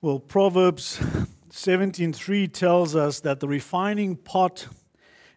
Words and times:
Well, 0.00 0.20
Proverbs 0.20 1.00
17:3 1.50 2.46
tells 2.46 2.94
us 2.94 3.18
that 3.18 3.40
the 3.40 3.48
refining 3.48 4.14
pot 4.14 4.68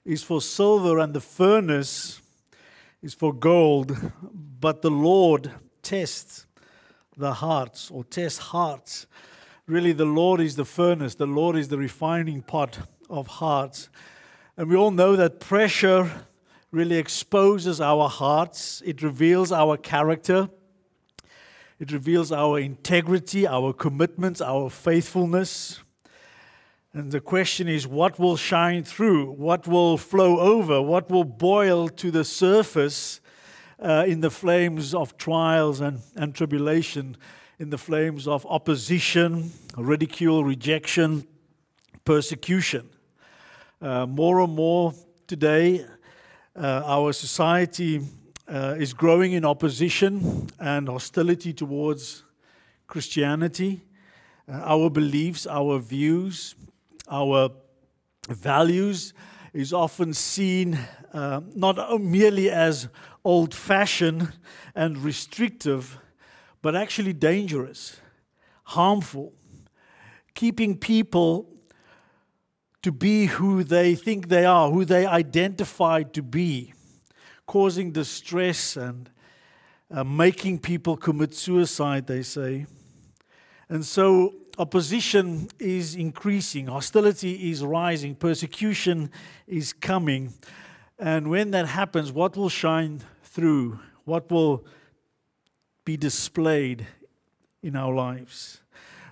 is 0.06 0.22
for 0.22 0.40
silver 0.40 1.00
and 1.00 1.16
the 1.16 1.20
furnace 1.20 2.22
is 3.02 3.16
for 3.16 3.34
gold, 3.34 3.98
but 4.60 4.84
the 4.84 4.92
Lord 4.92 5.50
tests 5.82 6.46
the 7.18 7.34
hearts 7.34 7.90
or 7.90 8.04
tests 8.04 8.38
hearts. 8.38 9.08
Really, 9.66 9.94
the 9.94 10.06
Lord 10.06 10.40
is 10.40 10.58
the 10.58 10.66
furnace, 10.66 11.16
the 11.16 11.26
Lord 11.26 11.56
is 11.56 11.70
the 11.70 11.80
refining 11.80 12.44
pot 12.44 12.88
of 13.10 13.26
hearts. 13.26 13.90
And 14.58 14.70
we 14.70 14.76
all 14.76 14.92
know 14.92 15.16
that 15.16 15.40
pressure 15.40 16.28
really 16.70 16.98
exposes 16.98 17.82
our 17.82 18.08
hearts, 18.08 18.84
it 18.86 19.02
reveals 19.02 19.52
our 19.52 19.76
character. 19.76 20.50
It 21.82 21.92
reveals 21.92 22.32
our 22.32 22.60
integrity, 22.60 23.48
our 23.48 23.74
commitments, 23.74 24.40
our 24.40 24.70
faithfulness. 24.70 25.80
And 26.94 27.12
the 27.12 27.20
question 27.20 27.68
is 27.68 27.88
what 27.88 28.20
will 28.20 28.38
shine 28.38 28.84
through? 28.84 29.32
What 29.32 29.66
will 29.66 29.98
flow 29.98 30.40
over? 30.40 30.80
What 30.80 31.10
will 31.10 31.24
boil 31.24 31.90
to 31.90 32.12
the 32.12 32.24
surface 32.24 33.20
uh, 33.80 34.06
in 34.08 34.22
the 34.22 34.30
flames 34.30 34.94
of 34.94 35.18
trials 35.18 35.82
and, 35.82 36.02
and 36.16 36.36
tribulation, 36.36 37.18
in 37.58 37.72
the 37.72 37.80
flames 37.80 38.28
of 38.28 38.46
opposition, 38.46 39.52
ridicule, 39.76 40.44
rejection, 40.44 41.26
persecution? 42.06 42.92
Uh, 43.82 44.06
more 44.06 44.40
and 44.42 44.54
more 44.54 44.94
today, 45.26 45.84
uh, 46.56 46.84
our 46.86 47.12
society 47.12 48.02
uh, 48.52 48.76
is 48.78 48.94
growing 48.94 49.32
in 49.32 49.46
opposition 49.46 50.48
and 50.60 50.90
hostility 50.90 51.54
towards 51.54 52.24
Christianity. 52.86 53.82
Uh, 54.48 54.58
our 54.66 54.90
beliefs, 54.90 55.48
our 55.48 55.80
views, 55.80 56.56
our 57.10 57.50
values 58.28 59.14
is 59.54 59.72
often 59.72 60.14
seen 60.14 60.78
uh, 61.14 61.40
not 61.56 62.02
merely 62.02 62.50
as 62.50 62.90
old 63.24 63.54
fashioned 63.54 64.34
and 64.76 64.98
restrictive, 64.98 65.98
but 66.62 66.76
actually 66.76 67.14
dangerous, 67.14 68.02
harmful, 68.64 69.32
keeping 70.34 70.78
people 70.78 71.48
to 72.82 72.92
be 72.92 73.28
who 73.28 73.64
they 73.64 73.96
think 73.96 74.28
they 74.28 74.44
are, 74.44 74.72
who 74.72 74.84
they 74.84 75.06
identify 75.06 76.04
to 76.04 76.22
be 76.22 76.74
causing 77.52 77.92
distress 77.92 78.78
and 78.78 79.10
uh, 79.94 80.06
making 80.06 80.58
people 80.58 80.96
commit 80.96 81.36
suicide, 81.36 82.08
they 82.08 82.24
say. 82.24 82.66
And 83.68 83.86
so 83.86 84.34
opposition 84.58 85.50
is 85.60 85.94
increasing, 85.94 86.68
hostility 86.68 87.52
is 87.52 87.62
rising, 87.62 88.16
persecution 88.16 89.12
is 89.48 89.74
coming. 89.74 90.32
And 90.98 91.30
when 91.30 91.52
that 91.52 91.68
happens, 91.68 92.14
what 92.14 92.38
will 92.38 92.48
shine 92.48 93.02
through? 93.22 93.82
What 94.06 94.32
will 94.32 94.66
be 95.84 95.98
displayed 95.98 96.88
in 97.62 97.76
our 97.76 97.94
lives? 97.94 98.62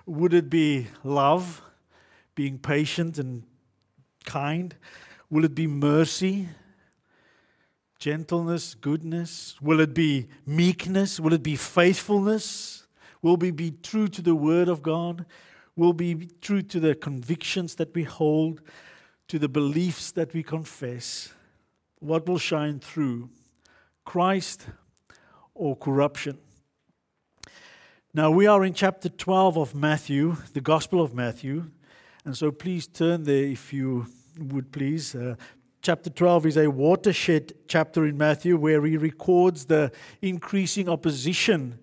Would 0.06 0.32
it 0.32 0.48
be 0.48 0.86
love, 1.04 1.60
being 2.34 2.58
patient 2.58 3.18
and 3.18 3.42
kind? 4.24 4.74
Will 5.28 5.44
it 5.44 5.54
be 5.54 5.66
mercy, 5.66 6.48
gentleness, 8.00 8.74
goodness? 8.74 9.56
Will 9.60 9.78
it 9.78 9.92
be 9.92 10.26
meekness? 10.46 11.20
Will 11.20 11.34
it 11.34 11.42
be 11.42 11.54
faithfulness? 11.54 12.86
Will 13.20 13.36
we 13.36 13.50
be 13.50 13.70
true 13.70 14.08
to 14.08 14.22
the 14.22 14.34
Word 14.34 14.68
of 14.68 14.82
God? 14.82 15.26
Will 15.76 15.92
we 15.92 16.14
be 16.14 16.30
true 16.40 16.62
to 16.62 16.80
the 16.80 16.94
convictions 16.94 17.74
that 17.74 17.94
we 17.94 18.04
hold, 18.04 18.62
to 19.28 19.38
the 19.38 19.50
beliefs 19.50 20.12
that 20.12 20.32
we 20.32 20.42
confess? 20.42 21.34
What 21.98 22.26
will 22.26 22.38
shine 22.38 22.80
through? 22.80 23.28
Christ 24.06 24.66
or 25.54 25.76
corruption? 25.76 26.38
Now, 28.14 28.30
we 28.30 28.46
are 28.46 28.64
in 28.64 28.72
chapter 28.72 29.10
12 29.10 29.58
of 29.58 29.74
Matthew, 29.74 30.36
the 30.54 30.62
Gospel 30.62 31.02
of 31.02 31.14
Matthew. 31.14 31.70
And 32.24 32.36
so 32.36 32.50
please 32.50 32.86
turn 32.86 33.24
there 33.24 33.44
if 33.44 33.74
you 33.74 34.06
would 34.38 34.72
please. 34.72 35.14
Uh, 35.14 35.36
chapter 35.82 36.10
12 36.10 36.46
is 36.46 36.56
a 36.56 36.70
watershed 36.70 37.54
chapter 37.66 38.04
in 38.04 38.18
Matthew 38.18 38.56
where 38.56 38.84
he 38.84 38.96
records 38.96 39.64
the 39.64 39.90
increasing 40.20 40.88
opposition 40.88 41.78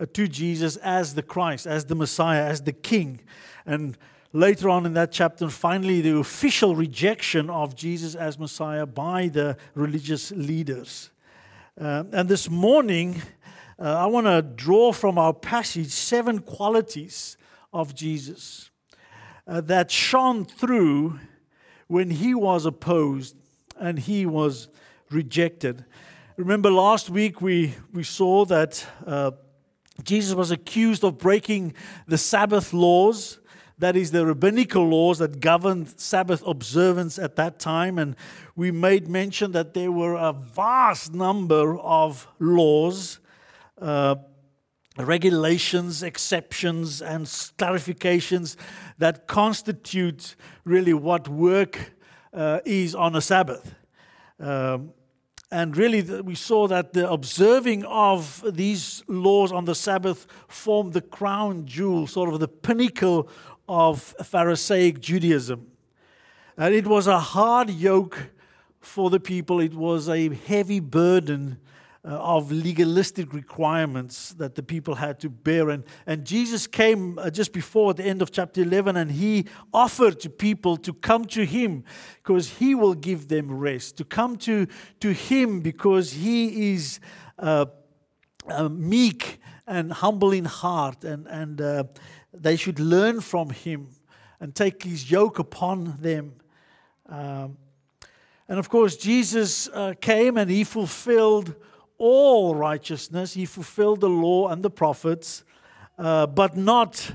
uh, 0.00 0.06
to 0.14 0.26
Jesus 0.26 0.76
as 0.76 1.14
the 1.14 1.22
Christ, 1.22 1.66
as 1.66 1.84
the 1.86 1.94
Messiah, 1.94 2.44
as 2.44 2.62
the 2.62 2.72
King. 2.72 3.20
And 3.66 3.98
later 4.32 4.70
on 4.70 4.86
in 4.86 4.94
that 4.94 5.12
chapter, 5.12 5.48
finally, 5.48 6.00
the 6.00 6.16
official 6.16 6.74
rejection 6.74 7.50
of 7.50 7.76
Jesus 7.76 8.14
as 8.14 8.38
Messiah 8.38 8.86
by 8.86 9.28
the 9.28 9.56
religious 9.74 10.30
leaders. 10.30 11.10
Uh, 11.78 12.04
and 12.12 12.28
this 12.28 12.48
morning, 12.48 13.20
uh, 13.78 13.98
I 13.98 14.06
want 14.06 14.26
to 14.26 14.40
draw 14.40 14.92
from 14.92 15.18
our 15.18 15.34
passage 15.34 15.90
seven 15.90 16.38
qualities 16.38 17.36
of 17.72 17.94
Jesus 17.94 18.70
uh, 19.46 19.60
that 19.62 19.90
shone 19.90 20.46
through 20.46 21.18
when 21.86 22.10
he 22.10 22.34
was 22.34 22.66
opposed 22.66 23.36
and 23.78 23.98
he 23.98 24.26
was 24.26 24.68
rejected. 25.10 25.84
Remember, 26.36 26.70
last 26.70 27.08
week 27.08 27.40
we, 27.40 27.74
we 27.92 28.02
saw 28.02 28.44
that 28.46 28.84
uh, 29.06 29.30
Jesus 30.02 30.34
was 30.34 30.50
accused 30.50 31.04
of 31.04 31.18
breaking 31.18 31.74
the 32.06 32.18
Sabbath 32.18 32.72
laws, 32.72 33.38
that 33.78 33.96
is, 33.96 34.10
the 34.10 34.26
rabbinical 34.26 34.86
laws 34.88 35.18
that 35.18 35.40
governed 35.40 35.98
Sabbath 36.00 36.42
observance 36.46 37.18
at 37.18 37.36
that 37.36 37.58
time. 37.58 37.98
And 37.98 38.16
we 38.54 38.70
made 38.70 39.08
mention 39.08 39.52
that 39.52 39.74
there 39.74 39.92
were 39.92 40.16
a 40.16 40.32
vast 40.32 41.14
number 41.14 41.78
of 41.78 42.26
laws. 42.38 43.18
Uh, 43.80 44.16
regulations, 44.98 46.02
exceptions, 46.02 47.02
and 47.02 47.26
clarifications 47.26 48.56
that 48.98 49.26
constitute 49.26 50.36
really 50.64 50.94
what 50.94 51.28
work 51.28 51.92
uh, 52.32 52.60
is 52.64 52.94
on 52.94 53.14
a 53.16 53.20
Sabbath. 53.20 53.74
Um, 54.40 54.92
and 55.50 55.76
really, 55.76 56.02
we 56.22 56.34
saw 56.34 56.66
that 56.68 56.92
the 56.92 57.08
observing 57.08 57.84
of 57.84 58.44
these 58.56 59.04
laws 59.06 59.52
on 59.52 59.64
the 59.64 59.74
Sabbath 59.74 60.26
formed 60.48 60.92
the 60.92 61.00
crown 61.00 61.66
jewel, 61.66 62.06
sort 62.06 62.32
of 62.32 62.40
the 62.40 62.48
pinnacle 62.48 63.28
of 63.68 64.14
Pharisaic 64.22 65.00
Judaism. 65.00 65.68
And 66.56 66.74
it 66.74 66.86
was 66.86 67.06
a 67.06 67.18
hard 67.18 67.70
yoke 67.70 68.30
for 68.80 69.10
the 69.10 69.20
people, 69.20 69.60
it 69.60 69.74
was 69.74 70.08
a 70.08 70.28
heavy 70.34 70.80
burden 70.80 71.58
uh, 72.06 72.10
of 72.10 72.52
legalistic 72.52 73.34
requirements 73.34 74.32
that 74.34 74.54
the 74.54 74.62
people 74.62 74.94
had 74.94 75.18
to 75.18 75.28
bear. 75.28 75.70
And, 75.70 75.82
and 76.06 76.24
Jesus 76.24 76.68
came 76.68 77.18
uh, 77.18 77.30
just 77.30 77.52
before 77.52 77.94
the 77.94 78.04
end 78.04 78.22
of 78.22 78.30
chapter 78.30 78.62
11 78.62 78.96
and 78.96 79.10
he 79.10 79.46
offered 79.74 80.20
to 80.20 80.30
people 80.30 80.76
to 80.76 80.92
come 80.92 81.24
to 81.24 81.44
him 81.44 81.82
because 82.22 82.48
he 82.48 82.76
will 82.76 82.94
give 82.94 83.26
them 83.26 83.50
rest, 83.50 83.96
to 83.96 84.04
come 84.04 84.36
to, 84.36 84.68
to 85.00 85.12
him 85.12 85.58
because 85.58 86.12
he 86.12 86.74
is 86.74 87.00
uh, 87.40 87.66
uh, 88.48 88.68
meek 88.68 89.40
and 89.66 89.92
humble 89.92 90.30
in 90.30 90.44
heart, 90.44 91.02
and, 91.02 91.26
and 91.26 91.60
uh, 91.60 91.82
they 92.32 92.54
should 92.54 92.78
learn 92.78 93.20
from 93.20 93.50
him 93.50 93.88
and 94.38 94.54
take 94.54 94.84
his 94.84 95.10
yoke 95.10 95.40
upon 95.40 95.96
them. 96.00 96.34
Um, 97.08 97.58
and 98.48 98.60
of 98.60 98.68
course, 98.68 98.96
Jesus 98.96 99.68
came 100.00 100.36
and 100.36 100.48
he 100.48 100.62
fulfilled 100.62 101.56
all 101.98 102.54
righteousness. 102.54 103.34
He 103.34 103.46
fulfilled 103.46 104.00
the 104.00 104.08
law 104.08 104.48
and 104.48 104.62
the 104.62 104.70
prophets, 104.70 105.44
uh, 105.98 106.26
but 106.26 106.56
not 106.56 107.12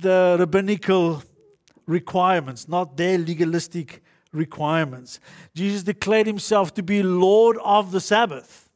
the 0.00 0.36
rabbinical 0.38 1.22
requirements, 1.86 2.68
not 2.68 2.96
their 2.96 3.18
legalistic 3.18 4.02
requirements. 4.32 5.20
Jesus 5.54 5.82
declared 5.82 6.26
himself 6.26 6.74
to 6.74 6.82
be 6.82 7.02
Lord 7.02 7.56
of 7.64 7.92
the 7.92 8.00
Sabbath. 8.00 8.68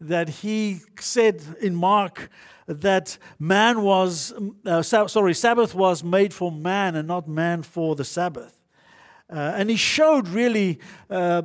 That 0.00 0.28
he 0.28 0.80
said 1.00 1.42
in 1.60 1.74
Mark 1.74 2.28
that 2.66 3.16
man 3.38 3.82
was, 3.82 4.34
uh, 4.66 4.82
sorry, 4.82 5.34
Sabbath 5.34 5.74
was 5.74 6.02
made 6.02 6.34
for 6.34 6.50
man 6.52 6.96
and 6.96 7.08
not 7.08 7.28
man 7.28 7.62
for 7.62 7.94
the 7.94 8.04
Sabbath. 8.04 8.58
Uh, 9.30 9.54
and 9.56 9.70
he 9.70 9.76
showed 9.76 10.28
really 10.28 10.78
uh, 11.08 11.42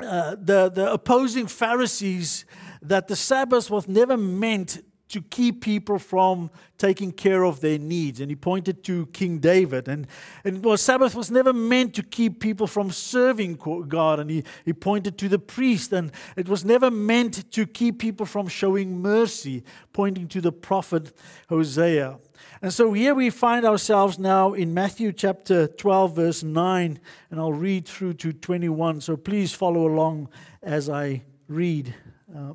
uh, 0.00 0.36
the, 0.40 0.70
the 0.70 0.92
opposing 0.92 1.46
Pharisees 1.46 2.44
that 2.82 3.08
the 3.08 3.16
Sabbath 3.16 3.70
was 3.70 3.88
never 3.88 4.16
meant 4.16 4.82
to 5.08 5.22
keep 5.22 5.62
people 5.62 5.98
from 5.98 6.50
taking 6.76 7.12
care 7.12 7.44
of 7.44 7.60
their 7.60 7.78
needs. 7.78 8.20
And 8.20 8.30
he 8.30 8.36
pointed 8.36 8.84
to 8.84 9.06
King 9.06 9.38
David. 9.38 9.88
And, 9.88 10.06
and 10.44 10.64
well, 10.64 10.76
Sabbath 10.76 11.14
was 11.14 11.30
never 11.30 11.52
meant 11.52 11.94
to 11.94 12.02
keep 12.02 12.40
people 12.40 12.66
from 12.66 12.90
serving 12.90 13.54
God. 13.88 14.20
And 14.20 14.30
he, 14.30 14.44
he 14.64 14.72
pointed 14.72 15.18
to 15.18 15.28
the 15.28 15.38
priest. 15.38 15.92
And 15.92 16.12
it 16.36 16.48
was 16.48 16.64
never 16.64 16.90
meant 16.90 17.50
to 17.52 17.66
keep 17.66 17.98
people 17.98 18.26
from 18.26 18.48
showing 18.48 19.00
mercy, 19.00 19.64
pointing 19.92 20.28
to 20.28 20.40
the 20.40 20.52
prophet 20.52 21.12
Hosea. 21.48 22.18
And 22.60 22.72
so 22.72 22.92
here 22.92 23.14
we 23.14 23.30
find 23.30 23.64
ourselves 23.64 24.18
now 24.18 24.52
in 24.52 24.74
Matthew 24.74 25.12
chapter 25.12 25.66
12, 25.66 26.16
verse 26.16 26.42
9. 26.42 27.00
And 27.30 27.40
I'll 27.40 27.52
read 27.52 27.86
through 27.86 28.14
to 28.14 28.32
21. 28.32 29.00
So 29.00 29.16
please 29.16 29.54
follow 29.54 29.86
along 29.86 30.28
as 30.62 30.90
I 30.90 31.22
read. 31.48 31.94
Uh, 32.34 32.52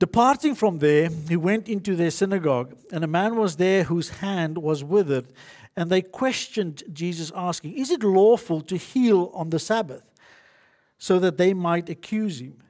Departing 0.00 0.54
from 0.54 0.78
there, 0.78 1.10
he 1.28 1.36
went 1.36 1.68
into 1.68 1.94
their 1.94 2.10
synagogue, 2.10 2.74
and 2.90 3.04
a 3.04 3.06
man 3.06 3.36
was 3.36 3.56
there 3.56 3.84
whose 3.84 4.08
hand 4.08 4.56
was 4.56 4.82
withered. 4.82 5.26
And 5.76 5.90
they 5.90 6.00
questioned 6.00 6.82
Jesus, 6.90 7.30
asking, 7.36 7.74
Is 7.74 7.90
it 7.90 8.02
lawful 8.02 8.62
to 8.62 8.78
heal 8.78 9.30
on 9.34 9.50
the 9.50 9.58
Sabbath? 9.58 10.02
So 10.96 11.18
that 11.18 11.36
they 11.36 11.52
might 11.52 11.90
accuse 11.90 12.40
him. 12.40 12.62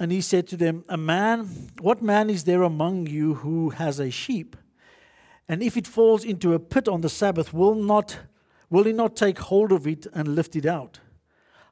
And 0.00 0.10
he 0.10 0.20
said 0.20 0.48
to 0.48 0.56
them, 0.56 0.84
A 0.88 0.96
man, 0.96 1.70
what 1.80 2.02
man 2.02 2.28
is 2.28 2.42
there 2.42 2.62
among 2.62 3.06
you 3.06 3.34
who 3.34 3.70
has 3.70 4.00
a 4.00 4.10
sheep? 4.10 4.56
And 5.48 5.62
if 5.62 5.76
it 5.76 5.86
falls 5.86 6.24
into 6.24 6.52
a 6.52 6.58
pit 6.58 6.88
on 6.88 7.00
the 7.00 7.08
Sabbath, 7.08 7.54
will 7.54 7.76
not 7.76 8.18
will 8.68 8.82
he 8.82 8.92
not 8.92 9.14
take 9.14 9.38
hold 9.38 9.70
of 9.70 9.86
it 9.86 10.08
and 10.12 10.34
lift 10.34 10.56
it 10.56 10.66
out? 10.66 10.98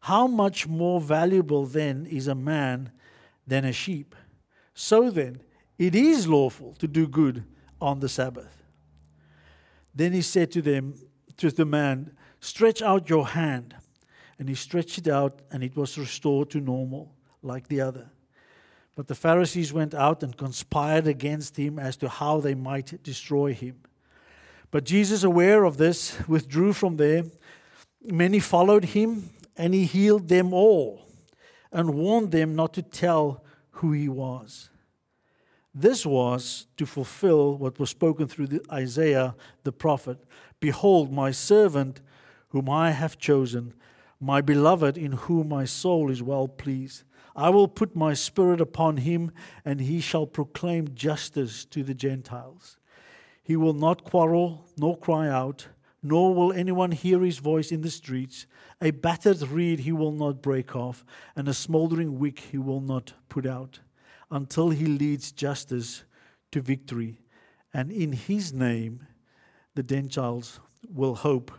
How 0.03 0.29
much 0.29 0.69
more 0.69 1.01
valuable 1.01 1.67
then 1.67 2.07
is 2.07 2.29
a 2.29 2.35
man 2.37 2.93
than 3.45 3.65
a 3.65 3.73
sheep? 3.73 4.15
So 4.75 5.11
then, 5.11 5.41
it 5.79 5.95
is 5.95 6.29
lawful 6.29 6.75
to 6.75 6.89
do 6.89 7.07
good 7.07 7.45
on 7.81 8.01
the 8.01 8.09
Sabbath. 8.09 8.63
Then 9.95 10.13
he 10.13 10.23
said 10.23 10.51
to 10.53 10.63
them, 10.63 10.95
to 11.37 11.51
the 11.51 11.65
man, 11.65 12.13
Stretch 12.41 12.83
out 12.83 13.09
your 13.09 13.29
hand. 13.29 13.75
And 14.39 14.49
he 14.49 14.55
stretched 14.55 14.99
it 14.99 15.09
out, 15.09 15.41
and 15.51 15.63
it 15.63 15.77
was 15.77 15.97
restored 15.97 16.51
to 16.51 16.61
normal, 16.61 17.15
like 17.43 17.69
the 17.69 17.81
other. 17.81 18.11
But 18.97 19.09
the 19.09 19.15
Pharisees 19.15 19.73
went 19.73 19.95
out 19.95 20.23
and 20.23 20.37
conspired 20.37 21.07
against 21.07 21.57
him 21.57 21.79
as 21.79 21.97
to 21.99 22.09
how 22.09 22.41
they 22.41 22.55
might 22.55 23.03
destroy 23.03 23.55
him. 23.55 23.77
But 24.71 24.85
Jesus, 24.85 25.23
aware 25.23 25.65
of 25.65 25.77
this, 25.77 26.19
withdrew 26.27 26.73
from 26.73 26.97
there. 26.97 27.25
Many 28.03 28.41
followed 28.41 28.87
him, 28.87 29.31
and 29.57 29.73
he 29.73 29.85
healed 29.85 30.29
them 30.29 30.53
all 30.53 31.07
and 31.73 31.95
warned 31.95 32.33
them 32.33 32.55
not 32.55 32.75
to 32.75 32.83
tell 32.83 33.44
who 33.75 33.93
he 33.93 34.09
was. 34.09 34.71
This 35.75 36.07
was 36.07 36.69
to 36.77 36.87
fulfill 36.87 37.59
what 37.59 37.81
was 37.81 37.91
spoken 37.91 38.29
through 38.29 38.47
the 38.47 38.65
Isaiah 38.71 39.35
the 39.65 39.73
prophet 39.73 40.19
Behold, 40.61 41.13
my 41.13 41.31
servant, 41.31 42.01
whom 42.49 42.71
I 42.71 42.93
have 42.93 43.19
chosen, 43.19 43.75
my 44.19 44.41
beloved, 44.41 44.97
in 44.97 45.13
whom 45.13 45.49
my 45.51 45.67
soul 45.67 46.11
is 46.11 46.23
well 46.23 46.49
pleased. 46.49 47.03
I 47.37 47.51
will 47.51 47.69
put 47.69 47.95
my 47.95 48.15
spirit 48.15 48.61
upon 48.61 48.99
him, 48.99 49.33
and 49.65 49.81
he 49.81 50.01
shall 50.01 50.27
proclaim 50.27 50.95
justice 50.95 51.65
to 51.67 51.83
the 51.83 51.93
Gentiles. 51.93 52.79
He 53.43 53.57
will 53.57 53.75
not 53.75 54.05
quarrel 54.05 54.65
nor 54.79 54.97
cry 54.97 55.29
out, 55.29 55.69
nor 56.05 56.35
will 56.35 56.53
anyone 56.53 56.93
hear 56.93 57.21
his 57.23 57.39
voice 57.39 57.73
in 57.73 57.81
the 57.81 57.91
streets. 57.91 58.47
A 58.83 58.91
battered 58.91 59.41
reed 59.49 59.81
he 59.81 59.91
will 59.91 60.13
not 60.13 60.43
break 60.43 60.77
off, 60.77 61.03
and 61.35 61.49
a 61.49 61.55
smoldering 61.55 62.19
wick 62.19 62.39
he 62.53 62.59
will 62.59 62.83
not 62.83 63.15
put 63.31 63.47
out 63.47 63.81
until 64.31 64.69
he 64.69 64.85
leads 64.85 65.33
justice 65.33 66.05
to 66.53 66.61
victory. 66.61 67.21
And 67.73 67.91
in 67.91 68.13
his 68.13 68.53
name, 68.53 69.07
the 69.75 69.83
Gentiles 69.83 70.61
will 70.93 71.15
hope. 71.15 71.51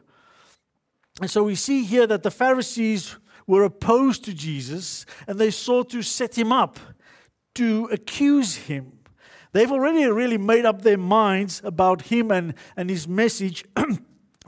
And 1.19 1.30
so 1.30 1.44
we 1.44 1.56
see 1.56 1.83
here 1.83 2.06
that 2.06 2.21
the 2.21 2.31
Pharisees 2.31 3.15
were 3.48 3.63
opposed 3.63 4.24
to 4.25 4.33
Jesus 4.33 5.07
and 5.27 5.39
they 5.39 5.50
sought 5.50 5.89
to 5.89 6.03
set 6.03 6.38
him 6.38 6.51
up, 6.51 6.77
to 7.56 7.89
accuse 7.91 8.56
him. 8.56 9.00
They've 9.53 9.71
already 9.71 10.06
really 10.06 10.38
made 10.38 10.65
up 10.65 10.83
their 10.83 10.98
minds 10.98 11.62
about 11.63 12.03
him 12.03 12.30
and, 12.30 12.53
and 12.77 12.91
his 12.91 13.07
message. 13.07 13.65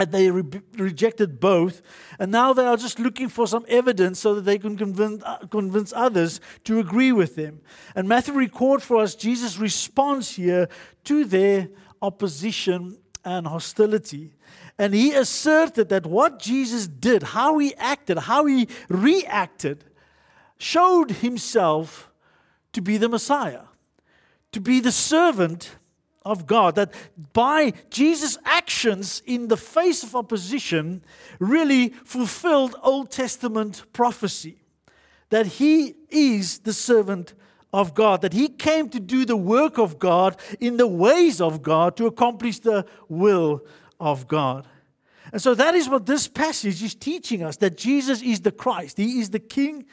they 0.06 0.30
re- 0.30 0.62
rejected 0.78 1.40
both. 1.40 1.82
And 2.20 2.32
now 2.32 2.54
they 2.54 2.66
are 2.66 2.78
just 2.78 3.00
looking 3.00 3.30
for 3.30 3.48
some 3.48 3.66
evidence 3.68 4.20
so 4.20 4.36
that 4.36 4.42
they 4.42 4.58
can 4.58 4.78
convince, 4.78 5.24
uh, 5.24 5.38
convince 5.50 5.94
others 5.94 6.40
to 6.66 6.80
agree 6.80 7.12
with 7.12 7.36
them. 7.36 7.62
And 7.96 8.08
Matthew 8.08 8.34
records 8.34 8.84
for 8.84 8.98
us 8.98 9.16
Jesus' 9.16 9.58
response 9.58 10.36
here 10.36 10.70
to 11.06 11.26
their 11.26 11.70
opposition 12.02 12.98
and 13.26 13.48
hostility. 13.48 14.34
And 14.78 14.94
he 14.94 15.14
asserted 15.14 15.90
that 15.90 16.06
what 16.06 16.40
Jesus 16.40 16.88
did, 16.88 17.24
how 17.24 17.58
he 17.58 17.76
acted, 17.76 18.20
how 18.20 18.46
he 18.46 18.68
reacted, 18.90 19.84
showed 20.58 21.12
himself 21.12 22.12
to 22.74 22.82
be 22.82 22.98
the 22.98 23.10
Messiah, 23.10 23.64
to 24.52 24.62
be 24.62 24.80
the 24.80 24.92
servant 24.92 25.76
of 26.28 26.46
God. 26.46 26.76
That 26.76 26.94
by 27.34 27.74
Jesus' 27.90 28.38
actions 28.46 29.22
in 29.26 29.48
the 29.48 29.58
face 29.58 30.04
of 30.04 30.16
opposition, 30.16 31.04
really 31.40 31.90
fulfilled 31.90 32.76
Old 32.84 33.10
Testament 33.10 33.84
prophecy. 33.94 34.58
That 35.30 35.46
he 35.46 35.96
is 36.10 36.60
the 36.60 36.74
servant 36.74 37.34
of 37.74 37.94
God, 37.94 38.22
that 38.22 38.34
he 38.34 38.48
came 38.48 38.90
to 38.90 39.00
do 39.00 39.26
the 39.26 39.36
work 39.36 39.78
of 39.78 40.00
God 40.00 40.38
in 40.60 40.78
the 40.78 40.88
ways 40.88 41.42
of 41.42 41.62
God 41.62 41.98
to 41.98 42.06
accomplish 42.06 42.60
the 42.60 42.86
will 43.10 43.62
of 44.00 44.28
God. 44.28 44.68
And 45.34 45.42
so 45.42 45.54
that 45.54 45.76
is 45.76 45.90
what 45.90 46.06
this 46.06 46.28
passage 46.28 46.82
is 46.82 46.96
teaching 46.96 47.44
us 47.44 47.58
that 47.58 47.78
Jesus 47.78 48.22
is 48.22 48.42
the 48.42 48.52
Christ, 48.52 48.98
he 48.98 49.20
is 49.20 49.32
the 49.32 49.40
King, 49.40 49.86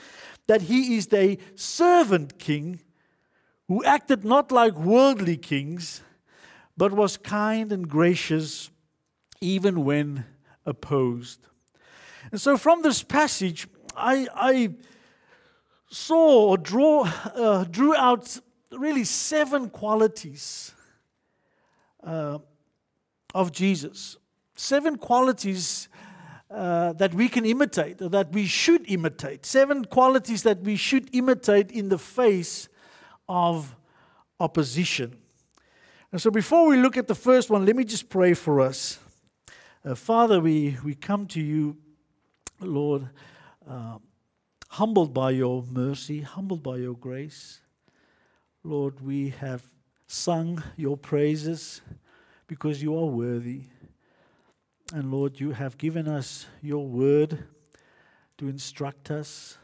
that 0.46 0.62
he 0.62 0.96
is 0.96 1.08
the 1.08 1.38
servant 1.56 2.38
King 2.38 2.81
who 3.69 3.82
acted 3.84 4.25
not 4.25 4.52
like 4.52 4.75
worldly 4.75 5.36
kings 5.36 6.02
but 6.76 6.92
was 6.92 7.16
kind 7.16 7.72
and 7.72 7.88
gracious 7.88 8.70
even 9.40 9.84
when 9.84 10.24
opposed. 10.66 11.40
And 12.32 12.40
so, 12.40 12.56
from 12.56 12.82
this 12.82 13.02
passage, 13.02 13.68
I, 13.96 14.26
I 14.34 14.74
saw 15.88 16.50
or 16.50 16.58
draw, 16.58 17.04
uh, 17.34 17.64
drew 17.64 17.94
out 17.94 18.38
really 18.72 19.04
seven 19.04 19.70
qualities 19.70 20.72
uh, 22.02 22.38
of 23.34 23.52
Jesus. 23.52 24.16
Seven 24.56 24.96
qualities 24.96 25.88
uh, 26.50 26.92
that 26.94 27.12
we 27.14 27.28
can 27.28 27.44
imitate, 27.44 28.00
or 28.00 28.08
that 28.08 28.32
we 28.32 28.46
should 28.46 28.88
imitate. 28.88 29.44
Seven 29.44 29.84
qualities 29.84 30.42
that 30.44 30.60
we 30.60 30.76
should 30.76 31.12
imitate 31.14 31.70
in 31.70 31.88
the 31.88 31.98
face 31.98 32.68
of 33.28 33.74
opposition. 34.38 35.16
And 36.14 36.22
so 36.22 36.31
before 36.31 36.69
we 36.69 36.76
look 36.76 36.96
at 36.96 37.08
the 37.08 37.14
first 37.16 37.50
one, 37.50 37.66
let 37.66 37.75
me 37.75 37.82
just 37.82 38.08
pray 38.08 38.34
for 38.34 38.60
us. 38.60 39.00
Uh, 39.84 39.96
Father, 39.96 40.41
we, 40.41 40.79
we 40.84 40.94
come 40.94 41.27
to 41.27 41.41
you, 41.41 41.77
Lord, 42.60 43.08
uh, 43.69 43.98
humbled 44.69 45.12
by 45.12 45.32
your 45.32 45.65
mercy, 45.65 46.20
humbled 46.20 46.62
by 46.62 46.77
your 46.77 46.94
grace. 46.94 47.62
Lord, 48.62 49.00
we 49.00 49.31
have 49.31 49.65
sung 50.06 50.62
your 50.77 50.96
praises 50.96 51.81
because 52.46 52.81
you 52.81 52.96
are 52.96 53.06
worthy. 53.06 53.62
And 54.93 55.10
Lord, 55.10 55.41
you 55.41 55.50
have 55.50 55.77
given 55.79 56.06
us 56.06 56.46
your 56.62 56.86
word 56.86 57.43
to 58.38 58.46
instruct 58.46 59.10
us, 59.10 59.58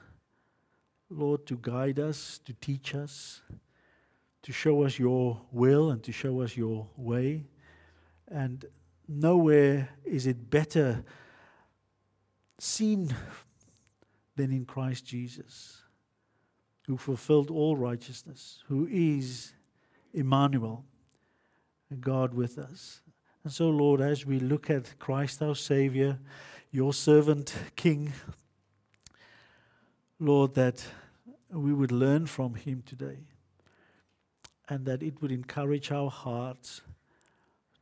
Lord, 1.08 1.46
to 1.46 1.56
guide 1.56 2.00
us, 2.00 2.40
to 2.44 2.52
teach 2.54 2.92
us 2.92 3.40
to 4.42 4.52
show 4.52 4.84
us 4.84 4.98
your 4.98 5.40
will 5.52 5.90
and 5.90 6.02
to 6.04 6.12
show 6.12 6.40
us 6.40 6.56
your 6.56 6.88
way. 6.96 7.44
And 8.28 8.64
nowhere 9.08 9.90
is 10.04 10.26
it 10.26 10.50
better 10.50 11.04
seen 12.58 13.14
than 14.36 14.52
in 14.52 14.64
Christ 14.64 15.04
Jesus, 15.04 15.82
who 16.86 16.96
fulfilled 16.96 17.50
all 17.50 17.76
righteousness, 17.76 18.62
who 18.68 18.88
is 18.90 19.52
Emmanuel, 20.14 20.84
God 22.00 22.34
with 22.34 22.58
us. 22.58 23.00
And 23.44 23.52
so, 23.52 23.68
Lord, 23.68 24.00
as 24.00 24.24
we 24.24 24.38
look 24.38 24.70
at 24.70 24.98
Christ 24.98 25.42
our 25.42 25.54
Savior, 25.54 26.18
your 26.70 26.92
servant 26.92 27.54
King, 27.74 28.12
Lord, 30.18 30.54
that 30.54 30.84
we 31.50 31.72
would 31.72 31.90
learn 31.90 32.26
from 32.26 32.54
him 32.54 32.82
today 32.84 33.18
and 34.70 34.86
that 34.86 35.02
it 35.02 35.20
would 35.20 35.32
encourage 35.32 35.90
our 35.90 36.08
hearts 36.08 36.80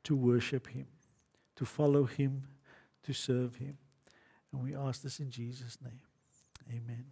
to 0.04 0.16
worship 0.16 0.66
Him, 0.68 0.86
to 1.54 1.66
follow 1.66 2.04
Him, 2.04 2.44
to 3.04 3.12
serve 3.12 3.56
Him. 3.56 3.76
And 4.52 4.64
we 4.64 4.74
ask 4.74 5.02
this 5.02 5.20
in 5.20 5.30
Jesus' 5.30 5.76
name. 5.84 6.00
Amen. 6.70 7.04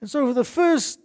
And 0.00 0.10
so, 0.10 0.32
the 0.32 0.44
first 0.44 1.00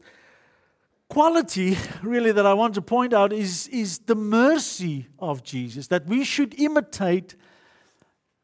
quality, 1.10 1.78
really, 2.02 2.32
that 2.32 2.46
I 2.46 2.54
want 2.56 2.74
to 2.74 2.82
point 2.82 3.14
out 3.14 3.32
is, 3.32 3.68
is 3.68 4.00
the 4.00 4.16
mercy 4.16 5.08
of 5.20 5.44
Jesus, 5.44 5.88
that 5.88 6.08
we 6.08 6.24
should 6.24 6.60
imitate 6.60 7.36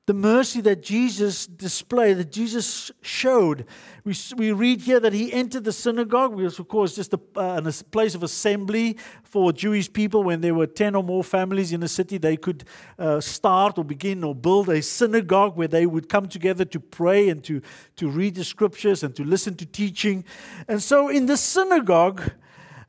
the 0.09 0.13
mercy 0.15 0.59
that 0.59 0.81
Jesus 0.81 1.45
displayed, 1.45 2.17
that 2.17 2.31
Jesus 2.31 2.89
showed. 3.03 3.67
We, 4.03 4.15
we 4.35 4.51
read 4.51 4.81
here 4.81 4.99
that 4.99 5.13
he 5.13 5.31
entered 5.31 5.65
the 5.65 5.71
synagogue, 5.71 6.33
which 6.33 6.57
of 6.57 6.67
course, 6.67 6.95
just 6.95 7.13
a, 7.13 7.19
uh, 7.35 7.61
a 7.63 7.83
place 7.91 8.15
of 8.15 8.23
assembly 8.23 8.97
for 9.21 9.53
Jewish 9.53 9.93
people. 9.93 10.23
When 10.23 10.41
there 10.41 10.55
were 10.55 10.65
10 10.65 10.95
or 10.95 11.03
more 11.03 11.23
families 11.23 11.73
in 11.73 11.83
a 11.83 11.87
city, 11.87 12.17
they 12.17 12.37
could 12.37 12.63
uh, 12.97 13.21
start 13.21 13.77
or 13.77 13.83
begin 13.83 14.23
or 14.23 14.33
build 14.33 14.69
a 14.69 14.81
synagogue 14.81 15.55
where 15.55 15.67
they 15.67 15.85
would 15.85 16.09
come 16.09 16.27
together 16.27 16.65
to 16.65 16.79
pray 16.79 17.29
and 17.29 17.43
to, 17.43 17.61
to 17.97 18.09
read 18.09 18.33
the 18.33 18.43
scriptures 18.43 19.03
and 19.03 19.15
to 19.15 19.23
listen 19.23 19.53
to 19.57 19.65
teaching. 19.67 20.25
And 20.67 20.81
so 20.81 21.09
in 21.09 21.27
the 21.27 21.37
synagogue, 21.37 22.31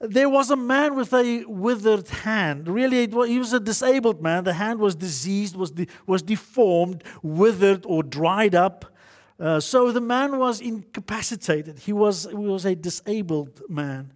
there 0.01 0.29
was 0.29 0.51
a 0.51 0.57
man 0.57 0.97
with 0.97 1.13
a 1.13 1.45
withered 1.45 2.09
hand. 2.09 2.69
Really, 2.69 3.07
was, 3.07 3.29
he 3.29 3.39
was 3.39 3.53
a 3.53 3.61
disabled 3.61 4.23
man. 4.23 4.45
The 4.45 4.55
hand 4.55 4.81
was 4.81 4.95
diseased, 4.95 5.57
was, 5.57 5.71
de- 5.73 5.87
was 6.07 6.23
deformed, 6.23 7.05
withered, 7.23 7.85
or 7.87 8.03
dried 8.03 8.55
up. 8.55 8.87
Uh, 9.39 9.61
so 9.61 9.93
the 9.93 10.01
man 10.01 10.39
was 10.39 10.61
incapacitated. 10.61 11.81
He 11.81 11.93
was, 11.93 12.27
he 12.31 12.35
was 12.35 12.65
a 12.65 12.75
disabled 12.75 13.63
man. 13.69 14.13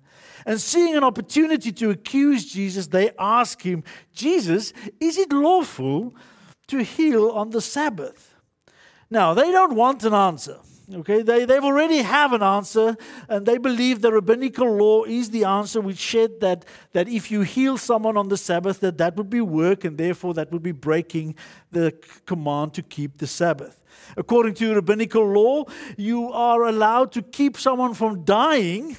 And 0.46 0.60
seeing 0.60 0.94
an 0.94 1.04
opportunity 1.04 1.72
to 1.72 1.90
accuse 1.90 2.50
Jesus, 2.50 2.86
they 2.86 3.10
ask 3.18 3.62
him, 3.62 3.84
Jesus, 4.12 4.72
is 5.00 5.16
it 5.18 5.32
lawful 5.32 6.14
to 6.68 6.82
heal 6.82 7.30
on 7.30 7.50
the 7.50 7.60
Sabbath? 7.60 8.34
Now, 9.10 9.34
they 9.34 9.50
don't 9.50 9.74
want 9.74 10.04
an 10.04 10.14
answer. 10.14 10.58
Okay, 10.92 11.22
they, 11.22 11.46
they've 11.46 11.64
already 11.64 12.02
have 12.02 12.34
an 12.34 12.42
answer, 12.42 12.94
and 13.30 13.46
they 13.46 13.56
believe 13.56 14.02
the 14.02 14.12
rabbinical 14.12 14.70
law 14.70 15.04
is 15.04 15.30
the 15.30 15.44
answer 15.44 15.80
which 15.80 16.10
said 16.10 16.40
that, 16.40 16.66
that 16.92 17.08
if 17.08 17.30
you 17.30 17.40
heal 17.40 17.78
someone 17.78 18.18
on 18.18 18.28
the 18.28 18.36
Sabbath, 18.36 18.80
that 18.80 18.98
that 18.98 19.16
would 19.16 19.30
be 19.30 19.40
work, 19.40 19.84
and 19.84 19.96
therefore 19.96 20.34
that 20.34 20.52
would 20.52 20.62
be 20.62 20.72
breaking 20.72 21.36
the 21.70 21.94
command 22.26 22.74
to 22.74 22.82
keep 22.82 23.16
the 23.16 23.26
Sabbath. 23.26 23.80
According 24.14 24.54
to 24.54 24.74
rabbinical 24.74 25.26
law, 25.26 25.64
you 25.96 26.30
are 26.32 26.64
allowed 26.64 27.12
to 27.12 27.22
keep 27.22 27.56
someone 27.56 27.94
from 27.94 28.22
dying 28.24 28.98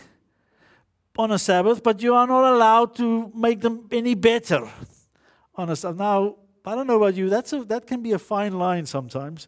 on 1.18 1.32
a 1.32 1.38
Sabbath, 1.38 1.84
but 1.84 2.02
you 2.02 2.16
are 2.16 2.26
not 2.26 2.52
allowed 2.52 2.96
to 2.96 3.32
make 3.36 3.62
them 3.62 3.88
any 3.92 4.16
better 4.16 4.68
on 5.54 5.70
a 5.70 5.76
Sabbath. 5.76 6.00
Now, 6.00 6.38
I 6.66 6.74
don't 6.74 6.88
know 6.88 6.98
about 6.98 7.14
you, 7.14 7.30
that's 7.30 7.54
a, 7.54 7.64
that 7.66 7.86
can 7.86 8.02
be 8.02 8.14
a 8.14 8.20
fine 8.20 8.58
line 8.58 8.88
sometimes. 8.88 9.48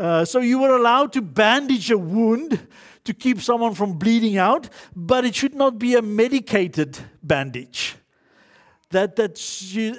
Uh, 0.00 0.24
so 0.24 0.40
you 0.40 0.58
were 0.58 0.74
allowed 0.74 1.12
to 1.12 1.20
bandage 1.20 1.90
a 1.90 1.98
wound 1.98 2.66
to 3.04 3.12
keep 3.12 3.38
someone 3.42 3.74
from 3.74 3.98
bleeding 3.98 4.38
out, 4.38 4.70
but 4.96 5.26
it 5.26 5.34
should 5.34 5.54
not 5.54 5.78
be 5.78 5.94
a 5.94 6.00
medicated 6.00 6.96
bandage. 7.22 7.96
That, 8.92 9.16
that 9.16 9.38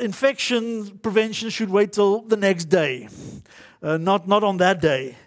infection 0.02 0.98
prevention 1.04 1.52
should 1.52 1.70
wait 1.70 1.94
till 1.94 2.22
the 2.22 2.36
next 2.36 2.66
day, 2.66 3.10
uh, 3.84 3.98
not, 3.98 4.28
not 4.28 4.44
on 4.44 4.58
that 4.58 4.82
day. 4.82 5.18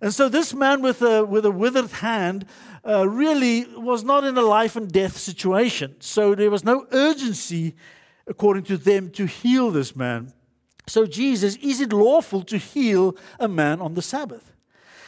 And 0.00 0.14
so 0.14 0.28
this 0.28 0.54
man 0.54 0.82
with 0.82 1.02
a, 1.02 1.24
with 1.24 1.44
a 1.44 1.50
withered 1.50 1.90
hand 1.90 2.46
uh, 2.86 3.08
really 3.08 3.66
was 3.74 4.04
not 4.04 4.22
in 4.22 4.38
a 4.38 4.42
life 4.42 4.76
and 4.76 4.88
death 4.88 5.18
situation. 5.18 5.96
So 5.98 6.36
there 6.36 6.50
was 6.50 6.62
no 6.62 6.86
urgency, 6.92 7.74
according 8.28 8.64
to 8.64 8.76
them, 8.76 9.10
to 9.10 9.26
heal 9.26 9.72
this 9.72 9.96
man. 9.96 10.32
So, 10.86 11.06
Jesus, 11.06 11.56
is 11.56 11.80
it 11.80 11.92
lawful 11.92 12.42
to 12.42 12.58
heal 12.58 13.16
a 13.38 13.48
man 13.48 13.80
on 13.80 13.94
the 13.94 14.02
Sabbath? 14.02 14.52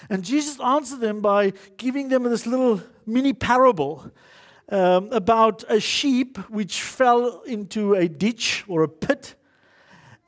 And 0.08 0.22
Jesus 0.22 0.60
answered 0.60 1.00
them 1.00 1.20
by 1.20 1.52
giving 1.76 2.08
them 2.08 2.24
this 2.24 2.46
little 2.46 2.82
mini 3.06 3.32
parable 3.32 4.10
um, 4.68 5.08
about 5.12 5.64
a 5.68 5.80
sheep 5.80 6.38
which 6.50 6.82
fell 6.82 7.42
into 7.42 7.94
a 7.94 8.08
ditch 8.08 8.64
or 8.68 8.82
a 8.82 8.88
pit. 8.88 9.34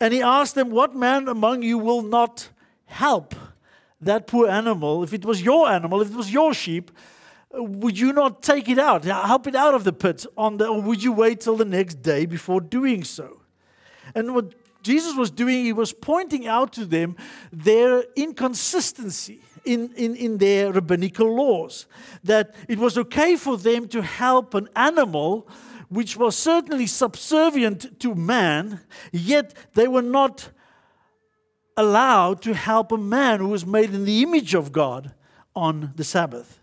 And 0.00 0.12
he 0.12 0.22
asked 0.22 0.54
them, 0.54 0.70
What 0.70 0.94
man 0.94 1.28
among 1.28 1.62
you 1.62 1.78
will 1.78 2.02
not 2.02 2.50
help 2.86 3.34
that 4.00 4.26
poor 4.26 4.48
animal? 4.48 5.02
If 5.02 5.12
it 5.12 5.24
was 5.24 5.42
your 5.42 5.68
animal, 5.68 6.02
if 6.02 6.10
it 6.10 6.16
was 6.16 6.32
your 6.32 6.54
sheep, 6.54 6.90
would 7.52 7.98
you 7.98 8.12
not 8.12 8.42
take 8.42 8.68
it 8.68 8.78
out, 8.78 9.04
help 9.04 9.46
it 9.46 9.54
out 9.54 9.74
of 9.74 9.84
the 9.84 9.92
pit, 9.92 10.26
on 10.36 10.58
the, 10.58 10.66
or 10.66 10.82
would 10.82 11.02
you 11.02 11.12
wait 11.12 11.40
till 11.40 11.56
the 11.56 11.64
next 11.64 12.02
day 12.02 12.26
before 12.26 12.60
doing 12.60 13.04
so? 13.04 13.40
And 14.14 14.34
what 14.34 14.54
Jesus 14.86 15.16
was 15.16 15.30
doing, 15.30 15.64
he 15.64 15.72
was 15.72 15.92
pointing 15.92 16.46
out 16.46 16.72
to 16.74 16.86
them 16.86 17.16
their 17.52 18.04
inconsistency 18.14 19.40
in, 19.64 19.92
in, 19.96 20.14
in 20.14 20.38
their 20.38 20.72
rabbinical 20.72 21.34
laws. 21.34 21.86
That 22.24 22.54
it 22.68 22.78
was 22.78 22.96
okay 22.96 23.36
for 23.36 23.58
them 23.58 23.88
to 23.88 24.02
help 24.02 24.54
an 24.54 24.68
animal 24.76 25.48
which 25.88 26.16
was 26.16 26.36
certainly 26.36 26.86
subservient 26.86 28.00
to 28.00 28.14
man, 28.14 28.80
yet 29.12 29.54
they 29.74 29.86
were 29.88 30.02
not 30.02 30.50
allowed 31.76 32.42
to 32.42 32.54
help 32.54 32.90
a 32.90 32.98
man 32.98 33.40
who 33.40 33.48
was 33.48 33.66
made 33.66 33.92
in 33.92 34.04
the 34.04 34.22
image 34.22 34.54
of 34.54 34.72
God 34.72 35.14
on 35.54 35.92
the 35.96 36.04
Sabbath. 36.04 36.58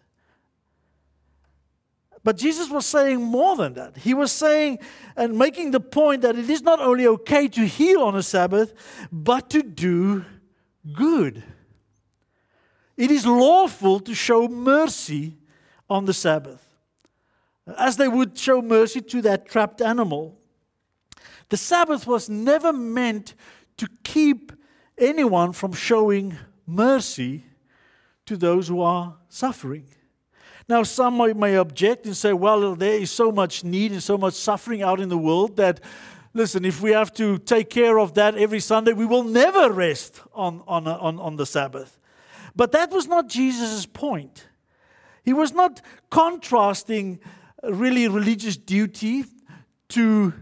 But 2.23 2.37
Jesus 2.37 2.69
was 2.69 2.85
saying 2.85 3.21
more 3.21 3.57
than 3.57 3.73
that. 3.73 3.97
He 3.97 4.13
was 4.13 4.31
saying 4.31 4.79
and 5.17 5.37
making 5.37 5.71
the 5.71 5.81
point 5.81 6.21
that 6.21 6.37
it 6.37 6.49
is 6.49 6.61
not 6.61 6.79
only 6.79 7.05
okay 7.05 7.47
to 7.49 7.65
heal 7.65 8.01
on 8.01 8.15
a 8.15 8.23
Sabbath, 8.23 8.73
but 9.11 9.49
to 9.49 9.61
do 9.61 10.23
good. 10.93 11.43
It 12.95 13.11
is 13.11 13.25
lawful 13.25 13.99
to 14.01 14.13
show 14.13 14.47
mercy 14.47 15.37
on 15.89 16.05
the 16.05 16.13
Sabbath, 16.13 16.65
as 17.77 17.97
they 17.97 18.07
would 18.07 18.37
show 18.37 18.61
mercy 18.61 19.01
to 19.01 19.21
that 19.23 19.47
trapped 19.47 19.81
animal. 19.81 20.39
The 21.49 21.57
Sabbath 21.57 22.07
was 22.07 22.29
never 22.29 22.71
meant 22.71 23.35
to 23.77 23.87
keep 24.03 24.53
anyone 24.97 25.51
from 25.51 25.73
showing 25.73 26.37
mercy 26.65 27.45
to 28.25 28.37
those 28.37 28.69
who 28.69 28.81
are 28.81 29.17
suffering. 29.27 29.87
Now, 30.69 30.83
some 30.83 31.17
may, 31.39 31.55
object 31.57 32.05
and 32.05 32.15
say, 32.15 32.33
well, 32.33 32.75
there 32.75 32.93
is 32.93 33.11
so 33.11 33.31
much 33.31 33.63
need 33.63 33.91
and 33.91 34.01
so 34.01 34.17
much 34.17 34.33
suffering 34.33 34.81
out 34.81 34.99
in 34.99 35.09
the 35.09 35.17
world 35.17 35.57
that, 35.57 35.81
listen, 36.33 36.63
if 36.63 36.81
we 36.81 36.91
have 36.91 37.13
to 37.15 37.37
take 37.37 37.69
care 37.69 37.99
of 37.99 38.13
that 38.13 38.35
every 38.35 38.61
Sunday, 38.61 38.93
we 38.93 39.05
will 39.05 39.23
never 39.23 39.71
rest 39.71 40.21
on, 40.33 40.63
on, 40.67 40.87
on, 40.87 41.19
on 41.19 41.35
the 41.35 41.45
Sabbath. 41.45 41.99
But 42.55 42.71
that 42.71 42.91
was 42.91 43.07
not 43.07 43.27
Jesus' 43.27 43.85
point. 43.85 44.47
He 45.23 45.33
was 45.33 45.53
not 45.53 45.81
contrasting 46.09 47.19
really 47.61 48.07
religious 48.07 48.55
duty 48.55 49.25
to 49.89 50.33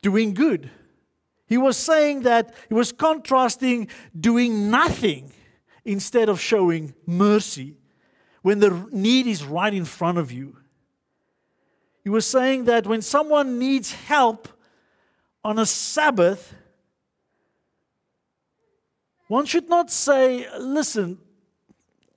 doing 0.00 0.34
good. 0.34 0.70
He 1.46 1.58
was 1.58 1.76
saying 1.76 2.22
that 2.22 2.54
he 2.68 2.74
was 2.74 2.92
contrasting 2.92 3.88
doing 4.18 4.70
nothing 4.70 5.32
instead 5.84 6.28
of 6.28 6.40
showing 6.40 6.94
mercy 7.06 7.76
when 8.42 8.58
the 8.58 8.86
need 8.90 9.26
is 9.26 9.44
right 9.44 9.72
in 9.72 9.84
front 9.84 10.18
of 10.18 10.30
you. 10.30 10.56
He 12.02 12.10
was 12.10 12.26
saying 12.26 12.64
that 12.64 12.86
when 12.86 13.00
someone 13.00 13.58
needs 13.58 13.92
help 13.92 14.48
on 15.44 15.58
a 15.58 15.66
Sabbath, 15.66 16.52
one 19.28 19.46
should 19.46 19.68
not 19.68 19.90
say, 19.90 20.46
Listen, 20.58 21.18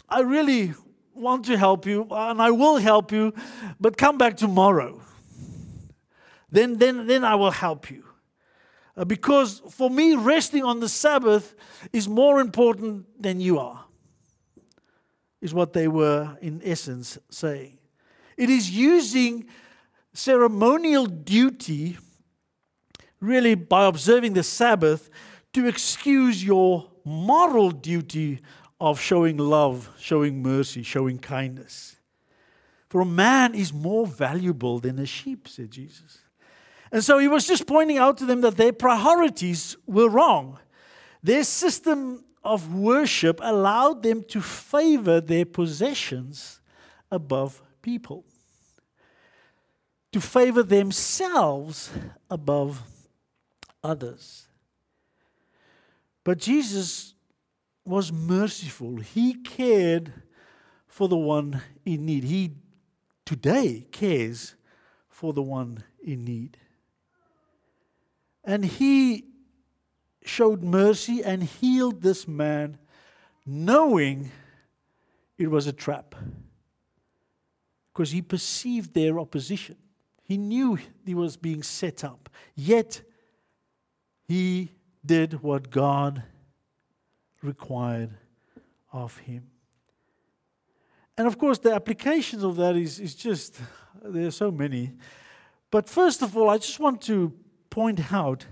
I 0.10 0.22
really 0.22 0.74
want 1.14 1.46
to 1.46 1.58
help 1.58 1.86
you 1.86 2.08
and 2.12 2.42
I 2.42 2.52
will 2.52 2.78
help 2.78 3.12
you, 3.12 3.34
but 3.80 3.96
come 3.98 4.18
back 4.18 4.36
tomorrow. 4.36 5.02
Then, 6.52 6.78
then, 6.78 7.08
then 7.08 7.24
I 7.24 7.36
will 7.36 7.52
help 7.52 7.90
you. 7.90 8.04
Uh, 8.98 9.06
because 9.06 9.62
for 9.72 9.90
me, 9.90 10.16
resting 10.16 10.64
on 10.64 10.80
the 10.80 10.90
Sabbath 10.90 11.54
is 11.94 12.08
more 12.08 12.40
important 12.40 13.22
than 13.22 13.40
you 13.40 13.60
are 13.60 13.85
is 15.46 15.54
what 15.54 15.72
they 15.74 15.88
were, 15.88 16.38
in 16.42 16.60
essence, 16.66 17.18
saying. 17.30 17.78
It 18.36 18.50
is 18.50 18.70
using 18.70 19.46
ceremonial 20.12 21.06
duty, 21.06 21.98
really 23.22 23.56
by 23.56 23.86
observing 23.86 24.34
the 24.34 24.44
Sabbath, 24.44 25.10
to 25.54 25.68
excuse 25.68 26.44
your 26.44 26.90
moral 27.06 27.70
duty 27.72 28.42
of 28.82 29.00
showing 29.00 29.38
love, 29.38 29.90
showing 30.00 30.42
mercy, 30.42 30.84
showing 30.84 31.20
kindness. 31.20 31.96
For 32.90 33.02
a 33.02 33.06
man 33.06 33.54
is 33.54 33.72
more 33.72 34.08
valuable 34.08 34.80
than 34.80 34.98
a 35.00 35.06
sheep, 35.06 35.48
said 35.48 35.70
Jesus. 35.70 36.20
And 36.92 37.04
so 37.04 37.20
he 37.20 37.28
was 37.28 37.46
just 37.46 37.68
pointing 37.68 38.00
out 38.00 38.18
to 38.18 38.26
them 38.26 38.42
that 38.42 38.58
their 38.58 38.74
priorities 38.74 39.78
were 39.86 40.10
wrong. 40.10 40.60
Their 41.22 41.44
system 41.44 42.25
of 42.46 42.74
worship 42.74 43.40
allowed 43.44 44.04
them 44.04 44.24
to 44.24 44.40
favor 44.40 45.20
their 45.20 45.46
possessions 45.46 46.62
above 47.12 47.62
people, 47.82 48.24
to 50.12 50.22
favor 50.22 50.64
themselves 50.64 51.92
above 52.30 52.84
others. 53.84 54.48
But 56.24 56.38
Jesus 56.38 57.16
was 57.84 58.12
merciful. 58.12 58.98
He 58.98 59.34
cared 59.36 60.14
for 60.88 61.08
the 61.08 61.18
one 61.18 61.62
in 61.86 62.06
need. 62.06 62.24
He 62.24 62.54
today 63.26 63.88
cares 63.92 64.56
for 65.10 65.34
the 65.34 65.42
one 65.42 65.84
in 66.04 66.24
need. 66.26 66.58
And 68.44 68.66
he 68.66 69.26
showed 70.26 70.64
mercy 70.64 71.24
and 71.24 71.44
healed 71.44 72.02
this 72.02 72.28
man, 72.28 72.78
knowing 73.46 74.32
it 75.38 75.50
was 75.50 75.68
a 75.68 75.74
trap. 75.74 76.16
Because 77.94 78.12
he 78.12 78.22
perceived 78.22 78.94
their 78.94 79.20
opposition. 79.20 79.78
He 80.24 80.38
knew 80.38 80.78
he 81.06 81.14
was 81.14 81.38
being 81.38 81.64
set 81.64 82.04
up. 82.04 82.30
Yet, 82.56 83.02
he 84.28 84.72
did 85.06 85.44
what 85.44 85.70
God 85.70 86.24
required 87.42 88.10
of 88.92 89.18
him. 89.20 89.48
And 91.18 91.28
of 91.28 91.38
course, 91.38 91.60
the 91.60 91.74
applications 91.74 92.44
of 92.44 92.56
that 92.58 92.76
is, 92.76 93.00
is 93.00 93.16
just, 93.16 93.60
there 94.04 94.28
are 94.28 94.32
so 94.32 94.52
many. 94.52 94.94
But 95.72 95.88
first 95.88 96.22
of 96.22 96.36
all, 96.36 96.50
I 96.50 96.58
just 96.58 96.80
want 96.80 97.02
to 97.04 97.32
point 97.70 98.12
out 98.12 98.46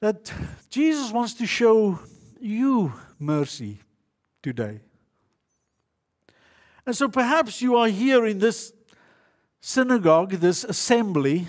that 0.00 0.32
Jesus 0.70 1.12
wants 1.12 1.34
to 1.34 1.46
show 1.46 1.98
you 2.40 2.92
mercy 3.18 3.78
today. 4.42 4.80
And 6.86 6.96
so 6.96 7.08
perhaps 7.08 7.60
you 7.60 7.76
are 7.76 7.88
here 7.88 8.24
in 8.26 8.38
this 8.38 8.72
synagogue, 9.60 10.32
this 10.32 10.64
assembly 10.64 11.48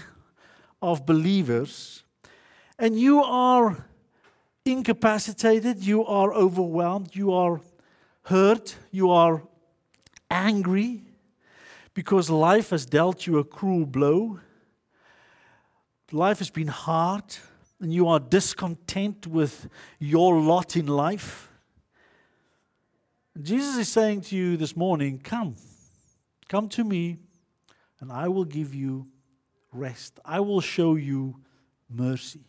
of 0.81 1.05
believers, 1.05 2.03
and 2.77 2.99
you 2.99 3.23
are 3.23 3.85
incapacitated, 4.65 5.83
you 5.83 6.05
are 6.05 6.33
overwhelmed, 6.33 7.15
you 7.15 7.33
are 7.33 7.61
hurt, 8.23 8.75
you 8.91 9.11
are 9.11 9.43
angry 10.29 11.03
because 11.93 12.29
life 12.29 12.69
has 12.69 12.85
dealt 12.85 13.27
you 13.27 13.37
a 13.37 13.43
cruel 13.43 13.85
blow. 13.85 14.39
Life 16.11 16.39
has 16.39 16.49
been 16.49 16.67
hard, 16.67 17.35
and 17.79 17.93
you 17.93 18.07
are 18.07 18.19
discontent 18.19 19.25
with 19.25 19.69
your 19.99 20.39
lot 20.39 20.75
in 20.75 20.87
life. 20.87 21.49
Jesus 23.41 23.77
is 23.77 23.87
saying 23.87 24.21
to 24.21 24.35
you 24.35 24.57
this 24.57 24.75
morning, 24.75 25.19
Come, 25.19 25.55
come 26.49 26.67
to 26.69 26.83
me, 26.83 27.19
and 28.01 28.11
I 28.11 28.27
will 28.27 28.45
give 28.45 28.75
you 28.75 29.07
rest. 29.71 30.19
I 30.25 30.39
will 30.41 30.61
show 30.61 30.95
you 30.95 31.37
mercy. 31.89 32.45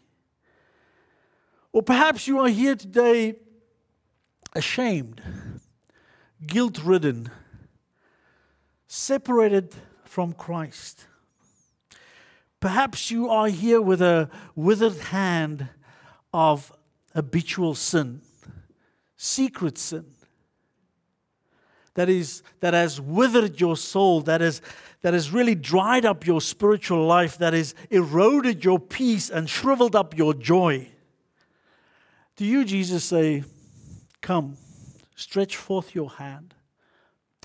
Or 1.72 1.82
perhaps 1.82 2.26
you 2.26 2.40
are 2.40 2.48
here 2.48 2.74
today 2.74 3.36
ashamed, 4.54 5.22
guilt 6.44 6.82
ridden, 6.82 7.30
separated 8.88 9.74
from 10.04 10.32
Christ. 10.32 11.06
Perhaps 12.60 13.10
you 13.10 13.28
are 13.30 13.48
here 13.48 13.80
with 13.80 14.02
a 14.02 14.28
withered 14.54 14.98
hand 14.98 15.68
of 16.32 16.72
habitual 17.14 17.74
sin, 17.74 18.20
secret 19.16 19.78
sin. 19.78 20.04
That 21.94 22.08
is 22.08 22.42
that 22.60 22.74
has 22.74 23.00
withered 23.00 23.60
your 23.60 23.76
soul, 23.76 24.20
that 24.22 24.40
has 24.40 24.60
that 25.02 25.14
has 25.14 25.30
really 25.30 25.54
dried 25.54 26.04
up 26.04 26.26
your 26.26 26.40
spiritual 26.40 27.06
life, 27.06 27.38
that 27.38 27.54
has 27.54 27.74
eroded 27.90 28.64
your 28.64 28.78
peace 28.78 29.30
and 29.30 29.48
shriveled 29.48 29.96
up 29.96 30.16
your 30.16 30.34
joy. 30.34 30.88
To 32.36 32.44
you, 32.44 32.64
Jesus 32.64 33.04
say, 33.04 33.44
Come, 34.20 34.56
stretch 35.16 35.56
forth 35.56 35.94
your 35.94 36.10
hand. 36.10 36.54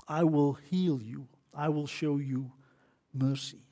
I 0.06 0.24
will 0.24 0.54
heal 0.54 1.00
you. 1.02 1.26
I 1.54 1.70
will 1.70 1.86
show 1.86 2.18
you 2.18 2.52
mercy. 3.12 3.65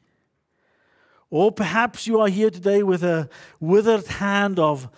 Or 1.35 1.51
perhaps 1.51 2.07
you 2.07 2.21
are 2.21 2.29
here 2.29 2.49
today 2.49 2.85
with 2.85 3.03
a 3.03 3.29
withered 3.59 4.07
hand 4.07 4.61
of, 4.61 4.89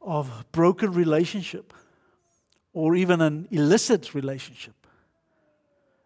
of 0.00 0.44
broken 0.52 0.92
relationship, 0.92 1.74
or 2.72 2.94
even 2.94 3.20
an 3.20 3.48
illicit 3.50 4.14
relationship, 4.14 4.86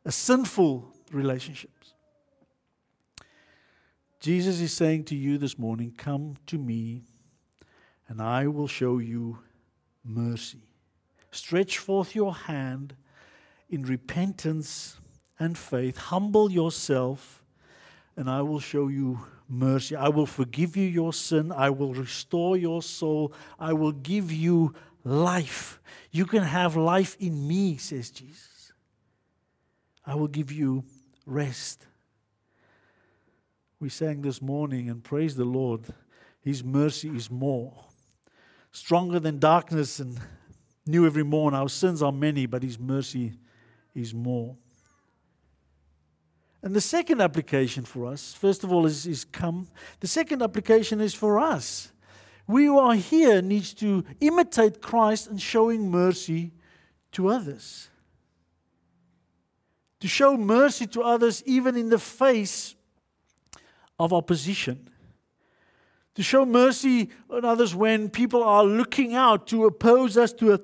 a 0.02 0.10
sinful 0.10 0.90
relationship. 1.12 1.72
Jesus 4.18 4.62
is 4.62 4.72
saying 4.72 5.04
to 5.04 5.14
you 5.14 5.36
this 5.36 5.58
morning, 5.58 5.92
Come 5.94 6.38
to 6.46 6.56
me, 6.56 7.02
and 8.08 8.22
I 8.22 8.46
will 8.46 8.66
show 8.66 8.96
you 8.96 9.40
mercy. 10.02 10.70
Stretch 11.32 11.76
forth 11.76 12.14
your 12.14 12.32
hand 12.32 12.96
in 13.68 13.82
repentance 13.82 14.96
and 15.38 15.58
faith. 15.58 15.98
Humble 15.98 16.50
yourself, 16.50 17.42
and 18.16 18.30
I 18.30 18.40
will 18.40 18.60
show 18.60 18.88
you 18.88 19.20
mercy. 19.48 19.96
I 19.96 20.08
will 20.08 20.26
forgive 20.26 20.76
you 20.76 20.86
your 20.86 21.12
sin. 21.12 21.52
I 21.52 21.70
will 21.70 21.94
restore 21.94 22.56
your 22.56 22.82
soul. 22.82 23.32
I 23.58 23.72
will 23.72 23.92
give 23.92 24.32
you 24.32 24.74
life. 25.04 25.80
You 26.10 26.26
can 26.26 26.42
have 26.42 26.76
life 26.76 27.16
in 27.20 27.46
me, 27.46 27.76
says 27.76 28.10
Jesus. 28.10 28.72
I 30.06 30.14
will 30.14 30.28
give 30.28 30.52
you 30.52 30.84
rest. 31.26 31.86
We 33.80 33.88
sang 33.88 34.22
this 34.22 34.40
morning, 34.40 34.88
and 34.88 35.02
praise 35.02 35.36
the 35.36 35.44
Lord, 35.44 35.82
His 36.40 36.64
mercy 36.64 37.08
is 37.08 37.30
more. 37.30 37.84
Stronger 38.72 39.20
than 39.20 39.38
darkness 39.38 40.00
and 40.00 40.18
new 40.86 41.06
every 41.06 41.22
morn. 41.22 41.54
Our 41.54 41.68
sins 41.68 42.02
are 42.02 42.12
many, 42.12 42.46
but 42.46 42.62
His 42.62 42.78
mercy 42.78 43.34
is 43.94 44.14
more. 44.14 44.56
And 46.64 46.74
the 46.74 46.80
second 46.80 47.20
application 47.20 47.84
for 47.84 48.06
us, 48.06 48.32
first 48.32 48.64
of 48.64 48.72
all, 48.72 48.86
is, 48.86 49.06
is 49.06 49.26
come. 49.26 49.68
The 50.00 50.06
second 50.06 50.40
application 50.40 50.98
is 50.98 51.12
for 51.12 51.38
us. 51.38 51.92
We 52.46 52.64
who 52.64 52.78
are 52.78 52.94
here 52.94 53.42
needs 53.42 53.74
to 53.74 54.02
imitate 54.18 54.80
Christ 54.80 55.28
in 55.28 55.36
showing 55.36 55.90
mercy 55.90 56.52
to 57.12 57.28
others. 57.28 57.90
To 60.00 60.08
show 60.08 60.38
mercy 60.38 60.86
to 60.86 61.02
others 61.02 61.42
even 61.44 61.76
in 61.76 61.90
the 61.90 61.98
face 61.98 62.74
of 63.98 64.14
opposition. 64.14 64.88
To 66.14 66.22
show 66.22 66.46
mercy 66.46 67.10
on 67.28 67.44
others 67.44 67.74
when 67.74 68.08
people 68.08 68.42
are 68.42 68.64
looking 68.64 69.14
out 69.14 69.46
to 69.48 69.66
oppose 69.66 70.16
us, 70.16 70.32
to, 70.34 70.62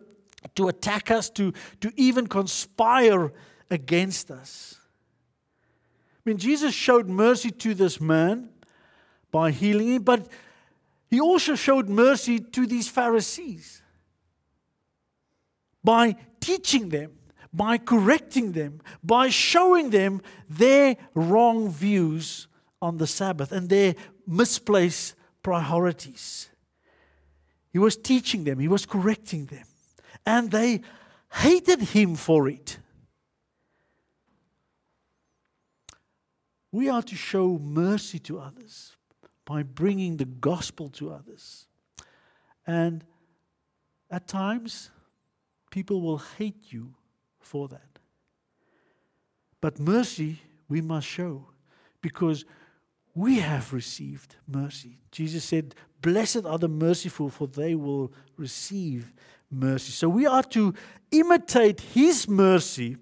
to 0.55 0.69
attack 0.69 1.11
us, 1.11 1.29
to, 1.31 1.53
to 1.83 1.93
even 1.97 2.27
conspire 2.27 3.35
against 3.71 4.31
us. 4.31 4.80
I 6.21 6.29
mean, 6.29 6.37
Jesus 6.37 6.75
showed 6.75 7.09
mercy 7.09 7.51
to 7.51 7.75
this 7.75 8.01
man 8.01 8.51
by 9.31 9.51
healing 9.51 9.95
him, 9.95 10.03
but 10.03 10.29
he 11.09 11.19
also 11.19 11.55
showed 11.55 11.89
mercy 11.89 12.39
to 12.39 12.67
these 12.67 12.89
Pharisees 12.89 13.83
by 15.83 16.17
teaching 16.41 16.91
them, 16.91 17.13
by 17.55 17.79
correcting 17.79 18.53
them, 18.53 18.81
by 19.03 19.31
showing 19.31 19.91
them 19.91 20.21
their 20.49 20.97
wrong 21.15 21.71
views 21.71 22.49
on 22.83 22.99
the 22.99 23.07
Sabbath 23.07 23.51
and 23.51 23.69
their 23.69 23.95
misplaced 24.27 25.15
priorities. 25.43 26.51
He 27.73 27.79
was 27.79 27.97
teaching 27.97 28.45
them, 28.45 28.59
he 28.59 28.69
was 28.69 28.85
correcting 28.85 29.47
them, 29.47 29.65
and 30.27 30.51
they 30.51 30.83
hated 31.33 31.81
him 31.81 32.15
for 32.15 32.47
it. 32.47 32.79
We 36.73 36.89
are 36.89 37.03
to 37.03 37.17
show 37.17 37.59
mercy 37.59 38.19
to 38.21 38.39
others 38.39 38.97
by 39.45 39.63
bringing 39.63 40.17
the 40.17 40.25
gospel 40.25 40.89
to 40.91 41.13
others. 41.13 41.67
And 42.67 43.05
at 44.11 44.29
times, 44.29 44.91
people 45.71 46.01
will 46.01 46.19
hate 46.39 46.73
you 46.73 46.95
for 47.41 47.69
that. 47.69 47.99
But 49.61 49.79
mercy 49.79 50.41
we 50.69 50.81
must 50.81 51.07
show 51.07 51.47
because 52.01 52.45
we 53.15 53.41
have 53.41 53.73
received 53.73 54.37
mercy. 54.47 54.99
Jesus 55.11 55.45
said, 55.45 55.75
Blessed 56.01 56.47
are 56.47 56.59
the 56.59 56.69
merciful, 56.69 57.29
for 57.29 57.47
they 57.47 57.75
will 57.75 58.13
receive 58.37 59.13
mercy. 59.51 59.93
So 59.93 60.09
we 60.09 60.27
are 60.27 60.45
to 60.45 60.73
imitate 61.11 61.81
His 61.81 62.29
mercy, 62.29 62.97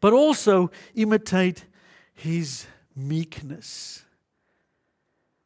but 0.00 0.12
also 0.12 0.70
imitate 0.94 1.64
his 2.16 2.66
meekness. 2.96 4.02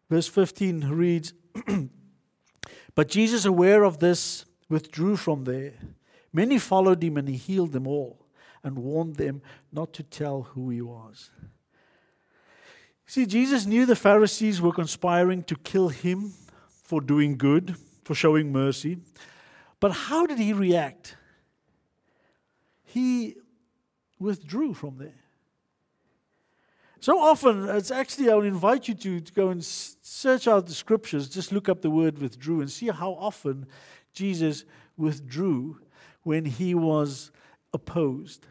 Verse 0.08 0.28
15 0.28 0.88
reads 0.88 1.34
But 2.94 3.08
Jesus, 3.08 3.44
aware 3.44 3.82
of 3.84 3.98
this, 3.98 4.46
withdrew 4.68 5.16
from 5.16 5.44
there. 5.44 5.74
Many 6.32 6.58
followed 6.58 7.02
him, 7.02 7.16
and 7.16 7.28
he 7.28 7.36
healed 7.36 7.72
them 7.72 7.86
all 7.86 8.24
and 8.62 8.78
warned 8.78 9.16
them 9.16 9.42
not 9.72 9.92
to 9.94 10.02
tell 10.02 10.42
who 10.42 10.70
he 10.70 10.80
was. 10.80 11.30
See, 13.06 13.26
Jesus 13.26 13.66
knew 13.66 13.86
the 13.86 13.96
Pharisees 13.96 14.60
were 14.60 14.72
conspiring 14.72 15.42
to 15.44 15.56
kill 15.56 15.88
him 15.88 16.32
for 16.68 17.00
doing 17.00 17.36
good, 17.36 17.76
for 18.04 18.14
showing 18.14 18.52
mercy. 18.52 18.98
But 19.80 19.92
how 19.92 20.26
did 20.26 20.38
he 20.38 20.52
react? 20.52 21.16
He 22.84 23.36
withdrew 24.18 24.74
from 24.74 24.98
there. 24.98 25.14
So 27.00 27.18
often, 27.18 27.66
it's 27.70 27.90
actually, 27.90 28.30
I 28.30 28.34
would 28.34 28.44
invite 28.44 28.86
you 28.86 28.94
to, 28.94 29.20
to 29.20 29.32
go 29.32 29.48
and 29.48 29.64
search 29.64 30.46
out 30.46 30.66
the 30.66 30.74
scriptures, 30.74 31.30
just 31.30 31.50
look 31.50 31.68
up 31.68 31.80
the 31.80 31.90
word 31.90 32.18
withdrew 32.18 32.60
and 32.60 32.70
see 32.70 32.88
how 32.88 33.12
often 33.12 33.66
Jesus 34.12 34.66
withdrew 34.98 35.80
when 36.24 36.44
he 36.44 36.74
was 36.74 37.30
opposed 37.72 38.46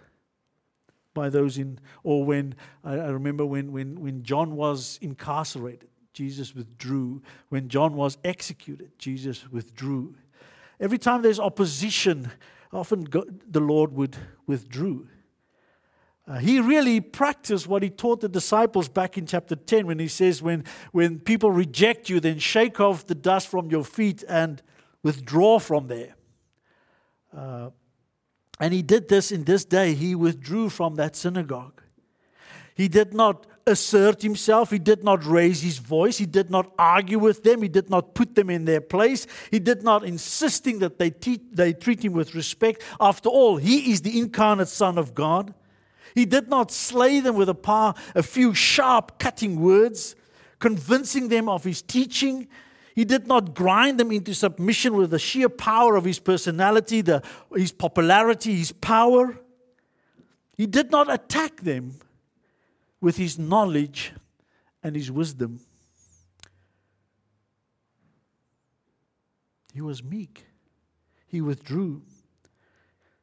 by 1.14 1.30
those 1.30 1.60
in, 1.60 1.80
or 2.04 2.26
when, 2.26 2.56
I, 2.84 2.94
I 2.94 3.10
remember 3.10 3.46
when, 3.46 3.72
when, 3.72 4.02
when 4.02 4.24
John 4.24 4.56
was 4.56 4.98
incarcerated, 5.00 5.90
Jesus 6.14 6.56
withdrew. 6.56 7.22
When 7.50 7.70
John 7.70 7.94
was 7.94 8.18
executed, 8.24 8.92
Jesus 8.98 9.48
withdrew. 9.52 10.16
Every 10.80 10.98
time 10.98 11.22
there's 11.22 11.40
opposition, 11.40 12.32
often 12.74 13.06
the 13.48 13.60
Lord 13.60 13.94
would 13.94 14.18
withdrew. 14.48 15.08
Uh, 16.30 16.38
he 16.38 16.60
really 16.60 17.02
practiced 17.02 17.68
what 17.68 17.82
he 17.82 17.90
taught 17.90 18.22
the 18.22 18.30
disciples 18.30 18.88
back 18.88 19.18
in 19.18 19.26
chapter 19.26 19.56
10 19.56 19.88
when 19.88 19.98
he 19.98 20.08
says, 20.08 20.44
when, 20.44 20.64
when 20.92 21.20
people 21.20 21.52
reject 21.52 22.08
you, 22.08 22.20
then 22.20 22.38
shake 22.38 22.80
off 22.80 23.08
the 23.08 23.16
dust 23.16 23.48
from 23.48 23.72
your 23.72 23.84
feet 23.84 24.24
and 24.30 24.62
withdraw 25.02 25.58
from 25.58 25.88
there. 25.88 26.16
Uh, 27.36 27.72
and 28.60 28.74
he 28.76 28.84
did 28.84 29.10
this 29.10 29.32
in 29.32 29.44
this 29.46 29.66
day. 29.66 29.96
He 29.96 30.14
withdrew 30.14 30.70
from 30.70 30.96
that 30.96 31.16
synagogue. 31.16 31.82
He 32.76 32.88
did 32.88 33.12
not 33.12 33.48
assert 33.66 34.22
himself. 34.22 34.70
He 34.70 34.80
did 34.80 35.04
not 35.04 35.26
raise 35.26 35.64
his 35.64 35.80
voice. 35.80 36.20
He 36.20 36.28
did 36.28 36.52
not 36.52 36.72
argue 36.78 37.18
with 37.18 37.42
them. 37.42 37.64
He 37.64 37.70
did 37.70 37.90
not 37.90 38.14
put 38.14 38.36
them 38.36 38.52
in 38.52 38.66
their 38.66 38.82
place. 38.82 39.26
He 39.50 39.58
did 39.58 39.82
not 39.82 40.04
insisting 40.04 40.78
that 40.80 41.00
they, 41.00 41.10
te- 41.10 41.42
they 41.52 41.74
treat 41.74 42.06
him 42.06 42.14
with 42.14 42.36
respect. 42.36 42.84
After 43.00 43.30
all, 43.30 43.58
he 43.58 43.92
is 43.92 44.02
the 44.02 44.20
incarnate 44.20 44.68
Son 44.68 45.00
of 45.00 45.16
God. 45.16 45.56
He 46.16 46.26
did 46.26 46.50
not 46.50 46.72
slay 46.72 47.20
them 47.20 47.36
with 47.36 47.50
a, 47.50 47.54
par, 47.54 47.96
a 48.16 48.24
few 48.24 48.54
sharp, 48.54 49.20
cutting 49.20 49.60
words, 49.60 50.16
convincing 50.60 51.30
them 51.30 51.48
of 51.48 51.64
his 51.64 51.82
teaching. 51.82 52.48
He 52.96 53.06
did 53.06 53.28
not 53.28 53.54
grind 53.54 54.00
them 54.00 54.12
into 54.12 54.34
submission 54.34 54.96
with 54.96 55.12
the 55.12 55.20
sheer 55.20 55.50
power 55.50 55.96
of 55.96 56.04
his 56.04 56.20
personality, 56.20 57.02
the, 57.02 57.24
his 57.56 57.72
popularity, 57.72 58.56
his 58.56 58.72
power. 58.72 59.40
He 60.58 60.66
did 60.66 60.92
not 60.92 61.12
attack 61.12 61.62
them 61.62 61.96
with 63.00 63.18
his 63.18 63.40
knowledge 63.40 64.12
and 64.84 64.96
his 64.96 65.12
wisdom. 65.12 65.62
He 69.74 69.82
was 69.82 70.04
meek. 70.04 70.46
He 71.28 71.42
withdrew. 71.42 72.02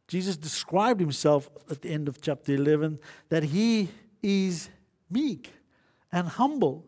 Jesus 0.09 0.37
described 0.37 1.01
himself 1.01 1.51
at 1.71 1.83
the 1.83 1.91
end 1.91 2.09
of 2.09 2.21
chapter 2.21 2.55
11 2.55 2.99
that 3.29 3.43
he 3.45 3.89
is 4.23 4.69
meek 5.11 5.53
and 6.13 6.29
humble. 6.29 6.87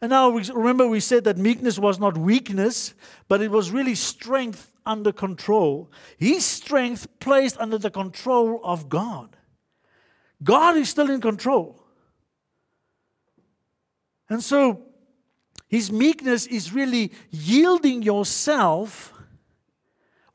And 0.00 0.10
now 0.10 0.30
remember, 0.30 0.86
we 0.86 1.00
said 1.00 1.24
that 1.24 1.36
meekness 1.36 1.78
was 1.78 1.98
not 1.98 2.16
weakness, 2.16 2.94
but 3.26 3.42
it 3.42 3.50
was 3.50 3.70
really 3.70 3.94
strength 3.94 4.72
under 4.86 5.12
control. 5.12 5.90
His 6.16 6.44
strength 6.44 7.08
placed 7.18 7.58
under 7.58 7.78
the 7.78 7.90
control 7.90 8.60
of 8.62 8.88
God. 8.88 9.36
God 10.42 10.76
is 10.76 10.88
still 10.88 11.10
in 11.10 11.20
control. 11.20 11.84
And 14.30 14.42
so, 14.42 14.82
his 15.68 15.90
meekness 15.90 16.46
is 16.46 16.72
really 16.72 17.12
yielding 17.30 18.02
yourself 18.02 19.12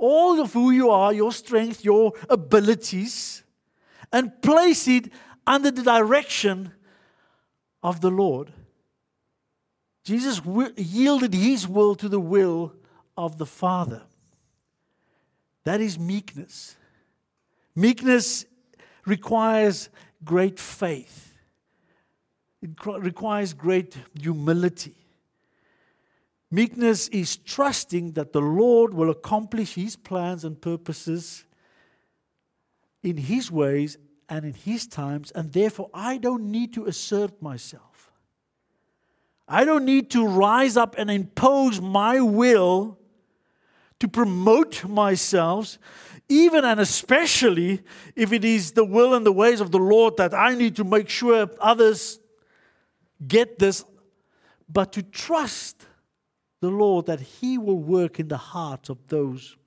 all 0.03 0.41
of 0.41 0.51
who 0.51 0.69
you 0.71 0.89
are, 0.89 1.13
your 1.13 1.31
strength, 1.31 1.85
your 1.85 2.11
abilities, 2.29 3.41
and 4.11 4.41
place 4.41 4.85
it 4.85 5.09
under 5.47 5.71
the 5.71 5.81
direction 5.81 6.73
of 7.81 8.01
the 8.01 8.11
Lord. 8.11 8.51
Jesus 10.03 10.41
yielded 10.75 11.33
his 11.33 11.65
will 11.69 11.95
to 11.95 12.09
the 12.09 12.19
will 12.19 12.73
of 13.15 13.37
the 13.37 13.45
Father. 13.45 14.01
That 15.63 15.79
is 15.79 15.97
meekness. 15.97 16.75
Meekness 17.73 18.45
requires 19.05 19.89
great 20.25 20.59
faith, 20.59 21.33
it 22.61 22.71
requires 22.85 23.53
great 23.53 23.95
humility. 24.19 25.02
Meekness 26.53 27.07
is 27.07 27.37
trusting 27.37 28.11
that 28.11 28.31
the 28.31 28.39
Lord 28.39 28.93
will 28.93 29.09
accomplish 29.09 29.73
His 29.73 29.95
plans 29.95 30.45
and 30.45 30.61
purposes 30.61 31.45
in 33.01 33.17
His 33.17 33.49
ways 33.49 33.97
and 34.29 34.45
in 34.45 34.53
His 34.53 34.85
times, 34.85 35.31
and 35.31 35.51
therefore 35.51 35.89
I 35.95 36.19
don't 36.19 36.51
need 36.51 36.71
to 36.75 36.85
assert 36.85 37.41
myself. 37.41 38.11
I 39.47 39.65
don't 39.65 39.83
need 39.83 40.11
to 40.11 40.27
rise 40.27 40.77
up 40.77 40.93
and 40.95 41.09
impose 41.09 41.81
my 41.81 42.21
will 42.21 42.99
to 43.99 44.07
promote 44.07 44.87
myself, 44.87 45.79
even 46.29 46.63
and 46.65 46.79
especially 46.79 47.81
if 48.15 48.31
it 48.31 48.45
is 48.45 48.73
the 48.73 48.85
will 48.85 49.15
and 49.15 49.25
the 49.25 49.31
ways 49.31 49.59
of 49.59 49.71
the 49.71 49.79
Lord 49.79 50.17
that 50.17 50.35
I 50.35 50.53
need 50.53 50.75
to 50.75 50.83
make 50.83 51.09
sure 51.09 51.49
others 51.59 52.19
get 53.27 53.57
this, 53.57 53.83
but 54.69 54.93
to 54.93 55.01
trust 55.01 55.87
the 56.63 56.71
Lord 56.71 57.07
that 57.07 57.19
He 57.19 57.57
will 57.57 57.77
work 57.77 58.21
in 58.21 58.29
the 58.29 58.37
hearts 58.37 58.87
of 58.87 59.09
those 59.09 59.57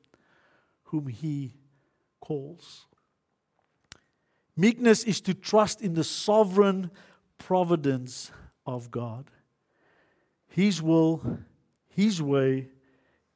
whom 0.85 1.09
He 1.09 1.53
calls. 2.21 2.87
Meekness 4.57 5.05
is 5.05 5.21
to 5.21 5.35
trust 5.35 5.83
in 5.83 5.93
the 5.93 6.03
sovereign 6.03 6.91
providence 7.37 8.31
of 8.65 8.91
God, 8.91 9.31
His 10.49 10.81
will, 10.81 11.21
His 11.91 12.23
way, 12.23 12.71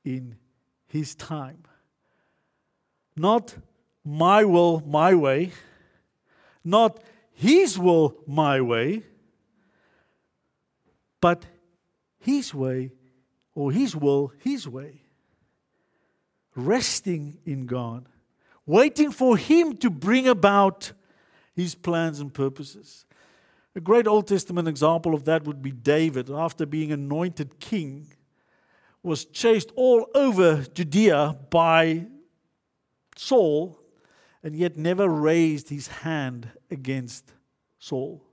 in 0.06 0.36
His 0.86 1.14
time. 1.14 1.64
Not 3.14 3.56
my 4.02 4.42
will, 4.42 4.82
my 4.86 5.14
way, 5.14 5.52
not 6.64 7.02
His 7.34 7.78
will, 7.78 8.16
my 8.26 8.62
way, 8.62 9.02
but 11.20 11.44
His 12.20 12.54
way, 12.54 12.92
or 13.54 13.72
His 13.72 13.96
will, 13.96 14.32
His 14.38 14.68
way. 14.68 15.02
Resting 16.56 17.38
in 17.44 17.66
God, 17.66 18.06
waiting 18.66 19.10
for 19.10 19.36
Him 19.36 19.76
to 19.78 19.90
bring 19.90 20.26
about 20.26 20.92
His 21.54 21.74
plans 21.74 22.20
and 22.20 22.32
purposes. 22.32 23.06
A 23.76 23.80
great 23.80 24.06
Old 24.06 24.26
Testament 24.26 24.66
example 24.66 25.14
of 25.14 25.24
that 25.26 25.44
would 25.44 25.62
be 25.62 25.70
David, 25.70 26.28
after 26.28 26.66
being 26.66 26.90
anointed 26.90 27.60
king, 27.60 28.08
was 29.02 29.24
chased 29.24 29.70
all 29.76 30.06
over 30.14 30.62
Judea 30.74 31.36
by 31.50 32.06
Saul, 33.16 33.78
and 34.42 34.56
yet 34.56 34.76
never 34.76 35.08
raised 35.08 35.68
his 35.68 35.86
hand 35.88 36.50
against 36.70 37.32
Saul. 37.78 38.24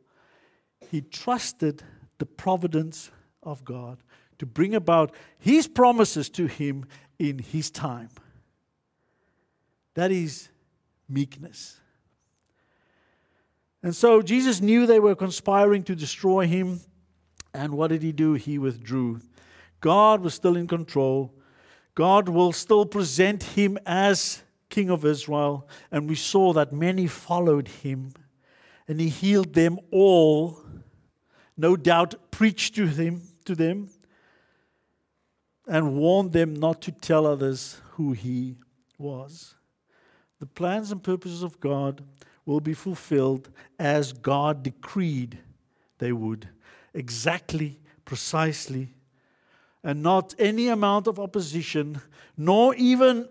He 0.89 1.01
trusted 1.01 1.83
the 2.17 2.25
providence 2.25 3.11
of 3.43 3.63
God 3.63 3.99
to 4.39 4.45
bring 4.45 4.75
about 4.75 5.13
his 5.39 5.67
promises 5.67 6.29
to 6.29 6.47
him 6.47 6.85
in 7.19 7.39
his 7.39 7.71
time. 7.71 8.09
That 9.95 10.11
is 10.11 10.49
meekness. 11.09 11.79
And 13.81 13.95
so 13.95 14.21
Jesus 14.21 14.61
knew 14.61 14.85
they 14.85 14.99
were 14.99 15.15
conspiring 15.15 15.83
to 15.83 15.95
destroy 15.95 16.45
him. 16.45 16.81
And 17.53 17.73
what 17.73 17.87
did 17.87 18.03
he 18.03 18.11
do? 18.11 18.33
He 18.33 18.59
withdrew. 18.59 19.21
God 19.79 20.21
was 20.21 20.33
still 20.33 20.55
in 20.55 20.67
control. 20.67 21.33
God 21.95 22.29
will 22.29 22.51
still 22.51 22.85
present 22.85 23.41
him 23.43 23.77
as 23.85 24.43
King 24.69 24.89
of 24.89 25.05
Israel. 25.05 25.67
And 25.91 26.07
we 26.07 26.15
saw 26.15 26.53
that 26.53 26.73
many 26.73 27.07
followed 27.07 27.67
him. 27.67 28.11
And 28.87 28.99
he 28.99 29.09
healed 29.09 29.53
them 29.53 29.79
all. 29.91 30.61
No 31.55 31.75
doubt 31.75 32.29
preached 32.29 32.75
to 32.75 32.87
them, 32.87 33.21
to 33.45 33.55
them 33.55 33.89
and 35.67 35.95
warned 35.95 36.31
them 36.31 36.55
not 36.55 36.81
to 36.83 36.91
tell 36.91 37.25
others 37.25 37.81
who 37.91 38.13
he 38.13 38.55
was. 38.97 39.55
The 40.39 40.45
plans 40.45 40.91
and 40.91 41.03
purposes 41.03 41.43
of 41.43 41.59
God 41.59 42.03
will 42.45 42.61
be 42.61 42.73
fulfilled 42.73 43.49
as 43.77 44.13
God 44.13 44.63
decreed 44.63 45.39
they 45.97 46.11
would, 46.11 46.47
exactly, 46.93 47.79
precisely, 48.05 48.93
and 49.83 50.01
not 50.01 50.33
any 50.39 50.67
amount 50.67 51.07
of 51.07 51.19
opposition, 51.19 52.01
nor 52.37 52.73
even 52.75 53.27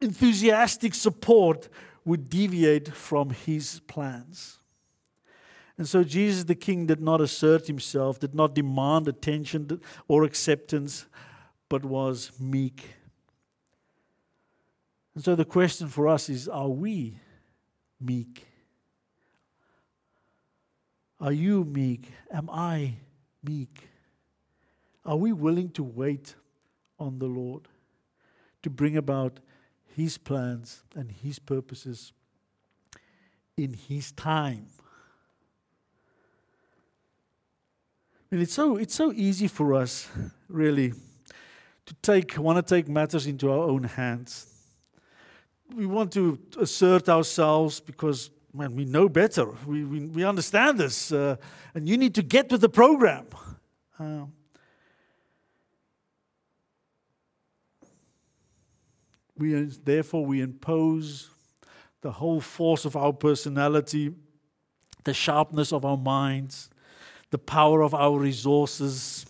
enthusiastic 0.00 0.94
support 0.94 1.68
would 2.04 2.28
deviate 2.28 2.88
from 2.88 3.30
his 3.30 3.80
plans. 3.86 4.58
And 5.78 5.86
so 5.86 6.02
Jesus 6.04 6.44
the 6.44 6.54
King 6.54 6.86
did 6.86 7.00
not 7.00 7.20
assert 7.20 7.66
himself, 7.66 8.18
did 8.18 8.34
not 8.34 8.54
demand 8.54 9.08
attention 9.08 9.80
or 10.08 10.24
acceptance, 10.24 11.06
but 11.68 11.84
was 11.84 12.32
meek. 12.40 12.94
And 15.14 15.24
so 15.24 15.34
the 15.34 15.44
question 15.44 15.88
for 15.88 16.08
us 16.08 16.28
is 16.28 16.48
are 16.48 16.68
we 16.68 17.18
meek? 18.00 18.46
Are 21.20 21.32
you 21.32 21.64
meek? 21.64 22.10
Am 22.30 22.50
I 22.50 22.94
meek? 23.42 23.88
Are 25.04 25.16
we 25.16 25.32
willing 25.32 25.70
to 25.70 25.82
wait 25.82 26.34
on 26.98 27.18
the 27.18 27.26
Lord 27.26 27.68
to 28.62 28.70
bring 28.70 28.96
about 28.96 29.40
His 29.94 30.18
plans 30.18 30.82
and 30.94 31.10
His 31.10 31.38
purposes 31.38 32.12
in 33.56 33.72
His 33.72 34.12
time? 34.12 34.66
It's 38.30 38.54
so 38.54 38.76
it's 38.76 38.94
so 38.94 39.12
easy 39.12 39.46
for 39.46 39.74
us, 39.74 40.08
really, 40.48 40.92
to 41.86 41.94
take 42.02 42.36
want 42.36 42.66
to 42.66 42.74
take 42.74 42.88
matters 42.88 43.26
into 43.26 43.50
our 43.50 43.68
own 43.68 43.84
hands. 43.84 44.52
We 45.74 45.86
want 45.86 46.12
to 46.12 46.38
assert 46.58 47.08
ourselves 47.08 47.80
because 47.80 48.30
man, 48.56 48.74
we 48.74 48.84
know 48.84 49.08
better. 49.08 49.46
We, 49.66 49.84
we, 49.84 50.06
we 50.06 50.24
understand 50.24 50.78
this. 50.78 51.12
Uh, 51.12 51.36
and 51.74 51.88
you 51.88 51.96
need 51.96 52.14
to 52.14 52.22
get 52.22 52.50
with 52.50 52.62
the 52.62 52.68
program. 52.68 53.26
Uh, 53.98 54.24
we, 59.36 59.52
therefore, 59.84 60.24
we 60.24 60.40
impose 60.40 61.30
the 62.00 62.12
whole 62.12 62.40
force 62.40 62.84
of 62.84 62.96
our 62.96 63.12
personality, 63.12 64.12
the 65.04 65.14
sharpness 65.14 65.72
of 65.72 65.84
our 65.84 65.96
minds, 65.96 66.70
the 67.30 67.38
power 67.38 67.82
of 67.82 67.94
our 67.94 68.18
resources. 68.18 69.26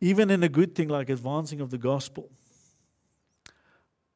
Even 0.00 0.30
in 0.30 0.42
a 0.42 0.48
good 0.48 0.74
thing 0.74 0.88
like 0.88 1.10
advancing 1.10 1.60
of 1.60 1.70
the 1.70 1.78
gospel 1.78 2.30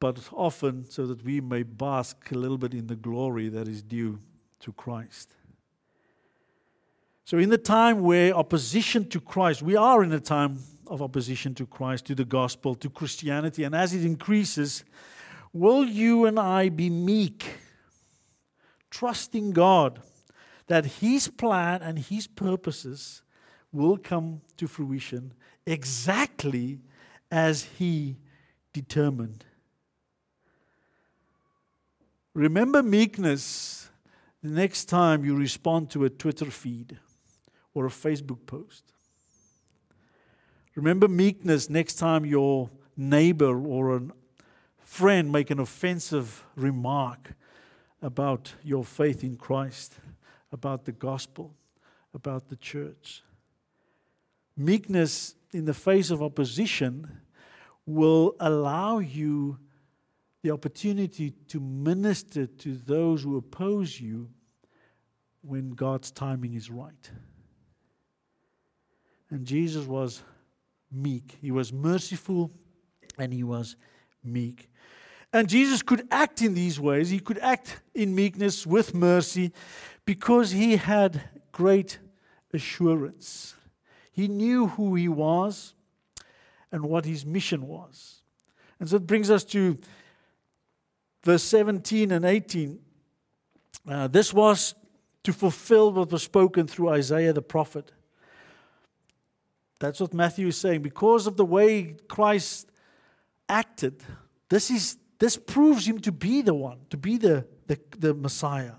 but 0.05 0.21
often 0.35 0.85
so 0.91 1.07
that 1.07 1.25
we 1.25 1.41
may 1.41 1.63
bask 1.63 2.31
a 2.31 2.35
little 2.35 2.59
bit 2.59 2.75
in 2.75 2.89
the 2.89 2.95
glory 2.95 3.49
that 3.49 3.67
is 3.67 3.83
due 3.83 4.19
to 4.61 4.71
Christ. 4.71 5.35
So, 7.25 7.39
in 7.39 7.49
the 7.49 7.57
time 7.57 8.03
where 8.03 8.35
opposition 8.35 9.09
to 9.09 9.19
Christ, 9.19 9.63
we 9.63 9.77
are 9.77 10.05
in 10.05 10.13
a 10.13 10.21
time 10.21 10.59
of 10.89 11.01
opposition 11.01 11.55
to 11.55 11.65
Christ, 11.65 12.05
to 12.05 12.15
the 12.15 12.27
gospel, 12.27 12.75
to 12.75 12.91
Christianity, 12.91 13.65
and 13.65 13.75
as 13.75 13.95
it 13.95 14.05
increases, 14.05 14.85
will 15.55 15.87
you 15.87 16.27
and 16.27 16.39
I 16.39 16.69
be 16.69 16.91
meek, 16.91 17.47
trusting 18.91 19.53
God 19.53 20.03
that 20.67 20.87
His 20.87 21.29
plan 21.29 21.83
and 21.83 21.99
His 21.99 22.27
purposes 22.27 23.23
will 23.73 23.97
come 23.97 24.41
to 24.57 24.67
fruition 24.67 25.35
exactly 25.67 26.81
as 27.31 27.65
He 27.79 28.17
determined? 28.73 29.45
Remember 32.35 32.83
meekness 32.83 33.91
the 34.43 34.49
next 34.49 34.87
time 34.87 35.25
you 35.25 35.37
respond 35.37 35.91
to 35.91 36.05
a 36.05 36.11
Twitter 36.11 36.51
feed 36.51 36.99
or 37.73 37.87
a 37.87 37.91
Facebook 37.91 38.45
post. 38.47 38.85
Remember 40.75 41.07
meekness 41.07 41.71
next 41.71 41.95
time 41.95 42.27
your 42.27 42.71
neighbor 42.97 43.65
or 43.67 43.97
a 43.97 44.03
friend 44.81 45.31
make 45.31 45.51
an 45.51 45.61
offensive 45.61 46.45
remark 46.57 47.33
about 48.03 48.55
your 48.63 48.85
faith 48.85 49.25
in 49.25 49.37
Christ, 49.37 49.95
about 50.55 50.85
the 50.85 50.93
gospel, 50.93 51.53
about 52.15 52.49
the 52.49 52.55
church. 52.55 53.25
Meekness 54.57 55.35
in 55.53 55.65
the 55.65 55.75
face 55.75 56.13
of 56.13 56.23
opposition 56.23 57.11
will 57.85 58.37
allow 58.39 59.01
you 59.01 59.59
the 60.43 60.53
opportunity 60.53 61.33
to 61.49 61.59
minister 61.59 62.47
to 62.47 62.77
those 62.77 63.25
who 63.25 63.37
oppose 63.37 64.01
you 64.01 64.31
when 65.43 65.71
God's 65.71 66.13
timing 66.13 66.55
is 66.55 66.71
right. 66.71 67.11
And 69.29 69.45
Jesus 69.45 69.87
was 69.87 70.23
meek, 70.93 71.37
he 71.41 71.51
was 71.51 71.73
merciful, 71.73 72.53
and 73.19 73.33
he 73.33 73.43
was 73.43 73.75
meek. 74.23 74.71
And 75.33 75.49
Jesus 75.49 75.83
could 75.83 76.07
act 76.13 76.43
in 76.43 76.55
these 76.55 76.79
ways. 76.79 77.11
He 77.11 77.19
could 77.19 77.39
act 77.39 77.81
in 77.93 78.15
meekness 78.15 78.65
with 78.65 78.95
mercy 78.95 79.53
because 80.05 80.51
he 80.51 80.77
had 80.77 81.23
great 81.53 81.99
assurance. 82.53 83.55
He 84.13 84.29
knew 84.29 84.69
who 84.69 84.95
he 84.95 85.09
was 85.09 85.75
and 86.71 86.85
what 86.85 87.05
his 87.05 87.25
mission 87.25 87.67
was. 87.67 88.23
And 88.79 88.89
so 88.89 88.97
it 88.97 89.07
brings 89.07 89.31
us 89.31 89.45
to 89.45 89.79
verse 91.23 91.43
17 91.43 92.13
and 92.13 92.25
18. 92.25 92.79
Uh, 93.89 94.09
this 94.09 94.33
was 94.33 94.75
to 95.23 95.33
fulfill 95.33 95.93
what 95.93 96.11
was 96.11 96.23
spoken 96.23 96.67
through 96.67 96.91
Isaiah 96.91 97.33
the 97.33 97.43
prophet. 97.43 97.93
That's 99.81 100.01
what 100.01 100.15
Matthew 100.15 100.49
is 100.49 100.57
saying. 100.57 100.83
Because 100.83 101.27
of 101.27 101.37
the 101.37 101.45
way 101.45 101.97
Christ 102.09 102.71
acted, 103.49 104.03
this, 104.49 104.71
is, 104.71 104.97
this 105.19 105.37
proves 105.37 105.87
him 105.87 105.99
to 106.01 106.13
be 106.13 106.43
the 106.43 106.55
one, 106.55 106.79
to 106.91 106.97
be 106.97 107.17
the, 107.17 107.47
the, 107.67 107.79
the 107.99 108.15
Messiah. 108.15 108.75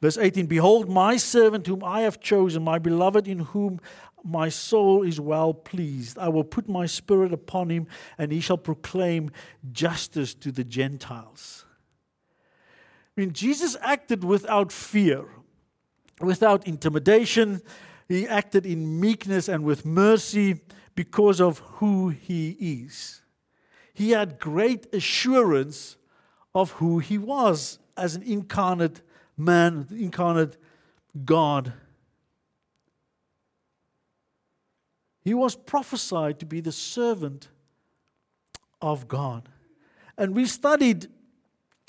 Verse 0.00 0.16
18 0.16 0.46
Behold, 0.46 0.88
my 0.88 1.16
servant 1.16 1.66
whom 1.66 1.84
I 1.84 2.02
have 2.02 2.20
chosen, 2.20 2.62
my 2.62 2.78
beloved 2.78 3.28
in 3.28 3.40
whom 3.40 3.80
my 4.24 4.48
soul 4.48 5.02
is 5.02 5.20
well 5.20 5.54
pleased. 5.54 6.18
I 6.18 6.28
will 6.28 6.44
put 6.44 6.68
my 6.68 6.86
spirit 6.86 7.32
upon 7.32 7.70
him, 7.70 7.86
and 8.18 8.32
he 8.32 8.40
shall 8.40 8.58
proclaim 8.58 9.30
justice 9.72 10.34
to 10.34 10.52
the 10.52 10.64
Gentiles. 10.64 11.64
I 13.16 13.20
mean, 13.20 13.32
Jesus 13.32 13.76
acted 13.80 14.24
without 14.24 14.72
fear, 14.72 15.26
without 16.20 16.66
intimidation. 16.66 17.60
He 18.08 18.26
acted 18.26 18.66
in 18.66 19.00
meekness 19.00 19.48
and 19.48 19.64
with 19.64 19.84
mercy 19.84 20.60
because 20.94 21.40
of 21.40 21.58
who 21.58 22.08
he 22.08 22.50
is. 22.50 23.22
He 23.92 24.10
had 24.10 24.38
great 24.38 24.92
assurance 24.94 25.96
of 26.54 26.72
who 26.72 26.98
he 26.98 27.18
was 27.18 27.78
as 27.96 28.14
an 28.14 28.22
incarnate 28.22 29.02
man, 29.40 29.86
incarnate 29.90 30.56
God. 31.24 31.72
He 35.22 35.34
was 35.34 35.54
prophesied 35.56 36.38
to 36.40 36.46
be 36.46 36.60
the 36.60 36.72
servant 36.72 37.48
of 38.80 39.08
God. 39.08 39.48
And 40.16 40.34
we 40.34 40.46
studied, 40.46 41.08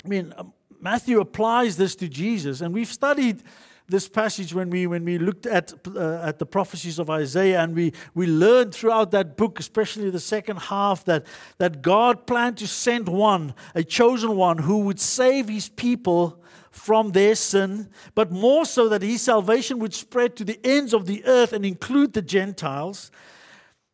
I 0.04 0.08
mean, 0.08 0.34
Matthew 0.80 1.20
applies 1.20 1.76
this 1.76 1.94
to 1.96 2.08
Jesus, 2.08 2.60
and 2.60 2.74
we've 2.74 2.88
studied 2.88 3.42
this 3.88 4.08
passage 4.08 4.54
when 4.54 4.70
we 4.70 4.86
when 4.86 5.04
we 5.04 5.18
looked 5.18 5.44
at 5.44 5.72
uh, 5.86 6.20
at 6.22 6.38
the 6.38 6.46
prophecies 6.46 6.98
of 6.98 7.10
Isaiah 7.10 7.60
and 7.60 7.74
we 7.74 7.92
we 8.14 8.26
learned 8.26 8.74
throughout 8.74 9.10
that 9.10 9.36
book 9.36 9.60
especially 9.60 10.08
the 10.08 10.20
second 10.20 10.56
half 10.56 11.04
that 11.04 11.26
that 11.58 11.82
God 11.82 12.26
planned 12.26 12.56
to 12.58 12.66
send 12.66 13.08
one 13.08 13.54
a 13.74 13.82
chosen 13.82 14.36
one 14.36 14.58
who 14.58 14.78
would 14.80 15.00
save 15.00 15.48
his 15.48 15.68
people 15.68 16.41
from 16.72 17.12
their 17.12 17.36
sin 17.36 17.88
but 18.16 18.32
more 18.32 18.64
so 18.64 18.88
that 18.88 19.02
his 19.02 19.22
salvation 19.22 19.78
would 19.78 19.94
spread 19.94 20.34
to 20.34 20.44
the 20.44 20.58
ends 20.64 20.92
of 20.92 21.06
the 21.06 21.24
earth 21.24 21.52
and 21.52 21.64
include 21.64 22.12
the 22.12 22.22
Gentiles 22.22 23.12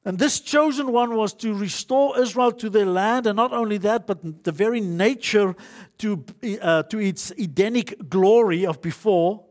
and 0.09 0.19
this 0.19 0.41
chosen 0.41 0.91
one 0.91 1.17
was 1.17 1.35
to 1.35 1.53
restore 1.53 2.19
Israel 2.19 2.51
to 2.53 2.71
their 2.71 2.87
land, 2.87 3.27
and 3.27 3.37
not 3.37 3.53
only 3.53 3.77
that, 3.77 4.07
but 4.07 4.43
the 4.43 4.53
very 4.53 4.81
nature 4.81 5.55
to, 5.99 6.25
uh, 6.63 6.85
to 6.85 6.99
its 6.99 7.31
Edenic 7.33 8.09
glory 8.09 8.65
of 8.65 8.81
before. 8.81 9.45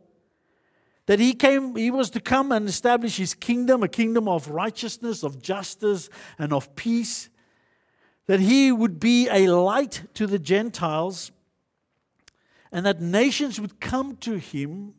That 1.06 1.20
he 1.20 1.36
came, 1.36 1.76
he 1.76 1.92
was 1.92 2.10
to 2.10 2.20
come 2.20 2.52
and 2.52 2.68
establish 2.68 3.18
his 3.18 3.36
kingdom, 3.36 3.84
a 3.84 3.88
kingdom 3.88 4.28
of 4.28 4.50
righteousness, 4.50 5.22
of 5.22 5.44
justice, 5.44 6.10
and 6.40 6.52
of 6.52 6.76
peace. 6.76 7.30
That 8.26 8.40
he 8.40 8.72
would 8.72 9.00
be 9.00 9.30
a 9.30 9.50
light 9.50 10.06
to 10.16 10.26
the 10.26 10.40
Gentiles, 10.40 11.32
and 12.72 12.86
that 12.86 13.02
nations 13.02 13.60
would 13.60 13.80
come 13.80 14.16
to 14.18 14.38
him 14.38 14.94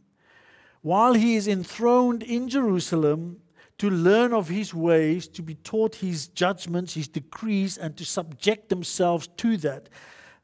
while 0.83 1.15
he 1.15 1.37
is 1.37 1.49
enthroned 1.49 2.23
in 2.23 2.49
Jerusalem 2.49 3.41
to 3.79 3.91
learn 3.91 4.33
of 4.33 4.49
his 4.49 4.75
ways, 4.75 5.29
to 5.29 5.43
be 5.43 5.55
taught 5.55 5.97
his 5.97 6.29
judgments, 6.29 6.95
his 6.95 7.09
decrees, 7.09 7.79
and 7.79 7.97
to 7.97 8.05
subject 8.05 8.69
themselves 8.69 9.29
to 9.37 9.57
that. 9.59 9.89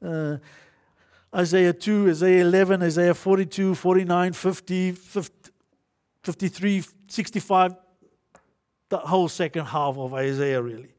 Uh, 0.05 0.37
Isaiah 1.35 1.73
2, 1.73 2.11
Isaiah 2.11 2.43
11, 2.43 2.83
Isaiah 2.83 3.15
42, 3.15 3.75
49, 3.75 4.33
50, 4.33 4.93
50, 4.93 5.51
53, 6.23 6.85
65, 7.09 7.75
the 8.89 8.99
whole 8.99 9.29
second 9.29 9.67
half 9.67 9.99
of 9.99 10.15
Isaiah, 10.15 10.63
really. 10.63 10.95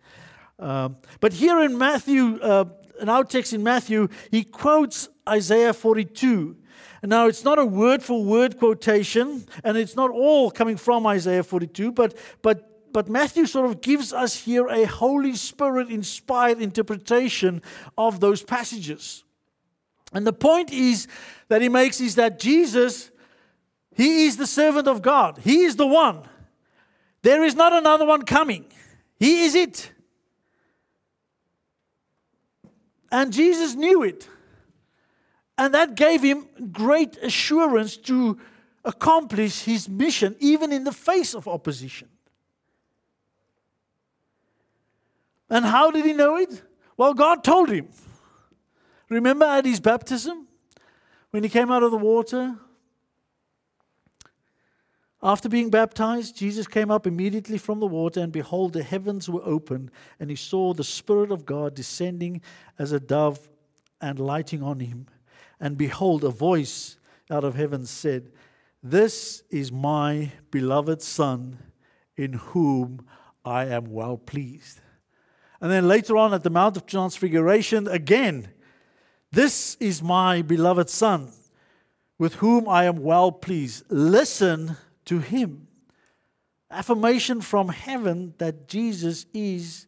Um, 0.59 0.97
but 1.21 1.31
here 1.31 1.61
in 1.61 1.77
Matthew, 1.77 2.39
uh, 2.41 2.65
in 2.99 3.09
our 3.09 3.23
text 3.23 3.53
in 3.53 3.63
Matthew, 3.63 4.07
he 4.31 4.43
quotes 4.43 5.09
Isaiah 5.27 5.73
42. 5.73 6.55
Now, 7.03 7.27
it's 7.27 7.43
not 7.43 7.59
a 7.59 7.65
word 7.65 8.01
for 8.01 8.23
word 8.23 8.57
quotation, 8.57 9.45
and 9.63 9.77
it's 9.77 9.95
not 9.95 10.09
all 10.09 10.49
coming 10.49 10.75
from 10.77 11.05
Isaiah 11.05 11.43
42, 11.43 11.91
but, 11.91 12.17
but, 12.41 12.91
but 12.93 13.07
Matthew 13.07 13.45
sort 13.45 13.67
of 13.67 13.81
gives 13.81 14.11
us 14.11 14.35
here 14.43 14.67
a 14.67 14.85
Holy 14.85 15.35
Spirit 15.35 15.89
inspired 15.89 16.59
interpretation 16.59 17.61
of 17.97 18.19
those 18.19 18.41
passages. 18.41 19.23
And 20.13 20.25
the 20.25 20.33
point 20.33 20.71
is 20.71 21.07
that 21.49 21.61
he 21.61 21.69
makes 21.69 22.01
is 22.01 22.15
that 22.15 22.39
Jesus 22.39 23.11
He 23.95 24.25
is 24.25 24.37
the 24.37 24.47
servant 24.47 24.87
of 24.87 25.01
God. 25.01 25.39
He 25.43 25.63
is 25.63 25.77
the 25.77 25.87
one. 25.87 26.23
There 27.21 27.43
is 27.43 27.55
not 27.55 27.73
another 27.73 28.05
one 28.05 28.23
coming. 28.23 28.65
He 29.17 29.45
is 29.45 29.55
it. 29.55 29.91
And 33.11 33.31
Jesus 33.31 33.75
knew 33.75 34.03
it. 34.03 34.27
And 35.57 35.73
that 35.73 35.95
gave 35.95 36.21
him 36.21 36.47
great 36.71 37.17
assurance 37.17 37.97
to 37.97 38.37
accomplish 38.83 39.63
his 39.63 39.87
mission, 39.87 40.35
even 40.39 40.71
in 40.71 40.83
the 40.83 40.91
face 40.91 41.33
of 41.33 41.47
opposition. 41.47 42.09
And 45.49 45.65
how 45.65 45.91
did 45.91 46.05
he 46.05 46.13
know 46.13 46.35
it? 46.37 46.61
Well, 46.97 47.13
God 47.13 47.43
told 47.43 47.69
him. 47.69 47.87
Remember 49.09 49.45
at 49.45 49.65
his 49.65 49.79
baptism, 49.79 50.47
when 51.31 51.43
he 51.43 51.49
came 51.49 51.71
out 51.71 51.83
of 51.83 51.91
the 51.91 51.97
water? 51.97 52.55
After 55.25 55.49
being 55.49 55.71
baptized, 55.71 56.37
Jesus 56.37 56.67
came 56.67 56.91
up 56.91 57.07
immediately 57.07 57.57
from 57.57 57.79
the 57.79 57.87
water, 57.87 58.19
and 58.19 58.31
behold, 58.31 58.73
the 58.73 58.83
heavens 58.83 59.27
were 59.27 59.41
opened, 59.43 59.89
and 60.19 60.29
he 60.29 60.35
saw 60.35 60.71
the 60.71 60.83
Spirit 60.83 61.31
of 61.31 61.47
God 61.47 61.73
descending 61.73 62.43
as 62.77 62.91
a 62.91 62.99
dove 62.99 63.49
and 63.99 64.19
lighting 64.19 64.61
on 64.61 64.81
him. 64.81 65.07
And 65.59 65.79
behold, 65.79 66.23
a 66.23 66.29
voice 66.29 66.97
out 67.31 67.43
of 67.43 67.55
heaven 67.55 67.87
said, 67.87 68.31
This 68.83 69.41
is 69.49 69.71
my 69.71 70.31
beloved 70.51 71.01
Son, 71.01 71.57
in 72.15 72.33
whom 72.33 73.03
I 73.43 73.65
am 73.65 73.85
well 73.85 74.17
pleased. 74.17 74.79
And 75.59 75.71
then 75.71 75.87
later 75.87 76.17
on 76.17 76.35
at 76.35 76.43
the 76.43 76.51
Mount 76.51 76.77
of 76.77 76.85
Transfiguration, 76.85 77.87
again, 77.87 78.49
This 79.31 79.73
is 79.79 80.03
my 80.03 80.43
beloved 80.43 80.87
Son, 80.87 81.31
with 82.19 82.35
whom 82.35 82.69
I 82.69 82.83
am 82.83 82.97
well 82.97 83.31
pleased. 83.31 83.85
Listen 83.89 84.77
to 85.05 85.19
him. 85.19 85.67
Affirmation 86.69 87.41
from 87.41 87.69
heaven 87.69 88.33
that 88.37 88.67
Jesus 88.67 89.25
is 89.33 89.87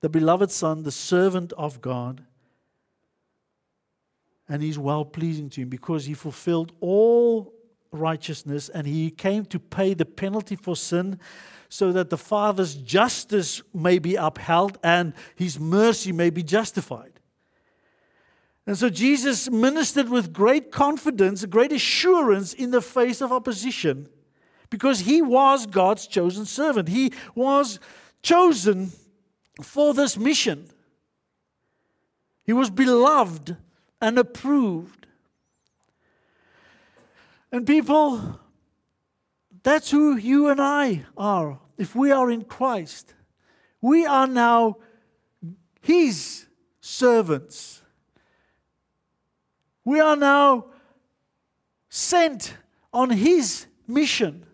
the 0.00 0.08
beloved 0.08 0.50
Son, 0.50 0.82
the 0.82 0.92
servant 0.92 1.52
of 1.54 1.80
God 1.80 2.24
and 4.48 4.62
he's 4.62 4.78
well 4.78 5.04
pleasing 5.04 5.50
to 5.50 5.62
him 5.62 5.68
because 5.68 6.06
he 6.06 6.14
fulfilled 6.14 6.72
all 6.80 7.52
righteousness 7.90 8.68
and 8.68 8.86
he 8.86 9.10
came 9.10 9.44
to 9.46 9.58
pay 9.58 9.94
the 9.94 10.04
penalty 10.04 10.56
for 10.56 10.76
sin 10.76 11.18
so 11.68 11.92
that 11.92 12.10
the 12.10 12.18
Father's 12.18 12.74
justice 12.74 13.60
may 13.74 13.98
be 13.98 14.14
upheld 14.14 14.78
and 14.84 15.14
his 15.34 15.58
mercy 15.58 16.12
may 16.12 16.30
be 16.30 16.42
justified. 16.42 17.12
And 18.66 18.76
so 18.76 18.88
Jesus 18.88 19.50
ministered 19.50 20.08
with 20.08 20.32
great 20.32 20.70
confidence, 20.70 21.44
great 21.46 21.72
assurance 21.72 22.52
in 22.52 22.70
the 22.70 22.82
face 22.82 23.20
of 23.20 23.32
opposition 23.32 24.08
because 24.70 25.00
he 25.00 25.22
was 25.22 25.66
God's 25.66 26.06
chosen 26.06 26.44
servant. 26.44 26.88
He 26.88 27.12
was 27.34 27.78
chosen 28.22 28.90
for 29.62 29.94
this 29.94 30.16
mission. 30.16 30.68
He 32.44 32.52
was 32.52 32.70
beloved 32.70 33.56
and 34.00 34.18
approved. 34.18 35.06
And 37.50 37.66
people, 37.66 38.40
that's 39.62 39.90
who 39.90 40.16
you 40.16 40.48
and 40.48 40.60
I 40.60 41.06
are. 41.16 41.58
If 41.78 41.94
we 41.94 42.10
are 42.10 42.30
in 42.30 42.44
Christ, 42.44 43.14
we 43.80 44.06
are 44.06 44.26
now 44.26 44.78
His 45.80 46.46
servants. 46.80 47.82
We 49.84 50.00
are 50.00 50.16
now 50.16 50.66
sent 51.88 52.56
on 52.92 53.10
His 53.10 53.66
mission. 53.86 54.46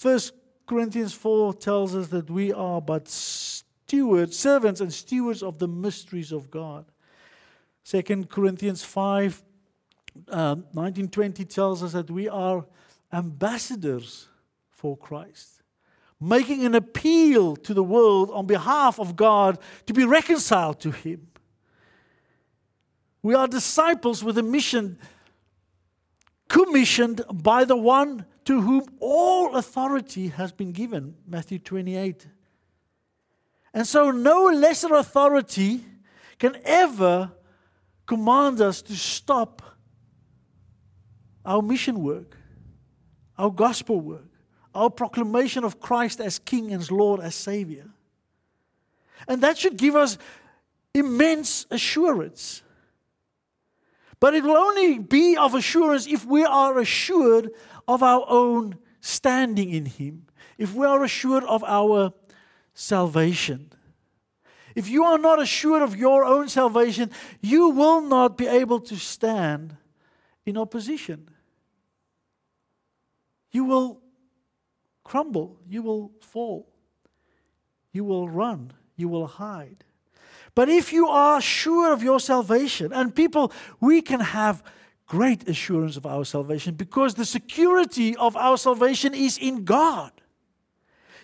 First 0.00 0.32
Corinthians 0.64 1.12
4 1.12 1.52
tells 1.52 1.94
us 1.94 2.08
that 2.08 2.30
we 2.30 2.54
are 2.54 2.80
but 2.80 3.06
stewards, 3.06 4.38
servants 4.38 4.80
and 4.80 4.90
stewards 4.90 5.42
of 5.42 5.58
the 5.58 5.68
mysteries 5.68 6.32
of 6.32 6.50
God. 6.50 6.86
2 7.84 8.24
Corinthians 8.24 8.82
5 8.82 9.42
uh, 10.30 10.56
19 10.72 11.08
20 11.08 11.44
tells 11.44 11.82
us 11.82 11.92
that 11.92 12.10
we 12.10 12.30
are 12.30 12.64
ambassadors 13.12 14.28
for 14.70 14.96
Christ, 14.96 15.62
making 16.18 16.64
an 16.64 16.74
appeal 16.74 17.54
to 17.56 17.74
the 17.74 17.84
world 17.84 18.30
on 18.30 18.46
behalf 18.46 18.98
of 18.98 19.16
God 19.16 19.58
to 19.84 19.92
be 19.92 20.06
reconciled 20.06 20.80
to 20.80 20.92
Him. 20.92 21.28
We 23.22 23.34
are 23.34 23.46
disciples 23.46 24.24
with 24.24 24.38
a 24.38 24.42
mission 24.42 24.96
commissioned 26.48 27.20
by 27.30 27.66
the 27.66 27.76
one 27.76 28.24
to 28.44 28.60
whom 28.60 28.84
all 29.00 29.56
authority 29.56 30.28
has 30.28 30.52
been 30.52 30.72
given. 30.72 31.14
Matthew 31.26 31.58
28. 31.58 32.26
And 33.72 33.86
so, 33.86 34.10
no 34.10 34.46
lesser 34.46 34.94
authority 34.94 35.84
can 36.38 36.56
ever 36.64 37.32
command 38.06 38.60
us 38.60 38.82
to 38.82 38.96
stop 38.96 39.62
our 41.44 41.62
mission 41.62 42.02
work, 42.02 42.36
our 43.38 43.50
gospel 43.50 44.00
work, 44.00 44.26
our 44.74 44.90
proclamation 44.90 45.64
of 45.64 45.80
Christ 45.80 46.20
as 46.20 46.38
King 46.38 46.72
and 46.72 46.90
Lord, 46.90 47.20
as 47.20 47.34
Savior. 47.34 47.88
And 49.28 49.42
that 49.42 49.58
should 49.58 49.76
give 49.76 49.96
us 49.96 50.18
immense 50.94 51.66
assurance. 51.70 52.62
But 54.18 54.34
it 54.34 54.44
will 54.44 54.56
only 54.56 54.98
be 54.98 55.36
of 55.36 55.54
assurance 55.54 56.06
if 56.06 56.26
we 56.26 56.44
are 56.44 56.78
assured 56.78 57.50
of 57.86 58.02
our 58.02 58.24
own 58.28 58.76
standing 59.00 59.70
in 59.70 59.86
Him, 59.86 60.26
if 60.58 60.74
we 60.74 60.86
are 60.86 61.02
assured 61.02 61.44
of 61.44 61.64
our 61.64 62.12
salvation. 62.74 63.72
If 64.74 64.88
you 64.88 65.04
are 65.04 65.18
not 65.18 65.42
assured 65.42 65.82
of 65.82 65.96
your 65.96 66.24
own 66.24 66.48
salvation, 66.48 67.10
you 67.40 67.70
will 67.70 68.00
not 68.00 68.38
be 68.38 68.46
able 68.46 68.80
to 68.80 68.96
stand 68.96 69.76
in 70.46 70.56
opposition. 70.56 71.28
You 73.50 73.64
will 73.64 74.00
crumble, 75.02 75.58
you 75.68 75.82
will 75.82 76.12
fall, 76.20 76.68
you 77.92 78.04
will 78.04 78.28
run, 78.28 78.72
you 78.96 79.08
will 79.08 79.26
hide. 79.26 79.84
But 80.54 80.68
if 80.68 80.92
you 80.92 81.08
are 81.08 81.40
sure 81.40 81.92
of 81.92 82.02
your 82.02 82.20
salvation, 82.20 82.92
and 82.92 83.14
people, 83.14 83.52
we 83.80 84.02
can 84.02 84.20
have 84.20 84.62
great 85.10 85.48
assurance 85.48 85.96
of 85.96 86.06
our 86.06 86.24
salvation 86.24 86.72
because 86.72 87.14
the 87.14 87.24
security 87.24 88.14
of 88.14 88.36
our 88.36 88.56
salvation 88.56 89.12
is 89.12 89.36
in 89.38 89.64
God. 89.64 90.12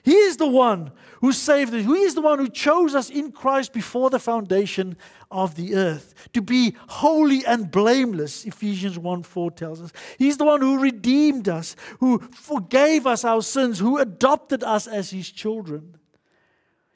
He 0.03 0.13
is 0.13 0.39
the 0.39 0.49
one 0.49 0.91
who 1.21 1.31
saved 1.31 1.73
us. 1.73 1.85
He 1.85 2.03
is 2.03 2.17
the 2.17 2.21
one 2.21 2.41
who 2.41 2.49
chose 2.49 2.97
us 2.97 3.11
in 3.11 3.31
Christ 3.31 3.73
before 3.73 4.11
the 4.11 4.19
foundation 4.19 4.97
of 5.31 5.55
the 5.55 5.77
earth 5.77 6.15
to 6.33 6.43
be 6.43 6.75
holy 6.89 7.47
and 7.47 7.71
blameless, 7.71 8.45
Ephesians 8.45 8.99
1 8.99 9.23
4 9.23 9.51
tells 9.53 9.81
us. 9.81 9.93
He's 10.19 10.37
the 10.37 10.45
one 10.45 10.61
who 10.61 10.81
redeemed 10.81 11.49
us, 11.49 11.77
who 12.01 12.19
forgave 12.19 13.07
us 13.07 13.25
our 13.25 13.43
sins, 13.43 13.79
who 13.79 13.99
adopted 13.99 14.65
us 14.65 14.89
as 14.89 15.11
his 15.11 15.31
children. 15.31 15.97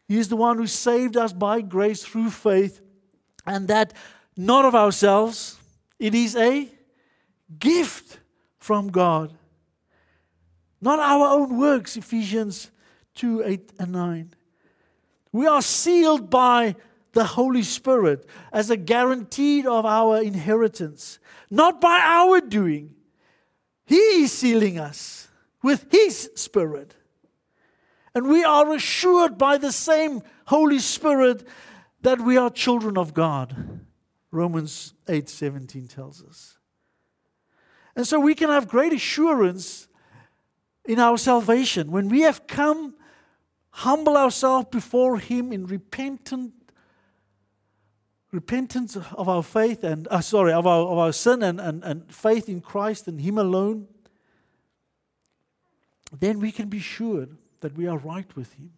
He 0.09 0.18
is 0.18 0.29
the 0.29 0.37
one 0.37 0.57
who 0.57 0.66
saved 0.66 1.16
us 1.16 1.33
by 1.33 1.61
grace 1.61 2.05
through 2.05 2.31
faith, 2.31 2.81
and 3.46 3.68
that 3.68 3.92
not 4.37 4.64
of 4.64 4.74
ourselves. 4.74 5.57
It 6.00 6.16
is 6.16 6.35
a 6.35 6.68
gift 7.58 8.20
from 8.58 8.88
God. 8.88 9.32
Not 10.80 10.98
our 10.98 11.26
own 11.38 11.58
works, 11.58 11.96
Ephesians 11.96 12.70
2 13.14 13.42
8 13.44 13.72
and 13.78 13.92
9. 13.92 14.34
We 15.32 15.46
are 15.46 15.62
sealed 15.62 16.30
by 16.30 16.76
the 17.12 17.24
Holy 17.24 17.62
Spirit 17.62 18.26
as 18.52 18.70
a 18.70 18.76
guarantee 18.76 19.66
of 19.66 19.84
our 19.84 20.22
inheritance, 20.22 21.18
not 21.50 21.80
by 21.80 22.00
our 22.02 22.40
doing. 22.40 22.94
He 23.84 24.22
is 24.22 24.32
sealing 24.32 24.78
us 24.78 25.28
with 25.62 25.86
His 25.90 26.30
Spirit. 26.34 26.94
And 28.14 28.28
we 28.28 28.42
are 28.44 28.72
assured 28.72 29.38
by 29.38 29.58
the 29.58 29.72
same 29.72 30.22
Holy 30.46 30.79
Spirit 30.79 31.46
that 32.02 32.20
we 32.20 32.37
are 32.37 32.50
children 32.50 32.96
of 32.96 33.14
God. 33.14 33.81
Romans 34.31 34.94
8:17 35.06 35.88
tells 35.88 36.22
us. 36.22 36.60
And 37.96 38.06
so 38.06 38.20
we 38.20 38.34
can 38.34 38.50
have 38.50 38.68
great 38.68 38.92
assurance 38.92 39.88
in 40.84 40.98
our 40.98 41.18
salvation 41.18 41.90
when 41.90 42.08
we 42.08 42.22
have 42.22 42.46
come 42.46 42.94
humble 43.70 44.16
ourselves 44.16 44.68
before 44.70 45.18
him 45.18 45.52
in 45.52 45.66
repentant 45.66 46.52
repentance 48.32 48.96
of 48.96 49.28
our 49.28 49.42
faith 49.42 49.82
and 49.82 50.06
uh, 50.08 50.20
sorry 50.20 50.52
of 50.52 50.64
our, 50.64 50.86
of 50.86 50.98
our 50.98 51.12
sin 51.12 51.42
and, 51.42 51.60
and, 51.60 51.82
and 51.82 52.14
faith 52.14 52.48
in 52.48 52.60
Christ 52.60 53.08
and 53.08 53.20
him 53.20 53.38
alone 53.38 53.88
then 56.18 56.40
we 56.40 56.50
can 56.50 56.68
be 56.68 56.80
sure 56.80 57.28
that 57.60 57.76
we 57.76 57.86
are 57.86 57.98
right 57.98 58.34
with 58.34 58.54
Him. 58.54 58.72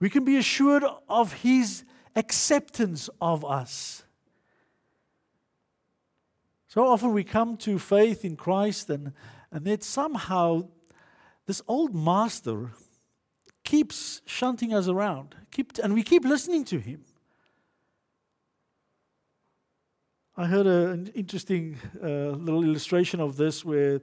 We 0.00 0.10
can 0.10 0.24
be 0.24 0.36
assured 0.36 0.84
of 1.08 1.32
His 1.32 1.84
acceptance 2.14 3.10
of 3.20 3.44
us. 3.44 4.03
So 6.74 6.88
often 6.88 7.12
we 7.12 7.22
come 7.22 7.56
to 7.58 7.78
faith 7.78 8.24
in 8.24 8.34
Christ, 8.34 8.90
and, 8.90 9.12
and 9.52 9.64
yet 9.64 9.84
somehow 9.84 10.70
this 11.46 11.62
old 11.68 11.94
master 11.94 12.72
keeps 13.62 14.22
shunting 14.26 14.74
us 14.74 14.88
around, 14.88 15.36
keep, 15.52 15.78
and 15.84 15.94
we 15.94 16.02
keep 16.02 16.24
listening 16.24 16.64
to 16.64 16.80
him. 16.80 17.04
I 20.36 20.46
heard 20.46 20.66
a, 20.66 20.90
an 20.90 21.12
interesting 21.14 21.78
uh, 22.02 22.30
little 22.30 22.64
illustration 22.64 23.20
of 23.20 23.36
this 23.36 23.64
where 23.64 24.00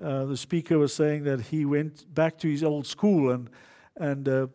uh, 0.00 0.24
the 0.26 0.36
speaker 0.36 0.78
was 0.78 0.94
saying 0.94 1.24
that 1.24 1.40
he 1.40 1.64
went 1.64 2.14
back 2.14 2.38
to 2.38 2.48
his 2.48 2.62
old 2.62 2.86
school 2.86 3.32
and, 3.32 3.50
and 3.96 4.28
uh, 4.28 4.46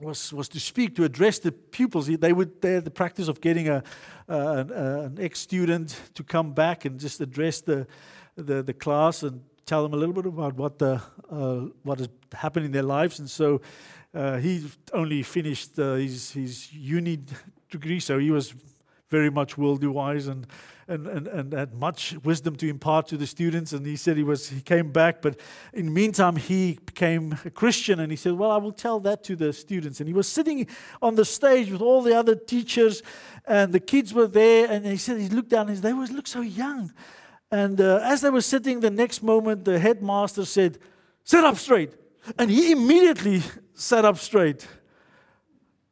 was, 0.00 0.32
was 0.32 0.48
to 0.48 0.60
speak, 0.60 0.96
to 0.96 1.04
address 1.04 1.38
the 1.38 1.52
pupils. 1.52 2.06
They, 2.06 2.32
would, 2.32 2.60
they 2.62 2.74
had 2.74 2.84
the 2.84 2.90
practice 2.90 3.28
of 3.28 3.40
getting 3.40 3.68
a, 3.68 3.82
an, 4.28 4.70
an 4.70 5.18
ex 5.20 5.40
student 5.40 6.00
to 6.14 6.22
come 6.22 6.52
back 6.52 6.84
and 6.84 6.98
just 6.98 7.20
address 7.20 7.60
the, 7.60 7.86
the, 8.36 8.62
the, 8.62 8.72
class 8.72 9.22
and 9.22 9.42
tell 9.66 9.82
them 9.82 9.92
a 9.92 9.96
little 9.96 10.14
bit 10.14 10.26
about 10.26 10.54
what, 10.56 10.78
the, 10.78 11.00
uh, 11.30 11.66
what 11.82 11.98
has 11.98 12.08
happened 12.32 12.66
in 12.66 12.72
their 12.72 12.82
lives. 12.82 13.18
And 13.18 13.28
so 13.28 13.60
uh, 14.14 14.38
he 14.38 14.66
only 14.92 15.22
finished 15.22 15.78
uh, 15.78 15.94
his, 15.94 16.32
his 16.32 16.72
uni 16.72 17.20
degree, 17.70 18.00
so 18.00 18.18
he 18.18 18.30
was 18.30 18.54
very 19.12 19.30
much 19.30 19.58
worldly 19.58 19.88
wise 19.88 20.26
and, 20.26 20.46
and, 20.88 21.06
and, 21.06 21.28
and 21.28 21.52
had 21.52 21.74
much 21.74 22.16
wisdom 22.24 22.56
to 22.56 22.66
impart 22.66 23.06
to 23.08 23.18
the 23.18 23.26
students. 23.26 23.74
And 23.74 23.84
he 23.84 23.94
said 23.94 24.16
he 24.16 24.22
was 24.22 24.48
he 24.48 24.62
came 24.62 24.90
back, 24.90 25.20
but 25.20 25.38
in 25.74 25.84
the 25.84 25.92
meantime 25.92 26.36
he 26.36 26.78
became 26.86 27.38
a 27.44 27.50
Christian. 27.50 28.00
And 28.00 28.10
he 28.10 28.16
said, 28.16 28.32
"Well, 28.32 28.50
I 28.50 28.56
will 28.56 28.72
tell 28.72 28.98
that 29.00 29.22
to 29.24 29.36
the 29.36 29.52
students." 29.52 30.00
And 30.00 30.08
he 30.08 30.14
was 30.14 30.26
sitting 30.26 30.66
on 31.02 31.14
the 31.14 31.26
stage 31.26 31.70
with 31.70 31.82
all 31.82 32.00
the 32.00 32.16
other 32.16 32.34
teachers, 32.34 33.02
and 33.44 33.72
the 33.72 33.80
kids 33.80 34.14
were 34.14 34.26
there. 34.26 34.70
And 34.70 34.86
he 34.86 34.96
said 34.96 35.20
he 35.20 35.28
looked 35.28 35.50
down 35.50 35.68
and 35.68 35.76
they 35.78 35.92
always 35.92 36.10
look 36.10 36.26
so 36.26 36.40
young. 36.40 36.90
And 37.50 37.78
uh, 37.80 38.00
as 38.02 38.22
they 38.22 38.30
were 38.30 38.46
sitting, 38.54 38.80
the 38.80 38.90
next 38.90 39.22
moment 39.22 39.66
the 39.66 39.78
headmaster 39.78 40.46
said, 40.46 40.78
"Sit 41.22 41.44
up 41.44 41.58
straight," 41.58 41.92
and 42.38 42.50
he 42.50 42.72
immediately 42.72 43.42
sat 43.74 44.04
up 44.06 44.16
straight. 44.16 44.66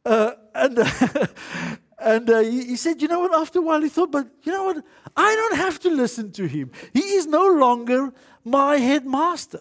Uh, 0.06 0.32
and 0.54 0.78
And 2.01 2.30
uh, 2.30 2.38
he, 2.40 2.64
he, 2.64 2.76
said, 2.76 3.03
you 3.03 3.09
know 3.09 3.20
what? 3.20 3.34
After 3.34 3.59
a 3.59 3.62
while, 3.62 3.82
he 3.82 3.90
thought, 3.90 4.11
but 4.11 4.26
you 4.42 4.53
know 4.53 4.64
what? 4.64 4.84
I 5.16 5.34
don't 5.34 5.57
have 5.57 5.78
to 5.80 5.90
listen 5.90 6.32
to 6.32 6.46
him. 6.46 6.70
He 6.94 7.01
is 7.01 7.26
no 7.26 7.46
longer 7.46 8.12
my 8.42 8.78
headmaster. 8.78 9.61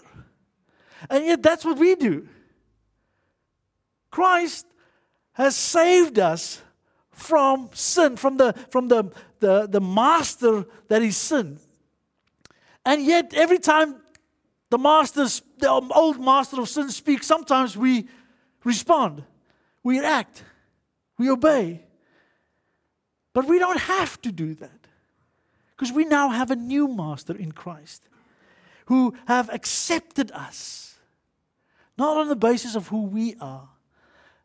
And 1.09 1.25
yet, 1.25 1.43
that's 1.43 1.65
what 1.65 1.77
we 1.77 1.95
do. 1.95 2.27
Christ 4.09 4.65
has 5.33 5.55
saved 5.55 6.17
us 6.17 6.61
from 7.11 7.69
sin, 7.73 8.15
from 8.15 8.37
the, 8.37 8.53
from 8.69 8.87
the, 8.87 9.11
the, 9.39 9.67
the 9.67 9.81
master 9.81 10.65
that 10.87 11.01
is 11.01 11.17
sin. 11.17 11.59
And 12.85 13.05
yet, 13.05 13.33
every 13.33 13.59
time 13.59 13.97
the 14.69 14.77
masters, 14.77 15.41
the 15.57 15.69
old 15.69 16.19
master 16.19 16.61
of 16.61 16.69
sin 16.69 16.89
speaks, 16.89 17.27
sometimes 17.27 17.75
we 17.75 18.07
respond, 18.63 19.23
we 19.83 19.99
act, 19.99 20.43
we 21.17 21.29
obey. 21.29 21.83
But 23.39 23.47
we 23.47 23.57
don't 23.57 23.79
have 23.79 24.21
to 24.23 24.33
do 24.33 24.53
that 24.55 24.87
because 25.71 25.93
we 25.93 26.03
now 26.03 26.27
have 26.27 26.51
a 26.51 26.57
new 26.57 26.89
master 26.89 27.33
in 27.33 27.53
Christ 27.53 28.09
who 28.87 29.13
have 29.29 29.49
accepted 29.49 30.29
us, 30.33 30.99
not 31.97 32.17
on 32.17 32.27
the 32.27 32.35
basis 32.35 32.75
of 32.75 32.89
who 32.89 33.03
we 33.03 33.35
are, 33.39 33.69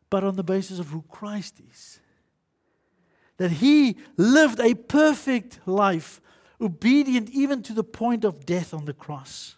but 0.09 0.23
on 0.23 0.37
the 0.37 0.45
basis 0.45 0.79
of 0.79 0.91
who 0.91 1.03
Christ 1.09 1.59
is. 1.69 1.99
That 3.35 3.51
he 3.51 3.97
lived 4.15 4.61
a 4.61 4.75
perfect 4.75 5.59
life, 5.65 6.21
obedient 6.61 7.29
even 7.31 7.63
to 7.63 7.73
the 7.73 7.83
point 7.83 8.23
of 8.23 8.45
death 8.45 8.73
on 8.73 8.85
the 8.85 8.93
cross. 8.93 9.57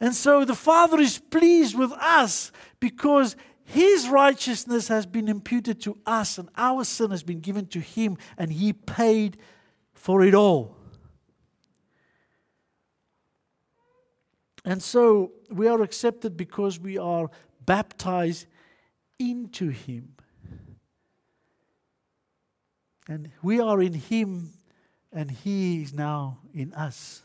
And 0.00 0.14
so 0.14 0.46
the 0.46 0.54
Father 0.54 0.98
is 0.98 1.18
pleased 1.18 1.78
with 1.78 1.92
us 1.92 2.52
because 2.80 3.36
his 3.66 4.08
righteousness 4.08 4.86
has 4.88 5.06
been 5.06 5.28
imputed 5.28 5.80
to 5.82 5.98
us, 6.06 6.38
and 6.38 6.48
our 6.56 6.84
sin 6.84 7.10
has 7.10 7.24
been 7.24 7.40
given 7.40 7.66
to 7.66 7.80
Him, 7.80 8.16
and 8.38 8.52
He 8.52 8.72
paid 8.72 9.38
for 9.92 10.22
it 10.22 10.34
all. 10.34 10.76
And 14.64 14.80
so 14.80 15.32
we 15.50 15.66
are 15.66 15.82
accepted 15.82 16.36
because 16.36 16.78
we 16.78 16.96
are 16.96 17.28
baptized 17.64 18.46
into 19.18 19.70
Him. 19.70 20.14
And 23.08 23.30
we 23.42 23.58
are 23.60 23.82
in 23.82 23.94
Him, 23.94 24.52
and 25.12 25.28
He 25.28 25.82
is 25.82 25.92
now 25.92 26.38
in 26.54 26.72
us. 26.72 27.22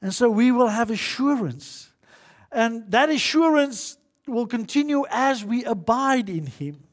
And 0.00 0.14
so 0.14 0.30
we 0.30 0.50
will 0.50 0.68
have 0.68 0.90
assurance. 0.90 1.92
And 2.50 2.90
that 2.90 3.10
assurance 3.10 3.98
will 4.28 4.46
continue 4.46 5.04
as 5.10 5.44
we 5.44 5.64
abide 5.64 6.28
in 6.28 6.46
Him. 6.46 6.84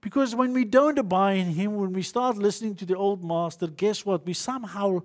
Because 0.00 0.34
when 0.34 0.52
we 0.52 0.64
don't 0.64 0.98
abide 0.98 1.38
in 1.38 1.48
Him, 1.48 1.76
when 1.76 1.92
we 1.92 2.02
start 2.02 2.36
listening 2.36 2.76
to 2.76 2.86
the 2.86 2.96
old 2.96 3.24
master, 3.24 3.66
guess 3.66 4.06
what? 4.06 4.24
We 4.24 4.32
somehow 4.32 5.00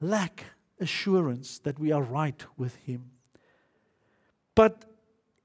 lack 0.00 0.44
assurance 0.80 1.58
that 1.60 1.78
we 1.78 1.92
are 1.92 2.02
right 2.02 2.42
with 2.56 2.74
Him. 2.76 3.10
But 4.54 4.84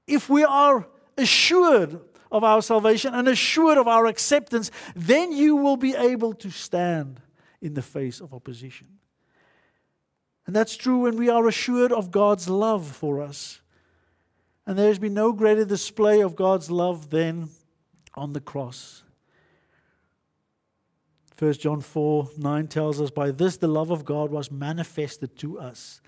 if 0.06 0.28
we 0.28 0.44
are 0.44 0.86
assured 1.16 2.00
of 2.32 2.42
our 2.42 2.62
salvation 2.62 3.14
and 3.14 3.28
assured 3.28 3.78
of 3.78 3.86
our 3.86 4.06
acceptance, 4.06 4.70
then 4.96 5.32
you 5.32 5.56
will 5.56 5.76
be 5.76 5.94
able 5.94 6.32
to 6.34 6.50
stand 6.50 7.20
in 7.60 7.74
the 7.74 7.82
face 7.82 8.20
of 8.20 8.34
opposition. 8.34 8.88
And 10.46 10.54
that's 10.54 10.76
true 10.76 10.98
when 10.98 11.16
we 11.16 11.28
are 11.28 11.46
assured 11.46 11.92
of 11.92 12.10
God's 12.10 12.48
love 12.48 12.86
for 12.86 13.22
us. 13.22 13.60
And 14.66 14.78
there 14.78 14.88
has 14.88 14.98
been 14.98 15.14
no 15.14 15.32
greater 15.32 15.64
display 15.64 16.20
of 16.20 16.36
God's 16.36 16.70
love 16.70 17.10
than 17.10 17.50
on 18.14 18.32
the 18.32 18.40
cross. 18.40 19.02
1 21.38 21.52
John 21.54 21.80
4 21.80 22.30
9 22.38 22.68
tells 22.68 23.00
us, 23.00 23.10
By 23.10 23.30
this 23.30 23.56
the 23.56 23.68
love 23.68 23.90
of 23.90 24.04
God 24.04 24.30
was 24.30 24.50
manifested 24.50 25.36
to 25.38 25.58
us, 25.58 26.00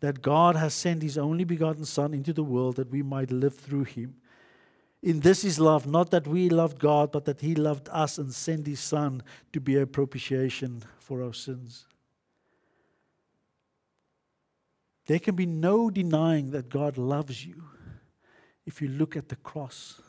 that 0.00 0.22
God 0.22 0.54
has 0.54 0.74
sent 0.74 1.02
his 1.02 1.18
only 1.18 1.44
begotten 1.44 1.84
Son 1.84 2.14
into 2.14 2.32
the 2.32 2.44
world 2.44 2.76
that 2.76 2.90
we 2.90 3.02
might 3.02 3.30
live 3.30 3.56
through 3.56 3.84
him. 3.84 4.16
In 5.02 5.20
this 5.20 5.44
is 5.44 5.58
love, 5.58 5.86
not 5.86 6.10
that 6.10 6.26
we 6.26 6.48
loved 6.48 6.78
God, 6.78 7.10
but 7.10 7.24
that 7.24 7.40
he 7.40 7.54
loved 7.54 7.88
us 7.90 8.18
and 8.18 8.32
sent 8.32 8.66
his 8.66 8.80
Son 8.80 9.22
to 9.52 9.60
be 9.60 9.76
a 9.76 9.86
propitiation 9.86 10.82
for 10.98 11.22
our 11.22 11.34
sins. 11.34 11.86
There 15.06 15.18
can 15.18 15.36
be 15.36 15.46
no 15.46 15.90
denying 15.90 16.50
that 16.50 16.68
God 16.68 16.98
loves 16.98 17.46
you 17.46 17.62
if 18.66 18.82
you 18.82 18.88
look 18.88 19.16
at 19.16 19.28
the 19.28 19.36
cross, 19.36 20.00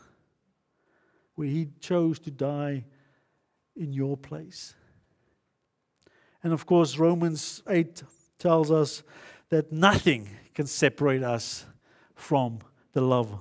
where 1.35 1.47
he 1.47 1.69
chose 1.79 2.19
to 2.19 2.31
die 2.31 2.83
in 3.75 3.93
your 3.93 4.17
place. 4.17 4.73
And 6.43 6.51
of 6.51 6.65
course, 6.65 6.97
Romans 6.97 7.61
8 7.69 8.03
tells 8.39 8.71
us 8.71 9.03
that 9.49 9.71
nothing 9.71 10.29
can 10.53 10.67
separate 10.67 11.23
us 11.23 11.65
from 12.15 12.59
the 12.93 13.01
love 13.01 13.39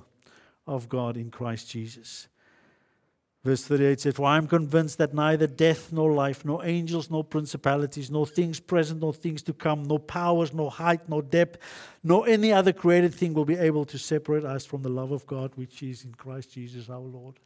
of 0.67 0.87
God 0.87 1.17
in 1.17 1.31
Christ 1.31 1.69
Jesus. 1.69 2.27
Verse 3.47 3.63
38 3.63 4.01
says, 4.01 4.13
For 4.15 4.25
I 4.25 4.35
am 4.35 4.45
convinced 4.45 4.97
that 4.97 5.13
neither 5.13 5.47
death 5.47 5.93
nor 5.93 6.11
life, 6.11 6.43
nor 6.43 6.65
angels, 6.65 7.09
nor 7.09 7.23
principalities, 7.23 8.11
nor 8.11 8.27
things 8.27 8.59
present, 8.59 8.99
nor 8.99 9.13
things 9.13 9.41
to 9.43 9.53
come, 9.53 9.83
nor 9.83 9.99
powers, 9.99 10.53
nor 10.53 10.69
height, 10.69 11.07
nor 11.07 11.21
depth, 11.21 11.57
nor 12.03 12.27
any 12.27 12.51
other 12.51 12.73
created 12.73 13.13
thing 13.13 13.33
will 13.33 13.45
be 13.45 13.55
able 13.55 13.85
to 13.85 13.97
separate 13.97 14.43
us 14.43 14.65
from 14.65 14.81
the 14.81 14.89
love 14.89 15.13
of 15.13 15.25
God 15.25 15.53
which 15.55 15.81
is 15.81 16.03
in 16.03 16.13
Christ 16.15 16.51
Jesus 16.51 16.89
our 16.89 16.99
Lord. 16.99 17.39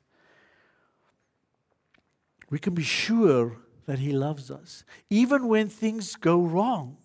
We 2.50 2.58
can 2.58 2.74
be 2.74 2.82
sure 2.82 3.58
that 3.86 4.00
He 4.00 4.12
loves 4.12 4.50
us, 4.50 4.84
even 5.12 5.48
when 5.48 5.70
things 5.70 6.16
go 6.16 6.42
wrong, 6.42 6.98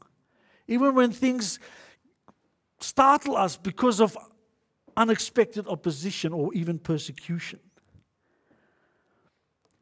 even 0.68 0.94
when 0.94 1.12
things 1.12 1.58
startle 2.80 3.36
us 3.36 3.58
because 3.58 4.00
of 4.00 4.16
unexpected 4.96 5.68
opposition 5.68 6.32
or 6.32 6.54
even 6.54 6.78
persecution. 6.78 7.60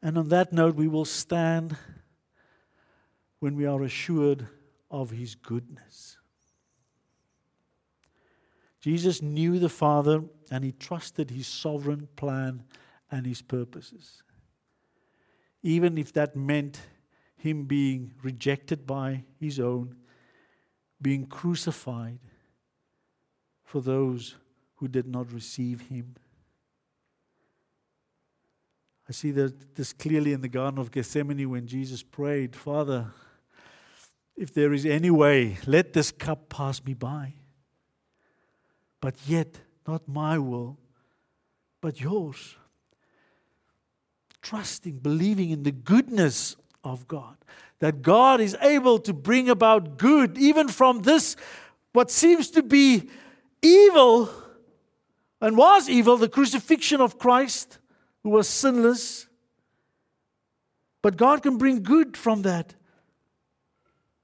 And 0.05 0.19
on 0.19 0.29
that 0.29 0.53
note, 0.53 0.75
we 0.75 0.87
will 0.87 1.03
stand 1.03 1.75
when 3.39 3.55
we 3.55 3.65
are 3.65 3.81
assured 3.81 4.47
of 4.91 5.09
his 5.09 5.33
goodness. 5.33 6.17
Jesus 8.79 9.23
knew 9.23 9.57
the 9.57 9.67
Father 9.67 10.23
and 10.51 10.63
he 10.63 10.73
trusted 10.73 11.31
his 11.31 11.47
sovereign 11.47 12.07
plan 12.17 12.61
and 13.09 13.25
his 13.25 13.41
purposes. 13.41 14.21
Even 15.63 15.97
if 15.97 16.13
that 16.13 16.35
meant 16.35 16.81
him 17.35 17.63
being 17.63 18.13
rejected 18.21 18.85
by 18.85 19.23
his 19.39 19.59
own, 19.59 19.95
being 21.01 21.25
crucified 21.25 22.19
for 23.63 23.81
those 23.81 24.35
who 24.75 24.87
did 24.87 25.07
not 25.07 25.33
receive 25.33 25.81
him. 25.81 26.13
I 29.07 29.11
see 29.11 29.31
that 29.31 29.75
this 29.75 29.93
clearly 29.93 30.33
in 30.33 30.41
the 30.41 30.47
Garden 30.47 30.79
of 30.79 30.91
Gethsemane 30.91 31.49
when 31.49 31.67
Jesus 31.67 32.01
prayed, 32.01 32.55
Father, 32.55 33.07
if 34.35 34.53
there 34.53 34.73
is 34.73 34.85
any 34.85 35.11
way, 35.11 35.57
let 35.65 35.93
this 35.93 36.11
cup 36.11 36.49
pass 36.49 36.83
me 36.83 36.93
by. 36.93 37.33
But 38.99 39.15
yet, 39.27 39.59
not 39.87 40.07
my 40.07 40.39
will, 40.39 40.77
but 41.81 42.01
yours. 42.01 42.55
Trusting, 44.41 44.99
believing 44.99 45.51
in 45.51 45.63
the 45.63 45.71
goodness 45.71 46.55
of 46.83 47.07
God, 47.07 47.37
that 47.79 48.01
God 48.01 48.41
is 48.41 48.57
able 48.61 48.97
to 48.99 49.13
bring 49.13 49.49
about 49.49 49.97
good, 49.97 50.37
even 50.37 50.67
from 50.67 51.03
this, 51.03 51.35
what 51.93 52.09
seems 52.09 52.49
to 52.51 52.63
be 52.63 53.09
evil 53.61 54.29
and 55.39 55.55
was 55.55 55.87
evil, 55.87 56.17
the 56.17 56.29
crucifixion 56.29 57.01
of 57.01 57.19
Christ, 57.19 57.77
who 58.25 58.31
was 58.31 58.49
sinless. 58.49 59.27
But 61.03 61.15
God 61.15 61.43
can 61.43 61.59
bring 61.59 61.83
good 61.83 62.17
from 62.17 62.41
that. 62.41 62.73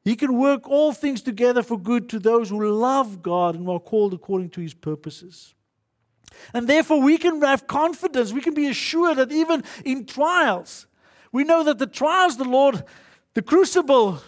He 0.04 0.16
can 0.16 0.40
work 0.40 0.68
all 0.68 0.92
things 0.92 1.22
together 1.22 1.62
for 1.62 1.80
good 1.80 2.10
to 2.10 2.18
those 2.18 2.50
who 2.50 2.68
love 2.68 3.22
God 3.22 3.54
and 3.54 3.70
are 3.70 3.80
called 3.80 4.16
according 4.16 4.50
to 4.52 4.62
his 4.62 4.74
purposes. 4.74 5.54
And 6.52 6.68
therefore, 6.68 7.00
we 7.00 7.20
can 7.20 7.44
have 7.44 7.68
confidence, 7.68 8.34
we 8.34 8.42
can 8.42 8.56
be 8.56 8.68
assured 8.70 9.18
that 9.18 9.32
even 9.32 9.64
in 9.86 10.08
trials, 10.08 10.88
we 11.32 11.44
know 11.44 11.64
that 11.64 11.78
the 11.78 11.86
trials 11.86 12.38
the 12.38 12.44
Lord, 12.44 12.84
the 13.36 13.44
crucible 13.44 14.20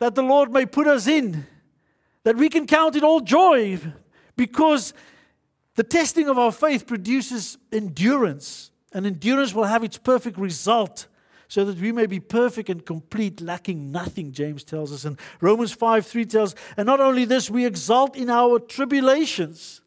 that 0.00 0.16
the 0.16 0.22
Lord 0.22 0.52
may 0.52 0.66
put 0.66 0.88
us 0.88 1.06
in, 1.06 1.46
that 2.24 2.34
we 2.34 2.48
can 2.48 2.66
count 2.66 2.96
it 2.96 3.04
all 3.04 3.20
joy 3.20 3.78
because 4.36 4.94
the 5.76 5.84
testing 5.84 6.28
of 6.28 6.40
our 6.40 6.50
faith 6.50 6.88
produces 6.88 7.56
endurance, 7.70 8.69
and 8.92 9.06
endurance 9.06 9.54
will 9.54 9.64
have 9.64 9.84
its 9.84 9.98
perfect 9.98 10.38
result 10.38 11.06
so 11.50 11.64
that 11.64 11.78
we 11.78 11.90
may 11.90 12.06
be 12.06 12.20
perfect 12.20 12.70
and 12.70 12.86
complete, 12.86 13.40
lacking 13.40 13.90
nothing, 13.90 14.30
James 14.30 14.62
tells 14.62 14.92
us. 14.92 15.04
And 15.04 15.18
Romans 15.40 15.72
5 15.72 16.06
3 16.06 16.24
tells, 16.24 16.54
and 16.76 16.86
not 16.86 17.00
only 17.00 17.24
this, 17.24 17.50
we 17.50 17.66
exult 17.66 18.16
in 18.16 18.30
our 18.30 18.60
tribulations, 18.60 19.80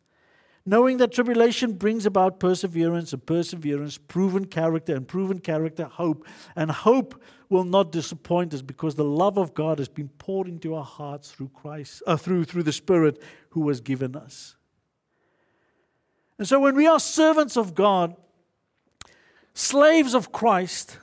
knowing 0.65 0.97
that 0.97 1.13
tribulation 1.13 1.73
brings 1.73 2.05
about 2.05 2.37
perseverance, 2.37 3.13
and 3.13 3.25
perseverance, 3.25 3.97
proven 3.97 4.43
character, 4.43 4.93
and 4.93 5.07
proven 5.07 5.39
character, 5.39 5.85
hope. 5.85 6.27
And 6.53 6.69
hope 6.69 7.21
will 7.47 7.63
not 7.63 7.93
disappoint 7.93 8.53
us 8.53 8.61
because 8.61 8.95
the 8.95 9.05
love 9.05 9.37
of 9.37 9.53
God 9.53 9.79
has 9.79 9.87
been 9.87 10.09
poured 10.09 10.49
into 10.49 10.75
our 10.75 10.83
hearts 10.83 11.31
through 11.31 11.51
Christ, 11.53 12.03
uh, 12.05 12.17
through, 12.17 12.43
through 12.43 12.63
the 12.63 12.73
Spirit 12.73 13.21
who 13.51 13.61
was 13.61 13.79
given 13.79 14.17
us. 14.17 14.57
And 16.37 16.45
so 16.45 16.59
when 16.59 16.75
we 16.75 16.87
are 16.87 16.99
servants 16.99 17.55
of 17.55 17.73
God, 17.73 18.17
slaves 19.53 20.13
of 20.13 20.31
Christ, 20.31 20.97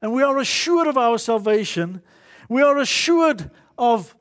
and 0.00 0.12
we 0.12 0.22
are 0.22 0.38
assured 0.38 0.86
of 0.86 0.96
our 0.96 1.18
salvation, 1.18 2.02
we 2.48 2.62
are 2.62 2.78
assured 2.78 3.50
of, 3.78 4.14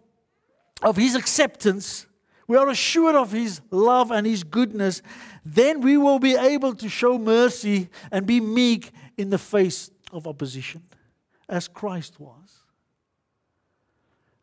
of 0.81 0.97
His 0.97 1.15
acceptance, 1.15 2.07
we 2.47 2.57
are 2.57 2.69
assured 2.69 3.15
of 3.15 3.31
His 3.31 3.61
love 3.71 4.11
and 4.11 4.25
His 4.25 4.43
goodness, 4.43 5.01
then 5.45 5.81
we 5.81 5.97
will 5.97 6.19
be 6.19 6.35
able 6.35 6.73
to 6.75 6.89
show 6.89 7.17
mercy 7.17 7.89
and 8.11 8.25
be 8.25 8.39
meek 8.39 8.91
in 9.17 9.29
the 9.29 9.37
face 9.37 9.91
of 10.11 10.27
opposition, 10.27 10.83
as 11.49 11.67
Christ 11.67 12.19
was. 12.19 12.63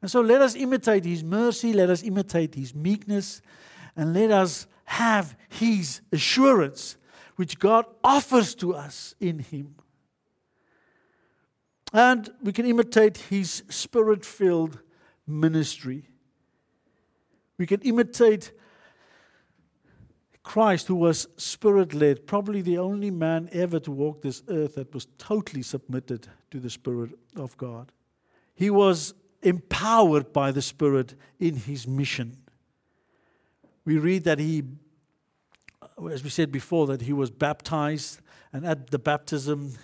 And 0.03 0.11
so 0.11 0.21
let 0.21 0.41
us 0.41 0.55
imitate 0.55 1.05
His 1.05 1.23
mercy, 1.25 1.73
let 1.73 1.91
us 1.91 2.03
imitate 2.03 2.55
His 2.55 2.75
meekness, 2.75 3.43
and 3.97 4.15
let 4.15 4.31
us 4.31 4.67
have 4.85 5.37
His 5.49 6.01
assurance, 6.13 6.97
which 7.41 7.59
God 7.59 7.87
offers 8.05 8.55
to 8.57 8.75
us 8.75 9.15
in 9.19 9.39
Him. 9.39 9.77
And 11.91 12.29
we 12.43 12.53
can 12.53 12.67
imitate 12.67 13.17
His 13.17 13.63
spirit 13.71 14.27
filled 14.27 14.81
ministry. 15.27 16.11
We 17.57 17.65
can 17.65 17.81
imitate 17.81 18.53
Christ, 20.43 20.89
who 20.89 20.97
was 20.97 21.29
spirit 21.39 21.95
led, 21.95 22.27
probably 22.27 22.61
the 22.61 22.77
only 22.77 23.11
man 23.11 23.49
ever 23.53 23.81
to 23.81 23.91
walk 23.91 24.21
this 24.21 24.43
earth 24.49 24.75
that 24.75 24.93
was 24.93 25.07
totally 25.17 25.63
submitted 25.63 26.29
to 26.51 26.61
the 26.61 26.69
Spirit 26.69 27.13
of 27.37 27.57
God. 27.57 27.91
He 28.55 28.69
was 28.69 29.15
empowered 29.41 30.35
by 30.35 30.53
the 30.53 30.61
Spirit 30.61 31.15
in 31.39 31.57
his 31.57 31.89
mission 31.89 32.37
we 33.85 33.99
read 33.99 34.25
that 34.25 34.39
he, 34.39 34.63
as 36.09 36.25
we 36.25 36.31
said 36.31 36.51
before, 36.51 36.87
that 36.87 37.03
he 37.03 37.13
was 37.13 37.31
baptized, 37.31 38.21
and 38.53 38.65
at 38.67 38.91
the 38.91 38.99
baptism, 38.99 39.75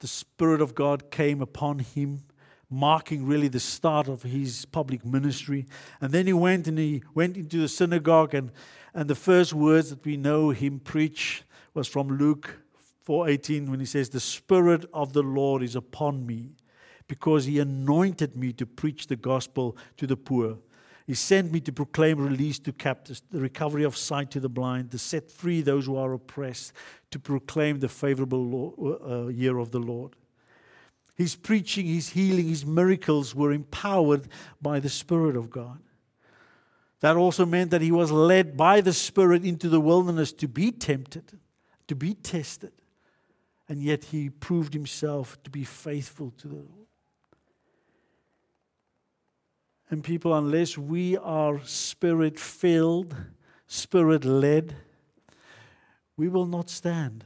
the 0.00 0.06
Spirit 0.06 0.60
of 0.60 0.74
God 0.74 1.10
came 1.10 1.42
upon 1.42 1.80
him, 1.80 2.22
marking 2.70 3.26
really 3.26 3.48
the 3.48 3.60
start 3.60 4.08
of 4.08 4.22
his 4.22 4.64
public 4.66 5.04
ministry. 5.04 5.66
And 6.00 6.12
then 6.12 6.26
he 6.26 6.32
went 6.32 6.68
and 6.68 6.78
he 6.78 7.02
went 7.14 7.36
into 7.36 7.58
the 7.58 7.68
synagogue, 7.68 8.34
and, 8.34 8.52
and 8.94 9.08
the 9.08 9.14
first 9.14 9.52
words 9.52 9.90
that 9.90 10.04
we 10.04 10.16
know 10.16 10.50
him 10.50 10.78
preach 10.78 11.42
was 11.74 11.88
from 11.88 12.08
Luke 12.08 12.60
4:18 13.06 13.68
when 13.70 13.80
he 13.80 13.86
says, 13.86 14.10
"The 14.10 14.20
Spirit 14.20 14.84
of 14.92 15.12
the 15.12 15.22
Lord 15.22 15.62
is 15.62 15.74
upon 15.74 16.26
me." 16.26 16.52
Because 17.06 17.46
he 17.46 17.58
anointed 17.58 18.36
me 18.36 18.52
to 18.52 18.66
preach 18.66 19.06
the 19.06 19.16
gospel 19.16 19.78
to 19.96 20.06
the 20.06 20.16
poor. 20.16 20.58
He 21.08 21.14
sent 21.14 21.50
me 21.50 21.60
to 21.60 21.72
proclaim 21.72 22.20
release 22.20 22.58
to 22.58 22.70
captives, 22.70 23.22
the 23.30 23.40
recovery 23.40 23.82
of 23.82 23.96
sight 23.96 24.30
to 24.32 24.40
the 24.40 24.50
blind, 24.50 24.90
to 24.90 24.98
set 24.98 25.30
free 25.30 25.62
those 25.62 25.86
who 25.86 25.96
are 25.96 26.12
oppressed, 26.12 26.74
to 27.12 27.18
proclaim 27.18 27.80
the 27.80 27.88
favorable 27.88 28.98
uh, 29.08 29.28
year 29.28 29.56
of 29.56 29.70
the 29.70 29.78
Lord. 29.78 30.16
His 31.14 31.34
preaching, 31.34 31.86
his 31.86 32.10
healing, 32.10 32.48
his 32.48 32.66
miracles 32.66 33.34
were 33.34 33.52
empowered 33.52 34.28
by 34.60 34.80
the 34.80 34.90
Spirit 34.90 35.34
of 35.34 35.48
God. 35.48 35.80
That 37.00 37.16
also 37.16 37.46
meant 37.46 37.70
that 37.70 37.80
he 37.80 37.90
was 37.90 38.12
led 38.12 38.54
by 38.54 38.82
the 38.82 38.92
Spirit 38.92 39.46
into 39.46 39.70
the 39.70 39.80
wilderness 39.80 40.30
to 40.34 40.46
be 40.46 40.70
tempted, 40.70 41.38
to 41.86 41.94
be 41.94 42.12
tested. 42.12 42.72
And 43.66 43.82
yet 43.82 44.04
he 44.04 44.28
proved 44.28 44.74
himself 44.74 45.42
to 45.44 45.48
be 45.48 45.64
faithful 45.64 46.34
to 46.36 46.48
the 46.48 46.56
Lord. 46.56 46.77
And 49.90 50.04
people, 50.04 50.34
unless 50.34 50.76
we 50.76 51.16
are 51.16 51.60
spirit 51.64 52.38
filled, 52.38 53.14
spirit 53.66 54.24
led, 54.24 54.76
we 56.16 56.28
will 56.28 56.46
not 56.46 56.68
stand 56.68 57.24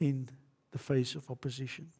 in 0.00 0.28
the 0.72 0.78
face 0.78 1.14
of 1.14 1.30
opposition. 1.30 1.90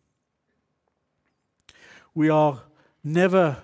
We 2.14 2.28
are 2.30 2.62
never 3.02 3.58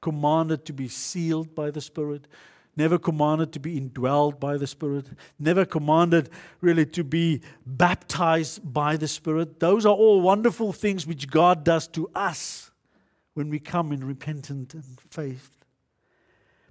commanded 0.00 0.64
to 0.64 0.72
be 0.72 0.88
sealed 0.88 1.54
by 1.54 1.70
the 1.70 1.80
Spirit, 1.80 2.26
never 2.76 2.98
commanded 2.98 3.52
to 3.52 3.60
be 3.60 3.80
indwelled 3.80 4.38
by 4.38 4.56
the 4.56 4.66
Spirit, 4.66 5.06
never 5.38 5.64
commanded 5.64 6.30
really 6.60 6.86
to 6.86 7.02
be 7.02 7.42
baptized 7.66 8.60
by 8.72 8.96
the 8.96 9.08
Spirit. 9.08 9.60
Those 9.60 9.84
are 9.84 9.94
all 9.94 10.20
wonderful 10.20 10.72
things 10.72 11.06
which 11.06 11.28
God 11.28 11.64
does 11.64 11.88
to 11.88 12.08
us 12.14 12.70
when 13.36 13.50
we 13.50 13.58
come 13.58 13.92
in 13.92 14.02
repentant 14.02 14.72
and 14.72 14.98
faith. 15.10 15.50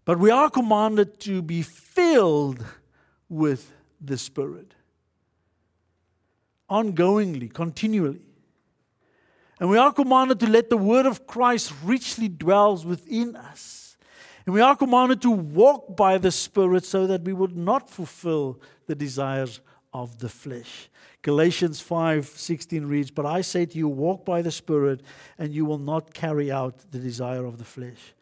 But 0.04 0.18
we 0.18 0.32
are 0.32 0.50
commanded 0.50 1.20
to 1.22 1.44
be 1.44 1.62
filled 1.62 2.66
with 3.30 3.72
the 4.02 4.18
Spirit 4.18 4.74
ongoingly, 6.68 7.54
continually. 7.54 8.22
And 9.60 9.70
we 9.70 9.78
are 9.78 9.94
commanded 9.94 10.40
to 10.40 10.48
let 10.48 10.72
the 10.72 10.78
word 10.78 11.06
of 11.06 11.28
Christ 11.28 11.72
richly 11.84 12.28
dwells 12.28 12.84
within 12.84 13.36
us. 13.36 13.96
And 14.48 14.56
we 14.56 14.62
are 14.62 14.76
commanded 14.76 15.22
to 15.22 15.30
walk 15.30 15.96
by 15.96 16.18
the 16.18 16.32
Spirit 16.32 16.84
so 16.84 17.06
that 17.06 17.22
we 17.22 17.34
would 17.34 17.56
not 17.56 17.92
fulfill 17.92 18.60
the 18.88 18.96
desires 18.96 19.60
of 19.96 20.20
the 20.20 20.30
flesh. 20.30 20.90
Galatians 21.22 21.80
5:16 21.82 22.86
reads, 22.86 23.12
"But 23.12 23.26
I 23.26 23.42
say 23.42 23.66
to 23.66 23.78
you, 23.78 23.88
walk 23.88 24.26
by 24.26 24.42
the 24.42 24.52
Spirit, 24.52 25.02
and 25.38 25.54
you 25.54 25.66
will 25.66 25.80
not 25.80 26.14
carry 26.14 26.52
out 26.52 26.92
the 26.92 27.00
desire 27.00 27.46
of 27.46 27.58
the 27.58 27.64
flesh. 27.64 28.14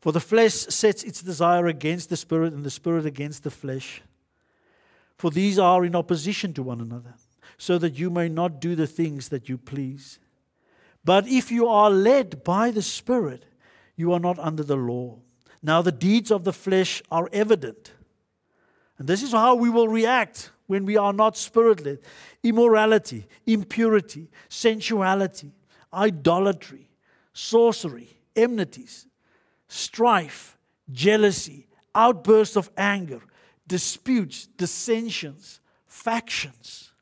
For 0.00 0.12
the 0.12 0.20
flesh 0.20 0.54
sets 0.54 1.04
its 1.04 1.22
desire 1.22 1.66
against 1.66 2.08
the 2.08 2.16
Spirit, 2.16 2.52
and 2.52 2.64
the 2.64 2.70
Spirit 2.70 3.06
against 3.06 3.44
the 3.44 3.50
flesh. 3.50 4.02
For 5.16 5.30
these 5.30 5.58
are 5.58 5.84
in 5.84 5.94
opposition 5.94 6.52
to 6.54 6.62
one 6.62 6.80
another, 6.80 7.14
so 7.56 7.78
that 7.78 7.98
you 7.98 8.10
may 8.10 8.28
not 8.28 8.60
do 8.60 8.74
the 8.74 8.88
things 8.88 9.28
that 9.28 9.48
you 9.48 9.56
please. 9.56 10.18
But 11.04 11.28
if 11.28 11.52
you 11.52 11.68
are 11.68 11.90
led 11.90 12.42
by 12.42 12.72
the 12.72 12.82
Spirit, 12.82 13.46
you 13.94 14.12
are 14.12 14.20
not 14.20 14.38
under 14.38 14.64
the 14.64 14.76
law. 14.76 15.20
Now 15.62 15.80
the 15.82 15.92
deeds 15.92 16.30
of 16.30 16.44
the 16.44 16.52
flesh 16.52 17.02
are 17.10 17.28
evident." 17.32 17.92
And 18.98 19.08
this 19.08 19.22
is 19.22 19.32
how 19.32 19.54
we 19.54 19.70
will 19.70 19.88
react 19.88 20.50
when 20.70 20.86
we 20.86 20.96
are 20.96 21.12
not 21.12 21.36
spirit 21.36 21.84
led 21.84 21.98
immorality, 22.44 23.26
impurity, 23.44 24.30
sensuality, 24.48 25.50
idolatry, 25.92 26.88
sorcery, 27.32 28.08
enmities, 28.36 29.08
strife, 29.66 30.56
jealousy, 30.92 31.66
outbursts 31.92 32.54
of 32.54 32.70
anger, 32.76 33.20
disputes, 33.66 34.46
dissensions, 34.56 35.58
factions, 35.88 36.92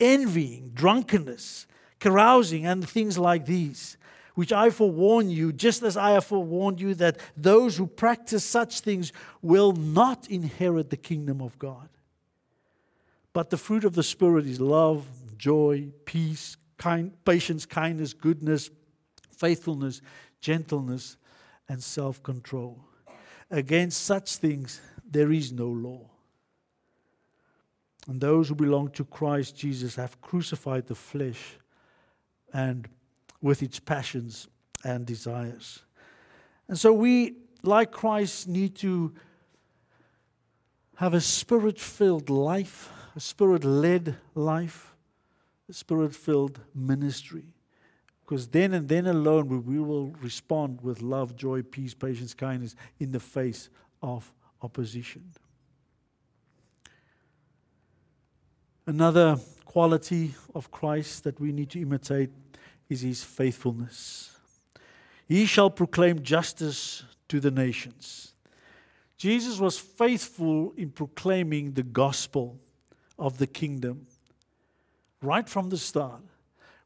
envying, 0.00 0.70
drunkenness, 0.72 1.66
carousing, 2.00 2.64
and 2.64 2.88
things 2.88 3.18
like 3.18 3.44
these, 3.44 3.98
which 4.34 4.50
I 4.50 4.70
forewarn 4.70 5.28
you, 5.28 5.52
just 5.52 5.82
as 5.82 5.98
I 5.98 6.12
have 6.12 6.24
forewarned 6.24 6.80
you, 6.80 6.94
that 6.94 7.18
those 7.36 7.76
who 7.76 7.86
practice 7.86 8.46
such 8.46 8.80
things 8.80 9.12
will 9.42 9.72
not 9.72 10.26
inherit 10.30 10.88
the 10.88 10.96
kingdom 10.96 11.42
of 11.42 11.58
God. 11.58 11.90
But 13.34 13.50
the 13.50 13.58
fruit 13.58 13.84
of 13.84 13.94
the 13.94 14.02
Spirit 14.02 14.46
is 14.46 14.60
love, 14.60 15.06
joy, 15.36 15.88
peace, 16.06 16.56
kind, 16.78 17.12
patience, 17.26 17.66
kindness, 17.66 18.14
goodness, 18.14 18.70
faithfulness, 19.36 20.00
gentleness, 20.40 21.18
and 21.68 21.82
self 21.82 22.22
control. 22.22 22.82
Against 23.50 24.02
such 24.02 24.36
things 24.36 24.80
there 25.04 25.30
is 25.30 25.52
no 25.52 25.68
law. 25.68 26.08
And 28.06 28.20
those 28.20 28.48
who 28.48 28.54
belong 28.54 28.90
to 28.92 29.04
Christ 29.04 29.56
Jesus 29.56 29.96
have 29.96 30.20
crucified 30.20 30.86
the 30.86 30.94
flesh 30.94 31.58
and 32.52 32.88
with 33.40 33.62
its 33.62 33.80
passions 33.80 34.48
and 34.84 35.04
desires. 35.06 35.82
And 36.68 36.78
so 36.78 36.92
we, 36.92 37.36
like 37.62 37.90
Christ, 37.90 38.48
need 38.48 38.76
to 38.76 39.12
have 40.96 41.14
a 41.14 41.20
spirit 41.20 41.80
filled 41.80 42.30
life, 42.30 42.90
a 43.16 43.20
spirit 43.20 43.64
led 43.64 44.16
life, 44.34 44.94
a 45.68 45.72
spirit 45.72 46.14
filled 46.14 46.60
ministry. 46.74 47.44
Because 48.24 48.48
then 48.48 48.72
and 48.72 48.88
then 48.88 49.06
alone 49.06 49.64
we 49.64 49.78
will 49.78 50.14
respond 50.20 50.80
with 50.80 51.02
love, 51.02 51.36
joy, 51.36 51.62
peace, 51.62 51.94
patience, 51.94 52.34
kindness 52.34 52.74
in 52.98 53.12
the 53.12 53.20
face 53.20 53.68
of 54.02 54.32
opposition. 54.62 55.32
Another 58.86 59.38
quality 59.64 60.34
of 60.54 60.70
Christ 60.70 61.24
that 61.24 61.38
we 61.40 61.52
need 61.52 61.70
to 61.70 61.80
imitate 61.80 62.30
is 62.88 63.02
his 63.02 63.22
faithfulness. 63.22 64.36
He 65.26 65.46
shall 65.46 65.70
proclaim 65.70 66.22
justice 66.22 67.04
to 67.28 67.40
the 67.40 67.50
nations. 67.50 68.34
Jesus 69.16 69.58
was 69.58 69.78
faithful 69.78 70.74
in 70.76 70.90
proclaiming 70.90 71.72
the 71.72 71.82
gospel 71.82 72.58
of 73.18 73.38
the 73.38 73.46
kingdom 73.46 74.06
right 75.22 75.48
from 75.48 75.70
the 75.70 75.78
start. 75.78 76.20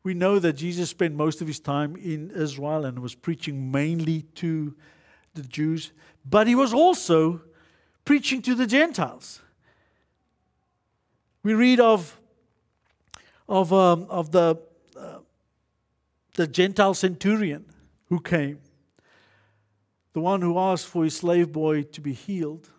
We 0.03 0.15
know 0.15 0.39
that 0.39 0.55
Jesus 0.55 0.91
spent 0.91 1.15
most 1.15 1.41
of 1.41 1.47
his 1.47 1.61
time 1.61 1.97
in 1.97 2.31
Israel 2.31 2.85
and 2.85 3.01
was 3.01 3.15
preaching 3.15 3.71
mainly 3.71 4.23
to 4.37 4.75
the 5.35 5.43
Jews, 5.43 5.93
but 6.25 6.47
he 6.47 6.55
was 6.55 6.73
also 6.73 7.43
preaching 8.05 8.41
to 8.43 8.55
the 8.55 8.67
Gentiles. 8.67 9.41
We 11.43 11.55
read 11.55 11.81
of, 11.81 12.19
of, 13.49 13.73
um, 13.73 14.07
of 14.09 14.31
the, 14.31 14.59
uh, 14.97 15.19
the 16.35 16.47
Gentile 16.47 16.95
centurion 16.95 17.67
who 18.09 18.21
came, 18.21 18.61
the 20.13 20.21
one 20.21 20.43
who 20.43 20.59
asked 20.59 20.87
for 20.87 21.05
his 21.05 21.17
slave 21.17 21.53
boy 21.53 21.83
to 21.83 22.01
be 22.01 22.13
healed. 22.13 22.71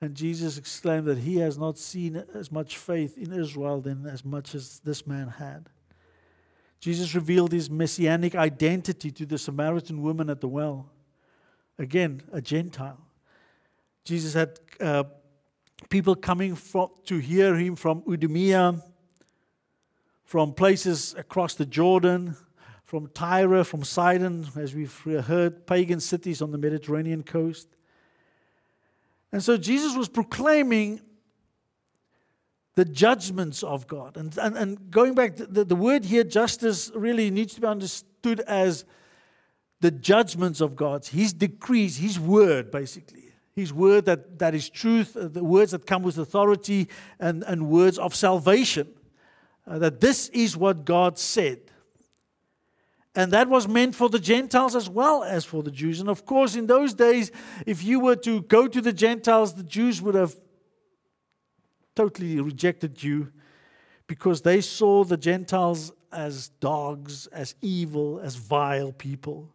And 0.00 0.14
Jesus 0.14 0.58
exclaimed 0.58 1.06
that 1.06 1.18
he 1.18 1.38
has 1.38 1.56
not 1.56 1.78
seen 1.78 2.22
as 2.34 2.52
much 2.52 2.76
faith 2.76 3.16
in 3.16 3.32
Israel 3.32 3.80
than 3.80 4.06
as 4.06 4.24
much 4.24 4.54
as 4.54 4.80
this 4.80 5.06
man 5.06 5.28
had. 5.28 5.70
Jesus 6.80 7.14
revealed 7.14 7.52
his 7.52 7.70
messianic 7.70 8.34
identity 8.34 9.10
to 9.10 9.24
the 9.24 9.38
Samaritan 9.38 10.02
woman 10.02 10.28
at 10.28 10.40
the 10.40 10.48
well. 10.48 10.90
Again, 11.78 12.22
a 12.32 12.40
Gentile. 12.40 13.00
Jesus 14.04 14.34
had 14.34 14.60
uh, 14.80 15.04
people 15.88 16.14
coming 16.14 16.54
from, 16.54 16.90
to 17.06 17.18
hear 17.18 17.54
him 17.56 17.74
from 17.74 18.02
Idumea, 18.10 18.82
from 20.24 20.52
places 20.52 21.14
across 21.16 21.54
the 21.54 21.66
Jordan, 21.66 22.36
from 22.84 23.08
Tyre, 23.08 23.64
from 23.64 23.82
Sidon, 23.82 24.46
as 24.56 24.74
we've 24.74 24.96
heard, 25.26 25.66
pagan 25.66 26.00
cities 26.00 26.40
on 26.40 26.52
the 26.52 26.58
Mediterranean 26.58 27.22
coast. 27.22 27.75
And 29.32 29.42
so 29.42 29.56
Jesus 29.56 29.96
was 29.96 30.08
proclaiming 30.08 31.00
the 32.76 32.84
judgments 32.84 33.62
of 33.62 33.86
God. 33.86 34.16
And, 34.16 34.36
and, 34.38 34.56
and 34.56 34.90
going 34.90 35.14
back, 35.14 35.36
the, 35.36 35.64
the 35.64 35.74
word 35.74 36.04
here, 36.04 36.24
justice, 36.24 36.90
really 36.94 37.30
needs 37.30 37.54
to 37.54 37.60
be 37.60 37.66
understood 37.66 38.40
as 38.40 38.84
the 39.80 39.90
judgments 39.90 40.60
of 40.60 40.76
God, 40.76 41.06
His 41.06 41.32
decrees, 41.32 41.96
His 41.96 42.20
word, 42.20 42.70
basically. 42.70 43.24
His 43.54 43.72
word 43.72 44.04
that, 44.04 44.38
that 44.38 44.54
is 44.54 44.68
truth, 44.68 45.16
uh, 45.16 45.28
the 45.28 45.42
words 45.42 45.70
that 45.70 45.86
come 45.86 46.02
with 46.02 46.18
authority, 46.18 46.88
and, 47.18 47.42
and 47.44 47.70
words 47.70 47.98
of 47.98 48.14
salvation. 48.14 48.88
Uh, 49.66 49.78
that 49.78 50.00
this 50.00 50.28
is 50.28 50.56
what 50.56 50.84
God 50.84 51.18
said. 51.18 51.60
And 53.16 53.32
that 53.32 53.48
was 53.48 53.66
meant 53.66 53.94
for 53.94 54.10
the 54.10 54.18
Gentiles 54.18 54.76
as 54.76 54.90
well 54.90 55.24
as 55.24 55.46
for 55.46 55.62
the 55.62 55.70
Jews. 55.70 56.00
And 56.00 56.10
of 56.10 56.26
course, 56.26 56.54
in 56.54 56.66
those 56.66 56.92
days, 56.92 57.32
if 57.64 57.82
you 57.82 57.98
were 57.98 58.16
to 58.16 58.42
go 58.42 58.68
to 58.68 58.80
the 58.82 58.92
Gentiles, 58.92 59.54
the 59.54 59.62
Jews 59.62 60.02
would 60.02 60.14
have 60.14 60.36
totally 61.94 62.38
rejected 62.38 63.02
you 63.02 63.32
because 64.06 64.42
they 64.42 64.60
saw 64.60 65.02
the 65.02 65.16
Gentiles 65.16 65.92
as 66.12 66.50
dogs, 66.60 67.26
as 67.28 67.54
evil, 67.62 68.20
as 68.20 68.36
vile 68.36 68.92
people. 68.92 69.50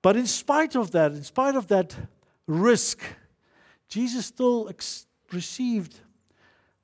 But 0.00 0.16
in 0.16 0.26
spite 0.26 0.74
of 0.74 0.92
that, 0.92 1.12
in 1.12 1.22
spite 1.22 1.54
of 1.54 1.66
that 1.66 1.94
risk, 2.46 3.02
Jesus 3.88 4.24
still 4.24 4.68
ex- 4.70 5.06
received 5.30 6.00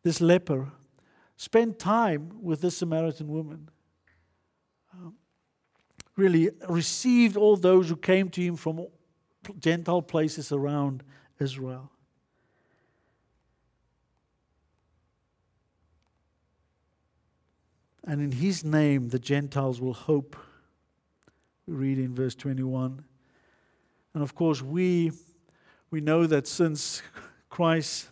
this 0.03 0.21
leper, 0.21 0.71
spent 1.37 1.79
time 1.79 2.33
with 2.43 2.61
this 2.61 2.77
Samaritan 2.77 3.29
woman, 3.29 3.71
really 6.17 6.51
received 6.69 7.37
all 7.37 7.57
those 7.57 7.89
who 7.89 7.97
came 7.97 8.29
to 8.31 8.41
him 8.41 8.57
from 8.57 8.87
Gentile 9.59 10.03
places 10.03 10.53
around 10.53 11.03
Israel. 11.39 11.91
And 18.05 18.21
in 18.21 18.33
his 18.33 18.65
name, 18.65 19.09
the 19.09 19.19
Gentiles 19.19 19.81
will 19.81 19.95
hope. 19.95 20.37
We 21.67 21.75
read 21.75 21.99
in 21.99 22.15
verse 22.15 22.35
21. 22.35 23.05
And 24.15 24.23
of 24.23 24.35
course, 24.35 24.61
we, 24.61 25.13
we 25.91 26.01
know 26.01 26.27
that 26.27 26.47
since 26.49 27.01
Christ's 27.49 28.09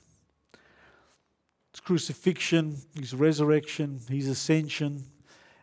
crucifixion, 1.82 2.76
his 2.98 3.14
resurrection, 3.14 4.00
his 4.08 4.28
ascension, 4.28 5.04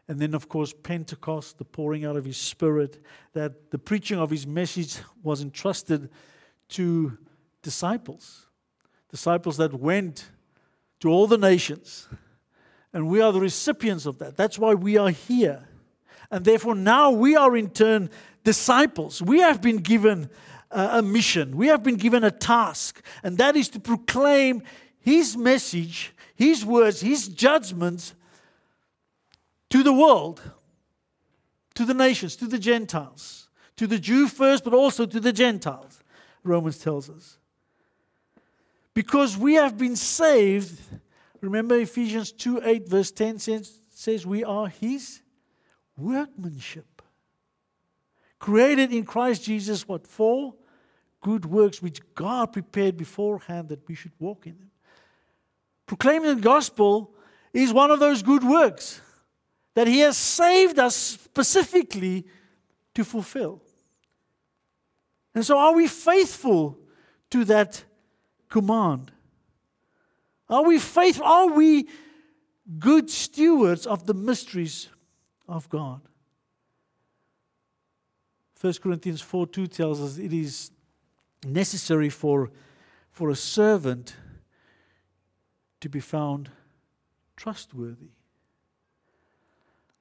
and 0.08 0.20
then, 0.20 0.34
of 0.34 0.48
course, 0.48 0.74
Pentecost, 0.84 1.58
the 1.58 1.66
pouring 1.66 2.06
out 2.06 2.16
of 2.16 2.24
his 2.24 2.38
Spirit, 2.38 3.04
that 3.34 3.72
the 3.72 3.78
preaching 3.78 4.20
of 4.20 4.30
his 4.30 4.48
message 4.48 4.98
was 5.22 5.42
entrusted 5.42 6.10
to 6.70 7.18
disciples. 7.62 8.48
Disciples 9.10 9.58
that 9.58 9.74
went 9.74 10.30
to 11.02 11.10
all 11.10 11.28
the 11.28 11.38
nations. 11.38 12.08
And 12.94 13.10
we 13.10 13.22
are 13.22 13.34
the 13.34 13.42
recipients 13.42 14.06
of 14.06 14.18
that. 14.20 14.38
That's 14.38 14.58
why 14.58 14.74
we 14.74 14.98
are 14.98 15.10
here. 15.10 15.68
And 16.32 16.46
therefore, 16.46 16.76
now 16.76 17.12
we 17.12 17.36
are 17.36 17.56
in 17.58 17.70
turn 17.70 18.10
disciples. 18.44 19.22
We 19.22 19.42
have 19.42 19.62
been 19.62 19.78
given 19.78 20.30
a 20.72 21.02
mission, 21.02 21.56
we 21.56 21.68
have 21.68 21.82
been 21.82 21.96
given 21.96 22.26
a 22.26 22.32
task, 22.32 23.02
and 23.24 23.38
that 23.38 23.56
is 23.56 23.70
to 23.70 23.80
proclaim 23.80 24.64
His 25.00 25.38
message, 25.38 26.14
His 26.36 26.66
words, 26.66 27.00
His 27.00 27.30
judgments 27.30 28.14
to 29.70 29.84
the 29.84 29.94
world, 29.94 30.42
to 31.76 31.86
the 31.86 31.94
nations, 31.94 32.36
to 32.38 32.48
the 32.48 32.60
Gentiles, 32.60 33.50
to 33.76 33.88
the 33.88 34.00
Jew 34.00 34.28
first, 34.28 34.64
but 34.64 34.74
also 34.74 35.06
to 35.06 35.20
the 35.20 35.34
Gentiles, 35.34 36.02
Romans 36.44 36.78
tells 36.78 37.10
us. 37.10 37.38
Because 38.94 39.38
we 39.38 39.56
have 39.56 39.78
been 39.78 39.96
saved, 39.96 40.80
remember 41.42 41.76
Ephesians 41.76 42.32
2 42.32 42.62
8, 42.64 42.90
verse 42.90 43.12
10 43.12 43.40
says, 43.40 43.80
says 43.92 44.26
we 44.26 44.44
are 44.44 44.68
His 44.68 45.22
workmanship 45.98 46.98
created 48.40 48.94
in 48.94 49.04
Christ 49.04 49.44
Jesus, 49.44 49.88
what 49.88 50.08
for? 50.08 50.54
Good 51.22 51.46
works 51.46 51.82
which 51.82 52.02
God 52.14 52.54
prepared 52.54 52.98
beforehand 52.98 53.70
that 53.70 53.88
we 53.88 53.96
should 53.96 54.12
walk 54.20 54.46
in 54.46 54.58
them. 54.58 54.72
Proclaiming 55.86 56.36
the 56.36 56.42
gospel 56.42 57.14
is 57.54 57.74
one 57.74 57.92
of 57.92 58.00
those 58.00 58.22
good 58.22 58.44
works 58.44 59.02
that 59.78 59.86
He 59.86 60.00
has 60.00 60.18
saved 60.18 60.80
us 60.80 60.96
specifically 60.96 62.26
to 62.96 63.04
fulfill. 63.04 63.62
And 65.36 65.46
so, 65.46 65.56
are 65.56 65.76
we 65.76 65.86
faithful 65.86 66.80
to 67.30 67.46
that 67.46 67.84
command? 68.50 69.12
Are 70.50 70.64
we 70.64 70.80
faithful? 70.80 71.28
Are 71.28 71.52
we 71.52 71.88
good 72.80 73.12
stewards 73.12 73.86
of 73.86 74.08
the 74.08 74.16
mysteries 74.16 74.90
of 75.48 75.70
God? 75.70 76.02
1 78.60 78.74
Corinthians 78.82 79.22
4 79.22 79.46
2 79.46 79.68
tells 79.68 80.02
us 80.02 80.18
it 80.18 80.34
is 80.34 80.72
necessary 81.46 82.10
for, 82.10 82.50
for 83.12 83.30
a 83.30 83.36
servant 83.36 84.16
to 85.82 85.88
be 85.88 86.00
found 86.00 86.50
trustworthy? 87.36 88.17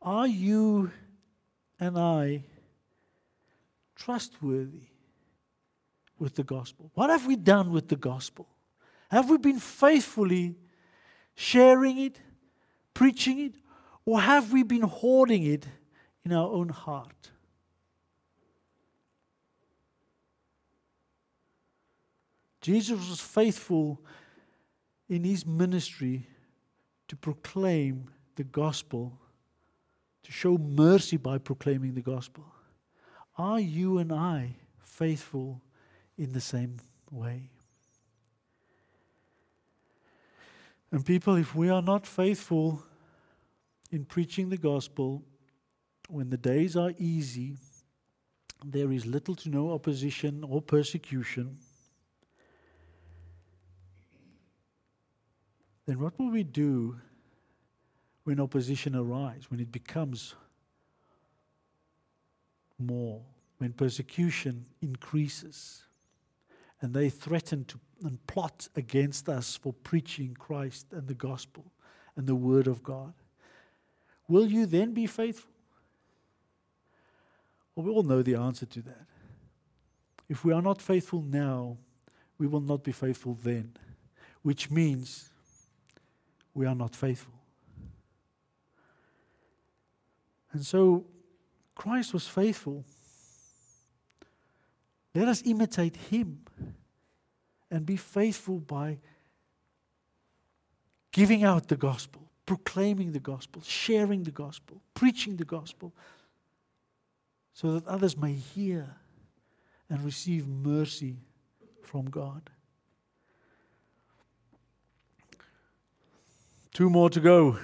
Are 0.06 0.28
you 0.28 0.92
and 1.80 1.98
I 1.98 2.44
trustworthy 3.96 4.86
with 6.16 6.36
the 6.36 6.44
gospel? 6.44 6.92
What 6.94 7.10
have 7.10 7.26
we 7.26 7.34
done 7.34 7.72
with 7.72 7.88
the 7.88 7.96
gospel? 7.96 8.46
Have 9.10 9.28
we 9.28 9.36
been 9.36 9.58
faithfully 9.58 10.54
sharing 11.34 11.98
it, 11.98 12.20
preaching 12.94 13.40
it, 13.40 13.56
or 14.04 14.20
have 14.20 14.52
we 14.52 14.62
been 14.62 14.82
hoarding 14.82 15.42
it 15.42 15.66
in 16.24 16.32
our 16.32 16.48
own 16.48 16.68
heart? 16.68 17.32
Jesus 22.60 23.08
was 23.08 23.20
faithful 23.20 24.00
in 25.08 25.24
his 25.24 25.44
ministry 25.44 26.28
to 27.08 27.16
proclaim 27.16 28.08
the 28.36 28.44
gospel, 28.44 29.18
to 30.26 30.32
show 30.32 30.58
mercy 30.58 31.16
by 31.16 31.38
proclaiming 31.38 31.94
the 31.94 32.02
gospel. 32.02 32.44
Are 33.38 33.60
you 33.60 33.98
and 33.98 34.12
I 34.12 34.56
faithful 34.80 35.62
in 36.18 36.32
the 36.32 36.40
same 36.40 36.78
way? 37.12 37.50
And 40.90 41.06
people, 41.06 41.36
if 41.36 41.54
we 41.54 41.68
are 41.68 41.82
not 41.82 42.08
faithful 42.08 42.82
in 43.92 44.04
preaching 44.04 44.48
the 44.48 44.56
gospel, 44.56 45.22
when 46.08 46.30
the 46.30 46.36
days 46.36 46.76
are 46.76 46.92
easy, 46.98 47.56
there 48.64 48.90
is 48.90 49.06
little 49.06 49.36
to 49.36 49.48
no 49.48 49.70
opposition 49.70 50.42
or 50.42 50.60
persecution 50.60 51.58
then 55.86 56.00
what 56.00 56.18
will 56.18 56.30
we 56.30 56.42
do 56.42 57.00
when 58.26 58.40
opposition 58.40 58.96
arises, 58.96 59.48
when 59.52 59.60
it 59.60 59.70
becomes 59.70 60.34
more, 62.76 63.22
when 63.58 63.72
persecution 63.72 64.66
increases, 64.82 65.84
and 66.80 66.92
they 66.92 67.08
threaten 67.08 67.64
to 67.66 67.78
and 68.02 68.26
plot 68.26 68.68
against 68.74 69.28
us 69.28 69.56
for 69.56 69.72
preaching 69.72 70.34
Christ 70.34 70.88
and 70.92 71.06
the 71.06 71.14
gospel 71.14 71.64
and 72.16 72.26
the 72.26 72.34
word 72.34 72.66
of 72.66 72.82
God? 72.82 73.14
Will 74.26 74.46
you 74.46 74.66
then 74.66 74.92
be 74.92 75.06
faithful? 75.06 75.52
Well, 77.76 77.86
we 77.86 77.92
all 77.92 78.02
know 78.02 78.22
the 78.22 78.34
answer 78.34 78.66
to 78.66 78.82
that. 78.82 79.06
If 80.28 80.44
we 80.44 80.52
are 80.52 80.62
not 80.62 80.82
faithful 80.82 81.22
now, 81.22 81.76
we 82.38 82.48
will 82.48 82.60
not 82.60 82.82
be 82.82 82.90
faithful 82.90 83.38
then, 83.40 83.76
which 84.42 84.68
means 84.68 85.30
we 86.54 86.66
are 86.66 86.74
not 86.74 86.96
faithful. 86.96 87.35
And 90.56 90.64
so 90.64 91.04
Christ 91.74 92.14
was 92.14 92.26
faithful. 92.26 92.82
Let 95.14 95.28
us 95.28 95.42
imitate 95.44 95.96
him 95.96 96.46
and 97.70 97.84
be 97.84 97.98
faithful 97.98 98.60
by 98.60 98.96
giving 101.12 101.44
out 101.44 101.68
the 101.68 101.76
gospel, 101.76 102.22
proclaiming 102.46 103.12
the 103.12 103.20
gospel, 103.20 103.60
sharing 103.66 104.22
the 104.22 104.30
gospel, 104.30 104.80
preaching 104.94 105.36
the 105.36 105.44
gospel, 105.44 105.92
so 107.52 107.72
that 107.72 107.86
others 107.86 108.16
may 108.16 108.32
hear 108.32 108.96
and 109.90 110.02
receive 110.02 110.48
mercy 110.48 111.16
from 111.82 112.06
God. 112.06 112.48
Two 116.72 116.88
more 116.88 117.10
to 117.10 117.20
go. 117.20 117.58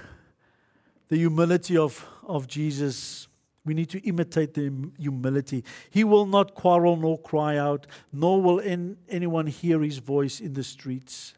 The 1.12 1.18
humility 1.18 1.76
of, 1.76 2.06
of 2.26 2.48
Jesus. 2.48 3.28
We 3.66 3.74
need 3.74 3.90
to 3.90 4.00
imitate 4.00 4.54
the 4.54 4.72
humility. 4.98 5.62
He 5.90 6.04
will 6.04 6.24
not 6.24 6.54
quarrel 6.54 6.96
nor 6.96 7.18
cry 7.18 7.58
out, 7.58 7.86
nor 8.14 8.40
will 8.40 8.58
in, 8.60 8.96
anyone 9.10 9.46
hear 9.46 9.82
his 9.82 9.98
voice 9.98 10.40
in 10.40 10.54
the 10.54 10.64
streets. 10.64 11.34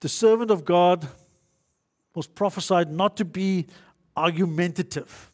The 0.00 0.10
servant 0.10 0.50
of 0.50 0.66
God 0.66 1.08
was 2.14 2.26
prophesied 2.26 2.92
not 2.92 3.16
to 3.16 3.24
be 3.24 3.66
argumentative. 4.14 5.29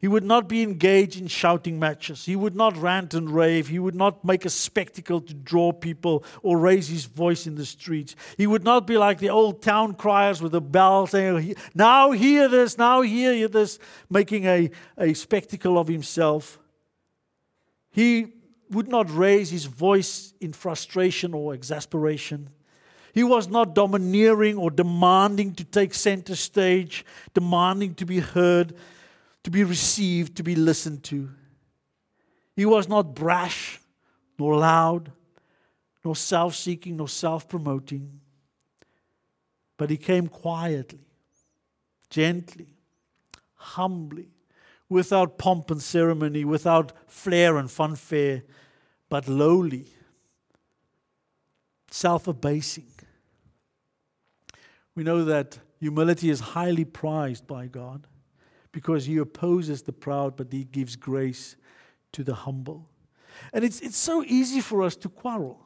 He 0.00 0.06
would 0.06 0.24
not 0.24 0.48
be 0.48 0.62
engaged 0.62 1.20
in 1.20 1.26
shouting 1.26 1.78
matches. 1.78 2.24
He 2.24 2.36
would 2.36 2.54
not 2.54 2.76
rant 2.76 3.14
and 3.14 3.28
rave. 3.28 3.66
He 3.66 3.80
would 3.80 3.96
not 3.96 4.24
make 4.24 4.44
a 4.44 4.50
spectacle 4.50 5.20
to 5.20 5.34
draw 5.34 5.72
people 5.72 6.24
or 6.42 6.56
raise 6.56 6.88
his 6.88 7.06
voice 7.06 7.48
in 7.48 7.56
the 7.56 7.66
streets. 7.66 8.14
He 8.36 8.46
would 8.46 8.62
not 8.62 8.86
be 8.86 8.96
like 8.96 9.18
the 9.18 9.30
old 9.30 9.60
town 9.60 9.94
criers 9.94 10.40
with 10.40 10.54
a 10.54 10.60
bell 10.60 11.08
saying, 11.08 11.56
Now 11.74 12.12
hear 12.12 12.46
this, 12.48 12.78
now 12.78 13.00
hear 13.00 13.48
this, 13.48 13.80
making 14.08 14.44
a, 14.44 14.70
a 14.96 15.14
spectacle 15.14 15.76
of 15.76 15.88
himself. 15.88 16.60
He 17.90 18.34
would 18.70 18.86
not 18.86 19.10
raise 19.10 19.50
his 19.50 19.64
voice 19.64 20.32
in 20.40 20.52
frustration 20.52 21.34
or 21.34 21.54
exasperation. 21.54 22.50
He 23.14 23.24
was 23.24 23.48
not 23.48 23.74
domineering 23.74 24.58
or 24.58 24.70
demanding 24.70 25.54
to 25.54 25.64
take 25.64 25.92
center 25.92 26.36
stage, 26.36 27.04
demanding 27.34 27.94
to 27.94 28.06
be 28.06 28.20
heard 28.20 28.74
to 29.48 29.52
be 29.52 29.64
received, 29.64 30.36
to 30.36 30.42
be 30.42 30.54
listened 30.54 31.02
to. 31.02 31.30
He 32.54 32.66
was 32.66 32.86
not 32.86 33.14
brash, 33.14 33.80
nor 34.38 34.58
loud, 34.58 35.10
nor 36.04 36.14
self 36.14 36.54
seeking, 36.54 36.98
nor 36.98 37.08
self 37.08 37.48
promoting, 37.48 38.20
but 39.78 39.88
he 39.88 39.96
came 39.96 40.26
quietly, 40.28 41.06
gently, 42.10 42.74
humbly, 43.54 44.28
without 44.90 45.38
pomp 45.38 45.70
and 45.70 45.80
ceremony, 45.80 46.44
without 46.44 46.92
flair 47.06 47.56
and 47.56 47.70
fanfare, 47.70 48.42
but 49.08 49.28
lowly, 49.28 49.86
self 51.90 52.28
abasing. 52.28 52.92
We 54.94 55.04
know 55.04 55.24
that 55.24 55.58
humility 55.80 56.28
is 56.28 56.40
highly 56.40 56.84
prized 56.84 57.46
by 57.46 57.66
God 57.66 58.06
because 58.72 59.06
he 59.06 59.16
opposes 59.18 59.82
the 59.82 59.92
proud, 59.92 60.36
but 60.36 60.52
he 60.52 60.64
gives 60.64 60.96
grace 60.96 61.56
to 62.12 62.22
the 62.22 62.34
humble. 62.34 62.88
And 63.52 63.64
it's, 63.64 63.80
it's 63.80 63.96
so 63.96 64.24
easy 64.24 64.60
for 64.60 64.82
us 64.82 64.96
to 64.96 65.08
quarrel. 65.08 65.60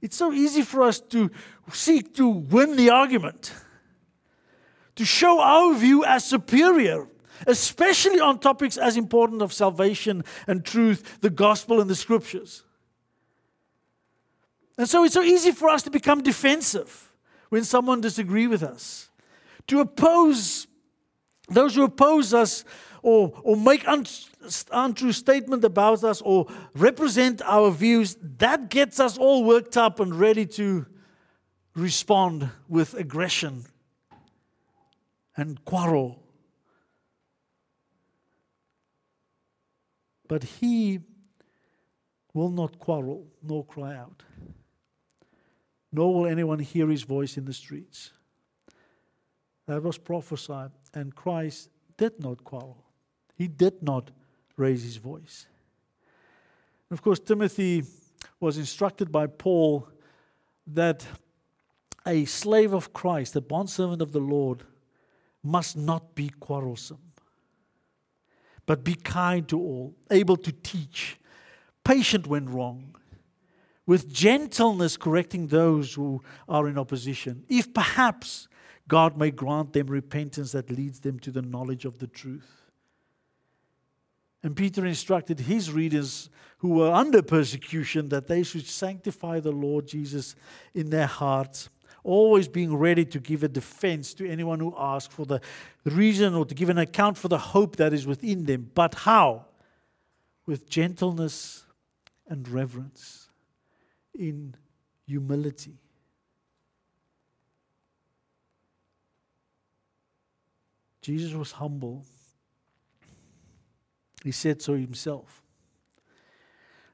It's 0.00 0.16
so 0.16 0.32
easy 0.32 0.62
for 0.62 0.82
us 0.82 1.00
to 1.00 1.30
seek 1.72 2.14
to 2.14 2.26
win 2.28 2.76
the 2.76 2.90
argument, 2.90 3.52
to 4.96 5.04
show 5.04 5.40
our 5.40 5.74
view 5.74 6.04
as 6.04 6.24
superior, 6.24 7.06
especially 7.46 8.20
on 8.20 8.38
topics 8.38 8.76
as 8.76 8.96
important 8.96 9.42
of 9.42 9.52
salvation 9.52 10.24
and 10.46 10.64
truth, 10.64 11.18
the 11.20 11.30
gospel 11.30 11.80
and 11.80 11.88
the 11.88 11.94
scriptures. 11.94 12.64
And 14.78 14.88
so 14.88 15.04
it's 15.04 15.14
so 15.14 15.22
easy 15.22 15.52
for 15.52 15.68
us 15.68 15.82
to 15.82 15.90
become 15.90 16.22
defensive 16.22 17.12
when 17.50 17.64
someone 17.64 18.00
disagrees 18.00 18.48
with 18.48 18.62
us, 18.62 19.10
to 19.66 19.80
oppose 19.80 20.66
those 21.50 21.74
who 21.74 21.84
oppose 21.84 22.32
us 22.32 22.64
or, 23.02 23.32
or 23.42 23.56
make 23.56 23.86
un- 23.88 24.06
untrue 24.70 25.12
statement 25.12 25.64
about 25.64 26.04
us 26.04 26.20
or 26.22 26.46
represent 26.74 27.42
our 27.42 27.70
views, 27.70 28.16
that 28.38 28.70
gets 28.70 29.00
us 29.00 29.18
all 29.18 29.44
worked 29.44 29.76
up 29.76 30.00
and 30.00 30.14
ready 30.14 30.46
to 30.46 30.86
respond 31.74 32.50
with 32.68 32.94
aggression 32.94 33.64
and 35.36 35.64
quarrel. 35.64 36.22
But 40.28 40.44
he 40.44 41.00
will 42.32 42.50
not 42.50 42.78
quarrel 42.78 43.26
nor 43.42 43.64
cry 43.64 43.96
out, 43.96 44.22
nor 45.92 46.14
will 46.14 46.26
anyone 46.26 46.60
hear 46.60 46.88
his 46.88 47.02
voice 47.02 47.36
in 47.36 47.44
the 47.44 47.52
streets. 47.52 48.12
That 49.66 49.82
was 49.82 49.98
prophesied 49.98 50.70
and 50.94 51.14
Christ 51.14 51.70
did 51.96 52.22
not 52.22 52.44
quarrel, 52.44 52.84
he 53.36 53.48
did 53.48 53.82
not 53.82 54.10
raise 54.56 54.82
his 54.82 54.96
voice. 54.96 55.46
And 56.88 56.98
of 56.98 57.02
course, 57.02 57.20
Timothy 57.20 57.84
was 58.40 58.58
instructed 58.58 59.12
by 59.12 59.26
Paul 59.26 59.88
that 60.66 61.06
a 62.06 62.24
slave 62.24 62.72
of 62.72 62.92
Christ, 62.92 63.36
a 63.36 63.40
bondservant 63.40 64.02
of 64.02 64.12
the 64.12 64.20
Lord, 64.20 64.64
must 65.42 65.76
not 65.76 66.14
be 66.14 66.28
quarrelsome, 66.28 67.12
but 68.66 68.84
be 68.84 68.94
kind 68.94 69.48
to 69.48 69.58
all, 69.58 69.94
able 70.10 70.36
to 70.36 70.52
teach, 70.52 71.18
patient 71.84 72.26
when 72.26 72.46
wrong, 72.46 72.94
with 73.86 74.12
gentleness 74.12 74.96
correcting 74.96 75.48
those 75.48 75.94
who 75.94 76.22
are 76.48 76.68
in 76.68 76.78
opposition, 76.78 77.44
if 77.48 77.72
perhaps 77.72 78.48
God 78.90 79.16
may 79.16 79.30
grant 79.30 79.72
them 79.72 79.86
repentance 79.86 80.50
that 80.50 80.68
leads 80.68 80.98
them 80.98 81.20
to 81.20 81.30
the 81.30 81.42
knowledge 81.42 81.84
of 81.84 82.00
the 82.00 82.08
truth. 82.08 82.72
And 84.42 84.56
Peter 84.56 84.84
instructed 84.84 85.38
his 85.38 85.70
readers 85.70 86.28
who 86.58 86.70
were 86.70 86.90
under 86.92 87.22
persecution 87.22 88.08
that 88.08 88.26
they 88.26 88.42
should 88.42 88.66
sanctify 88.66 89.38
the 89.38 89.52
Lord 89.52 89.86
Jesus 89.86 90.34
in 90.74 90.90
their 90.90 91.06
hearts 91.06 91.68
always 92.02 92.48
being 92.48 92.74
ready 92.74 93.04
to 93.04 93.20
give 93.20 93.44
a 93.44 93.48
defense 93.48 94.14
to 94.14 94.28
anyone 94.28 94.58
who 94.58 94.74
asks 94.76 95.14
for 95.14 95.26
the 95.26 95.40
reason 95.84 96.34
or 96.34 96.44
to 96.46 96.54
give 96.54 96.70
an 96.70 96.78
account 96.78 97.18
for 97.18 97.28
the 97.28 97.38
hope 97.38 97.76
that 97.76 97.92
is 97.92 98.06
within 98.06 98.44
them. 98.46 98.70
But 98.74 98.94
how? 98.94 99.44
With 100.46 100.68
gentleness 100.68 101.64
and 102.26 102.48
reverence, 102.48 103.28
in 104.18 104.54
humility. 105.06 105.78
Jesus 111.02 111.32
was 111.32 111.52
humble. 111.52 112.04
He 114.22 114.32
said 114.32 114.60
so 114.60 114.74
himself. 114.74 115.42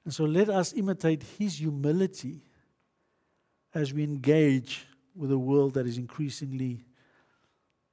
And 0.04 0.14
so 0.14 0.24
let 0.24 0.48
us 0.48 0.72
imitate 0.72 1.24
his 1.38 1.58
humility 1.58 2.42
as 3.74 3.92
we 3.92 4.04
engage 4.04 4.86
with 5.14 5.32
a 5.32 5.38
world 5.38 5.74
that 5.74 5.86
is 5.86 5.98
increasingly 5.98 6.84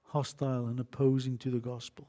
hostile 0.04 0.68
and 0.68 0.80
opposing 0.80 1.38
to 1.40 1.50
the 1.50 1.60
gospel. 1.60 2.08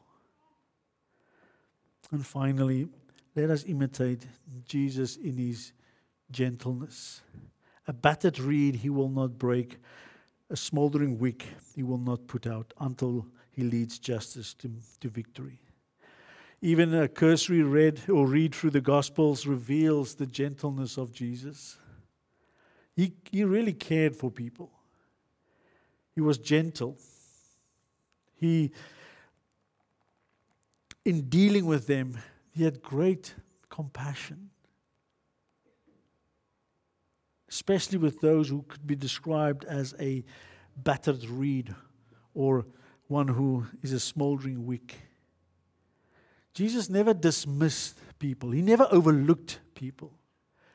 And 2.12 2.24
finally, 2.24 2.88
let 3.34 3.48
us 3.48 3.64
imitate 3.66 4.26
Jesus 4.66 5.16
in 5.16 5.38
his 5.38 5.72
gentleness. 6.30 7.22
A 7.88 7.92
battered 7.92 8.38
reed 8.38 8.76
he 8.76 8.90
will 8.90 9.08
not 9.08 9.38
break, 9.38 9.78
a 10.50 10.56
smoldering 10.56 11.18
wick 11.18 11.46
he 11.74 11.82
will 11.82 11.98
not 11.98 12.26
put 12.26 12.46
out 12.46 12.74
until 12.78 13.26
he 13.54 13.62
leads 13.62 13.98
justice 13.98 14.54
to, 14.54 14.70
to 15.00 15.08
victory. 15.08 15.60
Even 16.60 16.94
a 16.94 17.08
cursory 17.08 17.62
read 17.62 18.00
or 18.08 18.26
read 18.26 18.54
through 18.54 18.70
the 18.70 18.80
Gospels 18.80 19.46
reveals 19.46 20.14
the 20.14 20.26
gentleness 20.26 20.96
of 20.96 21.12
Jesus. 21.12 21.78
He, 22.96 23.12
he 23.30 23.44
really 23.44 23.72
cared 23.72 24.16
for 24.16 24.30
people. 24.30 24.70
He 26.14 26.20
was 26.20 26.38
gentle. 26.38 26.96
He, 28.34 28.72
in 31.04 31.28
dealing 31.28 31.66
with 31.66 31.86
them, 31.86 32.18
he 32.52 32.64
had 32.64 32.82
great 32.82 33.34
compassion, 33.68 34.50
especially 37.48 37.98
with 37.98 38.20
those 38.20 38.48
who 38.48 38.62
could 38.62 38.86
be 38.86 38.94
described 38.94 39.64
as 39.64 39.94
a 40.00 40.24
battered 40.76 41.24
reed 41.28 41.74
or 42.32 42.64
one 43.08 43.28
who 43.28 43.66
is 43.82 43.92
a 43.92 44.00
smoldering 44.00 44.66
wick. 44.66 44.96
Jesus 46.52 46.88
never 46.88 47.12
dismissed 47.12 47.98
people, 48.18 48.50
he 48.52 48.62
never 48.62 48.86
overlooked 48.90 49.60
people, 49.74 50.12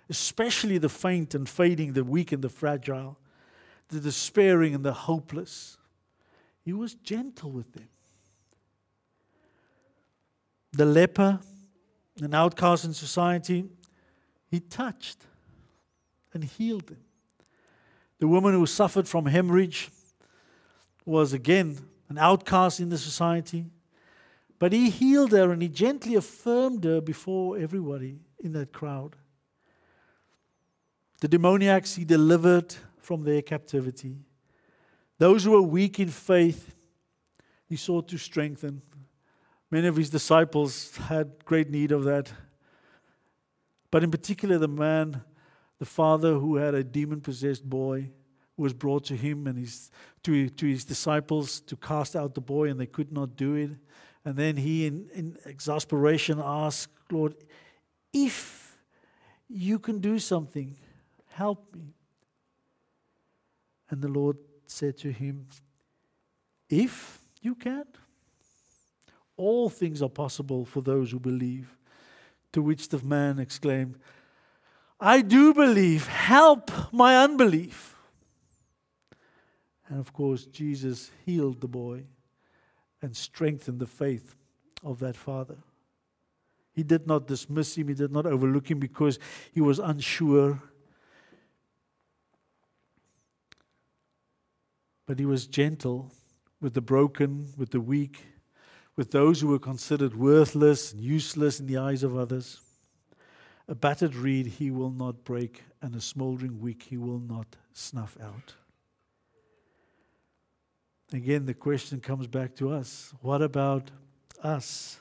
especially 0.09 0.77
the 0.77 0.89
faint 0.89 1.33
and 1.33 1.47
fading, 1.47 1.93
the 1.93 2.03
weak 2.03 2.31
and 2.31 2.43
the 2.43 2.49
fragile, 2.49 3.17
the 3.87 3.99
despairing 3.99 4.75
and 4.75 4.83
the 4.83 4.93
hopeless. 4.93 5.77
He 6.63 6.73
was 6.73 6.93
gentle 6.93 7.51
with 7.51 7.73
them. 7.73 7.87
The 10.73 10.85
leper, 10.85 11.39
an 12.21 12.33
outcast 12.33 12.85
in 12.85 12.93
society, 12.93 13.65
he 14.51 14.59
touched 14.59 15.25
and 16.33 16.43
healed 16.43 16.87
them. 16.87 16.99
The 18.19 18.27
woman 18.27 18.53
who 18.53 18.65
suffered 18.65 19.07
from 19.07 19.25
hemorrhage 19.25 19.89
was 21.05 21.33
again 21.33 21.79
an 22.09 22.17
outcast 22.17 22.79
in 22.79 22.89
the 22.89 22.97
society. 22.97 23.65
But 24.57 24.73
he 24.73 24.89
healed 24.89 25.31
her 25.31 25.51
and 25.51 25.61
he 25.61 25.69
gently 25.69 26.15
affirmed 26.15 26.83
her 26.83 26.99
before 26.99 27.57
everybody 27.57 28.19
in 28.39 28.51
that 28.53 28.73
crowd. 28.73 29.15
The 31.21 31.27
demoniacs 31.27 31.95
he 31.95 32.05
delivered 32.05 32.75
from 32.97 33.23
their 33.23 33.41
captivity. 33.41 34.17
Those 35.17 35.43
who 35.43 35.51
were 35.51 35.61
weak 35.61 35.99
in 35.99 36.09
faith, 36.09 36.75
he 37.67 37.75
sought 37.75 38.07
to 38.09 38.17
strengthen. 38.17 38.81
Many 39.71 39.87
of 39.87 39.95
his 39.95 40.09
disciples 40.09 40.95
had 40.95 41.45
great 41.45 41.69
need 41.69 41.91
of 41.91 42.03
that. 42.05 42.31
But 43.91 44.03
in 44.03 44.11
particular, 44.11 44.57
the 44.57 44.67
man, 44.67 45.21
the 45.77 45.85
father 45.85 46.33
who 46.35 46.55
had 46.55 46.73
a 46.73 46.83
demon 46.83 47.21
possessed 47.21 47.69
boy, 47.69 48.11
was 48.59 48.73
brought 48.73 49.05
to 49.05 49.15
him 49.15 49.47
and 49.47 49.57
his, 49.57 49.89
to, 50.23 50.49
to 50.49 50.67
his 50.67 50.83
disciples 50.83 51.61
to 51.61 51.75
cast 51.77 52.15
out 52.15 52.35
the 52.35 52.41
boy, 52.41 52.69
and 52.69 52.79
they 52.79 52.85
could 52.85 53.11
not 53.11 53.35
do 53.35 53.55
it. 53.55 53.71
And 54.25 54.35
then 54.35 54.57
he, 54.57 54.85
in, 54.85 55.09
in 55.13 55.37
exasperation, 55.45 56.41
asked, 56.43 56.89
Lord, 57.09 57.35
if 58.13 58.77
you 59.47 59.79
can 59.79 59.99
do 59.99 60.19
something, 60.19 60.75
help 61.29 61.73
me. 61.73 61.93
And 63.89 64.01
the 64.01 64.09
Lord 64.09 64.37
said 64.67 64.97
to 64.99 65.11
him, 65.11 65.47
If 66.69 67.19
you 67.41 67.55
can, 67.55 67.85
all 69.37 69.69
things 69.69 70.01
are 70.01 70.09
possible 70.09 70.65
for 70.65 70.81
those 70.81 71.11
who 71.11 71.19
believe. 71.19 71.75
To 72.53 72.61
which 72.63 72.89
the 72.89 73.03
man 73.05 73.37
exclaimed, 73.37 73.99
I 74.99 75.21
do 75.21 75.53
believe, 75.53 76.07
help 76.07 76.71
my 76.91 77.23
unbelief. 77.23 77.95
And 79.89 79.99
of 79.99 80.13
course, 80.13 80.45
Jesus 80.45 81.09
healed 81.25 81.61
the 81.61 81.67
boy 81.67 82.03
and 83.01 83.15
strengthened 83.15 83.79
the 83.79 83.87
faith 83.87 84.35
of 84.83 84.99
that 84.99 85.15
father. 85.15 85.57
He 86.73 86.83
did 86.83 87.07
not 87.07 87.27
dismiss 87.27 87.75
him, 87.75 87.87
he 87.87 87.95
did 87.95 88.11
not 88.11 88.25
overlook 88.25 88.69
him 88.69 88.79
because 88.79 89.19
he 89.51 89.61
was 89.61 89.79
unsure. 89.79 90.61
But 95.07 95.17
he 95.17 95.25
was 95.25 95.47
gentle 95.47 96.11
with 96.61 96.75
the 96.75 96.81
broken, 96.81 97.47
with 97.57 97.71
the 97.71 97.81
weak, 97.81 98.25
with 98.95 99.11
those 99.11 99.41
who 99.41 99.47
were 99.47 99.59
considered 99.59 100.15
worthless 100.15 100.93
and 100.93 101.01
useless 101.01 101.59
in 101.59 101.65
the 101.65 101.77
eyes 101.77 102.03
of 102.03 102.15
others. 102.15 102.61
A 103.67 103.73
battered 103.75 104.15
reed 104.15 104.45
he 104.45 104.71
will 104.71 104.91
not 104.91 105.23
break, 105.23 105.63
and 105.81 105.95
a 105.95 106.01
smoldering 106.01 106.59
wick 106.59 106.83
he 106.83 106.97
will 106.97 107.19
not 107.19 107.55
snuff 107.73 108.17
out. 108.21 108.53
Again, 111.11 111.45
the 111.45 111.53
question 111.53 111.99
comes 111.99 112.27
back 112.27 112.55
to 112.55 112.71
us 112.71 113.13
what 113.21 113.41
about 113.41 113.89
us? 114.43 114.99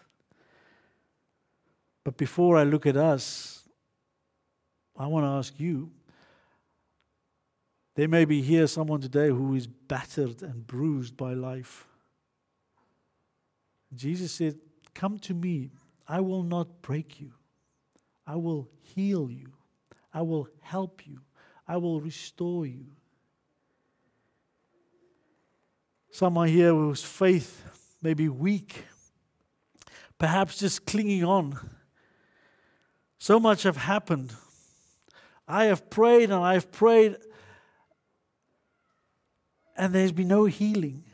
But 2.04 2.16
before 2.16 2.56
I 2.56 2.64
look 2.64 2.86
at 2.86 2.96
us, 2.96 3.68
I 4.96 5.06
want 5.06 5.24
to 5.24 5.28
ask 5.28 5.58
you. 5.60 5.90
There 7.94 8.08
may 8.08 8.24
be 8.24 8.40
here 8.40 8.66
someone 8.66 9.00
today 9.00 9.28
who 9.28 9.54
is 9.54 9.66
battered 9.66 10.42
and 10.42 10.66
bruised 10.66 11.16
by 11.16 11.34
life. 11.34 11.86
Jesus 13.94 14.32
said, 14.32 14.56
Come 14.94 15.18
to 15.20 15.34
me. 15.34 15.70
I 16.08 16.20
will 16.20 16.42
not 16.42 16.80
break 16.80 17.20
you. 17.20 17.32
I 18.26 18.36
will 18.36 18.68
heal 18.80 19.30
you. 19.30 19.52
I 20.14 20.22
will 20.22 20.48
help 20.60 21.06
you. 21.06 21.20
I 21.66 21.76
will 21.76 22.00
restore 22.00 22.64
you. 22.66 22.86
Some 26.18 26.36
are 26.36 26.46
here 26.46 26.74
whose 26.74 27.04
faith 27.04 27.62
may 28.02 28.12
be 28.12 28.28
weak, 28.28 28.82
perhaps 30.18 30.58
just 30.58 30.84
clinging 30.84 31.22
on. 31.22 31.56
So 33.20 33.38
much 33.38 33.62
have 33.62 33.76
happened. 33.76 34.34
I 35.46 35.66
have 35.66 35.88
prayed 35.88 36.32
and 36.32 36.42
I've 36.42 36.72
prayed, 36.72 37.18
and 39.76 39.94
there's 39.94 40.10
been 40.10 40.26
no 40.26 40.46
healing. 40.46 41.04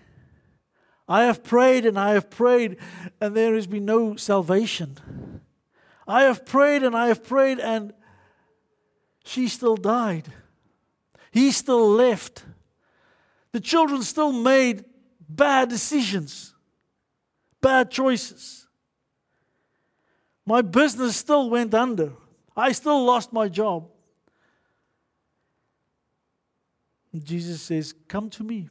I 1.07 1.25
have 1.25 1.45
prayed 1.45 1.85
and 1.85 1.99
I 1.99 2.15
have 2.15 2.31
prayed, 2.31 2.79
and 3.21 3.37
there 3.37 3.55
has 3.57 3.67
been 3.67 3.85
no 3.85 4.17
salvation. 4.17 5.43
I 6.09 6.23
have 6.23 6.47
prayed 6.47 6.83
and 6.83 6.97
I 6.97 7.09
have 7.09 7.23
prayed, 7.23 7.61
and 7.61 7.93
she 9.23 9.49
still 9.49 9.77
died. 9.77 10.29
He 11.31 11.53
still 11.53 11.91
left. 11.91 12.43
The 13.53 13.61
children 13.61 14.03
still 14.03 14.33
made 14.33 14.87
bad 15.29 15.69
decisions, 15.69 16.55
bad 17.61 17.91
choices. 17.91 18.67
My 20.47 20.63
business 20.63 21.17
still 21.17 21.49
went 21.49 21.75
under. 21.75 22.13
I 22.57 22.73
still 22.73 23.05
lost 23.05 23.33
my 23.33 23.49
job. 23.49 23.89
Jesus 27.23 27.63
says, 27.63 27.95
Come 28.09 28.29
to 28.31 28.45
me. 28.45 28.69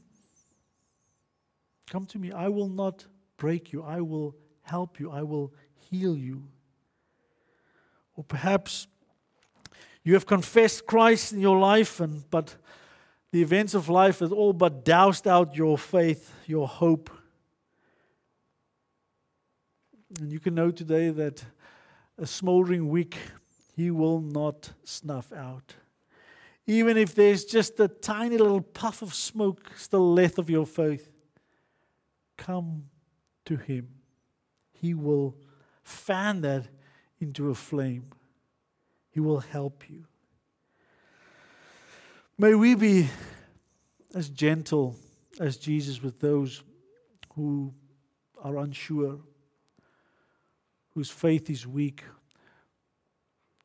Come 1.89 2.05
to 2.07 2.17
me. 2.17 2.31
I 2.31 2.47
will 2.49 2.67
not 2.67 3.05
break 3.37 3.71
you. 3.71 3.83
I 3.83 4.01
will 4.01 4.35
help 4.61 4.99
you. 4.99 5.11
I 5.11 5.23
will 5.23 5.53
heal 5.89 6.17
you. 6.17 6.43
Or 8.15 8.23
perhaps 8.23 8.87
you 10.03 10.13
have 10.13 10.25
confessed 10.25 10.85
Christ 10.85 11.33
in 11.33 11.39
your 11.39 11.57
life, 11.57 11.99
and 11.99 12.29
but 12.29 12.55
the 13.33 13.41
events 13.41 13.73
of 13.73 13.89
life 13.89 14.19
have 14.19 14.31
all 14.31 14.53
but 14.53 14.85
doused 14.85 15.27
out 15.27 15.55
your 15.55 15.75
faith, 15.75 16.31
your 16.45 16.67
hope. 16.67 17.09
And 20.19 20.31
you 20.31 20.39
can 20.39 20.53
know 20.53 20.69
today 20.69 21.09
that 21.09 21.43
a 22.15 22.27
smoldering 22.27 22.89
wick 22.89 23.17
he 23.75 23.89
will 23.89 24.21
not 24.21 24.73
snuff 24.83 25.33
out. 25.33 25.73
Even 26.67 26.95
if 26.95 27.15
there's 27.15 27.43
just 27.43 27.79
a 27.79 27.87
tiny 27.87 28.37
little 28.37 28.61
puff 28.61 29.01
of 29.01 29.15
smoke 29.15 29.71
still 29.77 30.13
left 30.13 30.37
of 30.37 30.47
your 30.47 30.67
faith, 30.67 31.09
come 32.37 32.83
to 33.45 33.57
Him. 33.57 33.89
He 34.73 34.93
will 34.93 35.35
fan 35.81 36.41
that 36.41 36.67
into 37.19 37.49
a 37.49 37.55
flame, 37.55 38.11
He 39.09 39.19
will 39.19 39.39
help 39.39 39.89
you. 39.89 40.05
May 42.37 42.55
we 42.55 42.73
be 42.73 43.09
as 44.15 44.27
gentle 44.27 44.95
as 45.39 45.57
Jesus 45.57 46.01
with 46.01 46.19
those 46.19 46.63
who 47.35 47.73
are 48.41 48.57
unsure, 48.57 49.19
whose 50.95 51.11
faith 51.11 51.49
is 51.51 51.67
weak, 51.67 52.03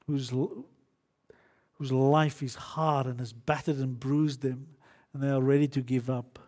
whose, 0.06 0.30
whose 1.74 1.92
life 1.92 2.42
is 2.42 2.54
hard 2.54 3.06
and 3.06 3.20
has 3.20 3.32
battered 3.32 3.78
and 3.78 3.98
bruised 3.98 4.42
them, 4.42 4.68
and 5.14 5.22
they 5.22 5.30
are 5.30 5.40
ready 5.40 5.68
to 5.68 5.80
give 5.80 6.10
up. 6.10 6.38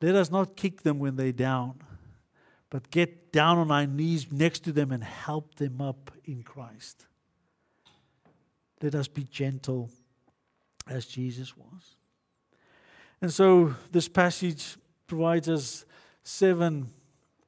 Let 0.00 0.16
us 0.16 0.32
not 0.32 0.56
kick 0.56 0.82
them 0.82 0.98
when 0.98 1.14
they're 1.14 1.30
down, 1.30 1.82
but 2.68 2.90
get 2.90 3.30
down 3.32 3.58
on 3.58 3.70
our 3.70 3.86
knees 3.86 4.32
next 4.32 4.64
to 4.64 4.72
them 4.72 4.90
and 4.90 5.04
help 5.04 5.54
them 5.54 5.80
up 5.80 6.10
in 6.24 6.42
Christ. 6.42 7.06
Let 8.82 8.96
us 8.96 9.06
be 9.06 9.22
gentle 9.22 9.90
as 10.88 11.06
Jesus 11.06 11.56
was. 11.56 11.96
And 13.20 13.32
so 13.32 13.74
this 13.90 14.08
passage 14.08 14.76
provides 15.06 15.48
us 15.48 15.84
seven 16.24 16.88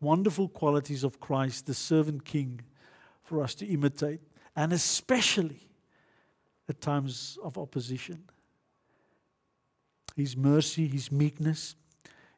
wonderful 0.01 0.49
qualities 0.49 1.03
of 1.03 1.21
Christ, 1.21 1.67
the 1.67 1.75
servant 1.75 2.25
king, 2.25 2.61
for 3.23 3.43
us 3.43 3.55
to 3.57 3.67
imitate, 3.67 4.21
and 4.55 4.73
especially 4.73 5.69
at 6.69 6.81
times 6.81 7.39
of 7.43 7.59
opposition. 7.59 8.25
His 10.15 10.37
mercy, 10.37 10.87
his 10.87 11.11
meekness, 11.11 11.75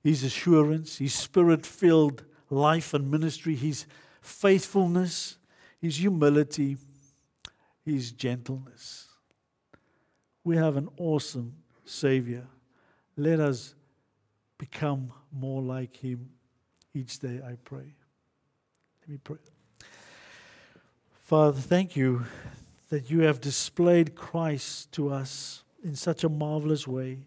his 0.02 0.22
assurance, 0.24 0.98
his 0.98 1.14
spirit 1.14 1.66
filled 1.66 2.24
life 2.48 2.94
and 2.94 3.10
ministry, 3.10 3.56
his 3.56 3.86
faithfulness, 4.20 5.36
his 5.80 5.96
humility, 5.98 6.76
his 7.84 8.12
gentleness. 8.12 9.05
We 10.46 10.56
have 10.58 10.76
an 10.76 10.88
awesome 10.96 11.56
Savior 11.84 12.46
let 13.16 13.40
us 13.40 13.74
become 14.58 15.12
more 15.32 15.60
like 15.60 15.96
Him 15.96 16.30
each 16.94 17.18
day, 17.18 17.40
I 17.44 17.56
pray. 17.64 17.96
Let 19.00 19.08
me 19.08 19.18
pray. 19.24 19.38
Father, 21.18 21.58
thank 21.58 21.96
you 21.96 22.26
that 22.90 23.10
you 23.10 23.22
have 23.22 23.40
displayed 23.40 24.14
Christ 24.14 24.92
to 24.92 25.10
us 25.10 25.64
in 25.82 25.96
such 25.96 26.22
a 26.22 26.28
marvelous 26.28 26.86
way 26.86 27.26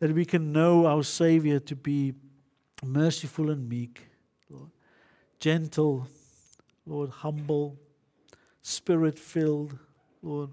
that 0.00 0.12
we 0.12 0.24
can 0.24 0.50
know 0.50 0.84
our 0.86 1.04
Savior 1.04 1.60
to 1.60 1.76
be 1.76 2.12
merciful 2.84 3.50
and 3.50 3.68
meek, 3.68 4.08
Lord, 4.50 4.70
gentle, 5.38 6.08
Lord, 6.84 7.10
humble, 7.10 7.76
spirit 8.62 9.16
filled, 9.16 9.78
Lord, 10.22 10.50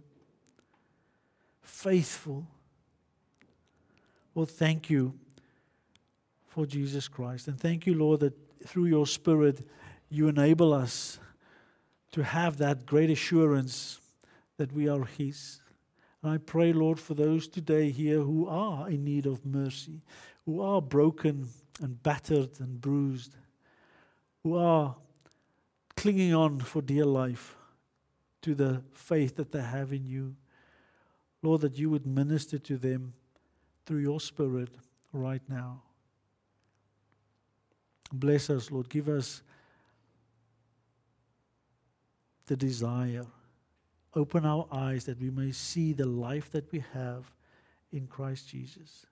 faithful, 1.66 2.48
well, 4.34 4.46
thank 4.46 4.90
you 4.90 5.14
for 6.48 6.66
Jesus 6.66 7.08
Christ. 7.08 7.48
And 7.48 7.60
thank 7.60 7.86
you, 7.86 7.96
Lord, 7.96 8.22
that 8.22 8.34
through 8.66 8.86
your 8.86 9.08
Spirit, 9.08 9.68
you 10.10 10.28
enable 10.28 10.74
us 10.74 11.20
to 12.12 12.24
have 12.24 12.58
that 12.58 12.86
great 12.86 13.10
assurance 13.10 14.00
that 14.58 14.72
we 14.72 14.88
are 14.88 15.06
His. 15.06 15.60
And 16.24 16.32
I 16.32 16.38
pray, 16.38 16.72
Lord, 16.72 17.00
for 17.00 17.14
those 17.14 17.48
today 17.48 17.92
here 17.92 18.22
who 18.22 18.48
are 18.48 18.90
in 18.90 19.04
need 19.04 19.26
of 19.26 19.46
mercy, 19.46 20.02
who 20.46 20.62
are 20.62 20.82
broken 20.82 21.50
and 21.82 22.02
battered 22.02 22.52
and 22.60 22.80
bruised, 22.80 23.36
who 24.44 24.56
are 24.56 24.96
clinging 25.96 26.34
on 26.34 26.60
for 26.60 26.82
dear 26.82 27.06
life 27.06 27.56
to 28.44 28.54
the 28.54 28.82
faith 28.94 29.36
that 29.36 29.52
they 29.52 29.62
have 29.62 29.92
in 29.92 30.06
you. 30.06 30.36
Lord, 31.46 31.62
that 31.62 31.78
you 31.78 31.90
would 31.92 32.08
minister 32.08 32.58
to 32.58 32.78
them 32.78 33.14
through 33.86 34.00
your 34.00 34.20
Spirit 34.20 34.70
right 35.14 35.42
now. 35.48 35.84
Bless 38.12 38.50
us, 38.50 38.72
Lord. 38.72 38.90
Give 38.90 39.08
us 39.08 39.44
the 42.48 42.56
desire. 42.56 43.26
Open 44.16 44.46
our 44.46 44.68
eyes 44.72 45.06
that 45.06 45.20
we 45.20 45.30
may 45.30 45.52
see 45.52 45.94
the 45.94 46.06
life 46.06 46.52
that 46.52 46.72
we 46.72 46.84
have 46.94 47.32
in 47.92 48.08
Christ 48.08 48.50
Jesus. 48.50 49.06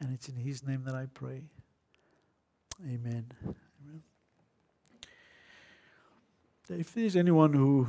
And 0.00 0.12
it's 0.12 0.28
in 0.28 0.36
His 0.36 0.66
name 0.66 0.82
that 0.84 0.94
I 0.94 1.06
pray. 1.12 1.42
Amen. 2.82 3.26
Amen. 3.42 4.02
If 6.70 6.92
there's 6.92 7.16
anyone 7.16 7.52
who 7.52 7.88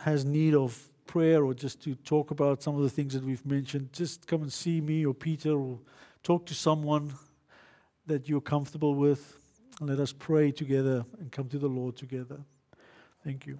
has 0.00 0.24
need 0.24 0.54
of 0.54 0.88
prayer 1.06 1.44
or 1.44 1.54
just 1.54 1.82
to 1.82 1.94
talk 1.94 2.30
about 2.30 2.62
some 2.62 2.76
of 2.76 2.82
the 2.82 2.90
things 2.90 3.14
that 3.14 3.24
we've 3.24 3.44
mentioned, 3.46 3.92
just 3.92 4.26
come 4.26 4.42
and 4.42 4.52
see 4.52 4.80
me 4.80 5.06
or 5.06 5.14
Peter 5.14 5.52
or 5.52 5.78
talk 6.22 6.46
to 6.46 6.54
someone 6.54 7.12
that 8.06 8.28
you're 8.28 8.40
comfortable 8.40 8.94
with. 8.94 9.36
And 9.80 9.88
let 9.88 10.00
us 10.00 10.12
pray 10.12 10.52
together 10.52 11.04
and 11.20 11.30
come 11.30 11.48
to 11.48 11.58
the 11.58 11.68
Lord 11.68 11.96
together. 11.96 12.38
Thank 13.24 13.46
you. 13.46 13.58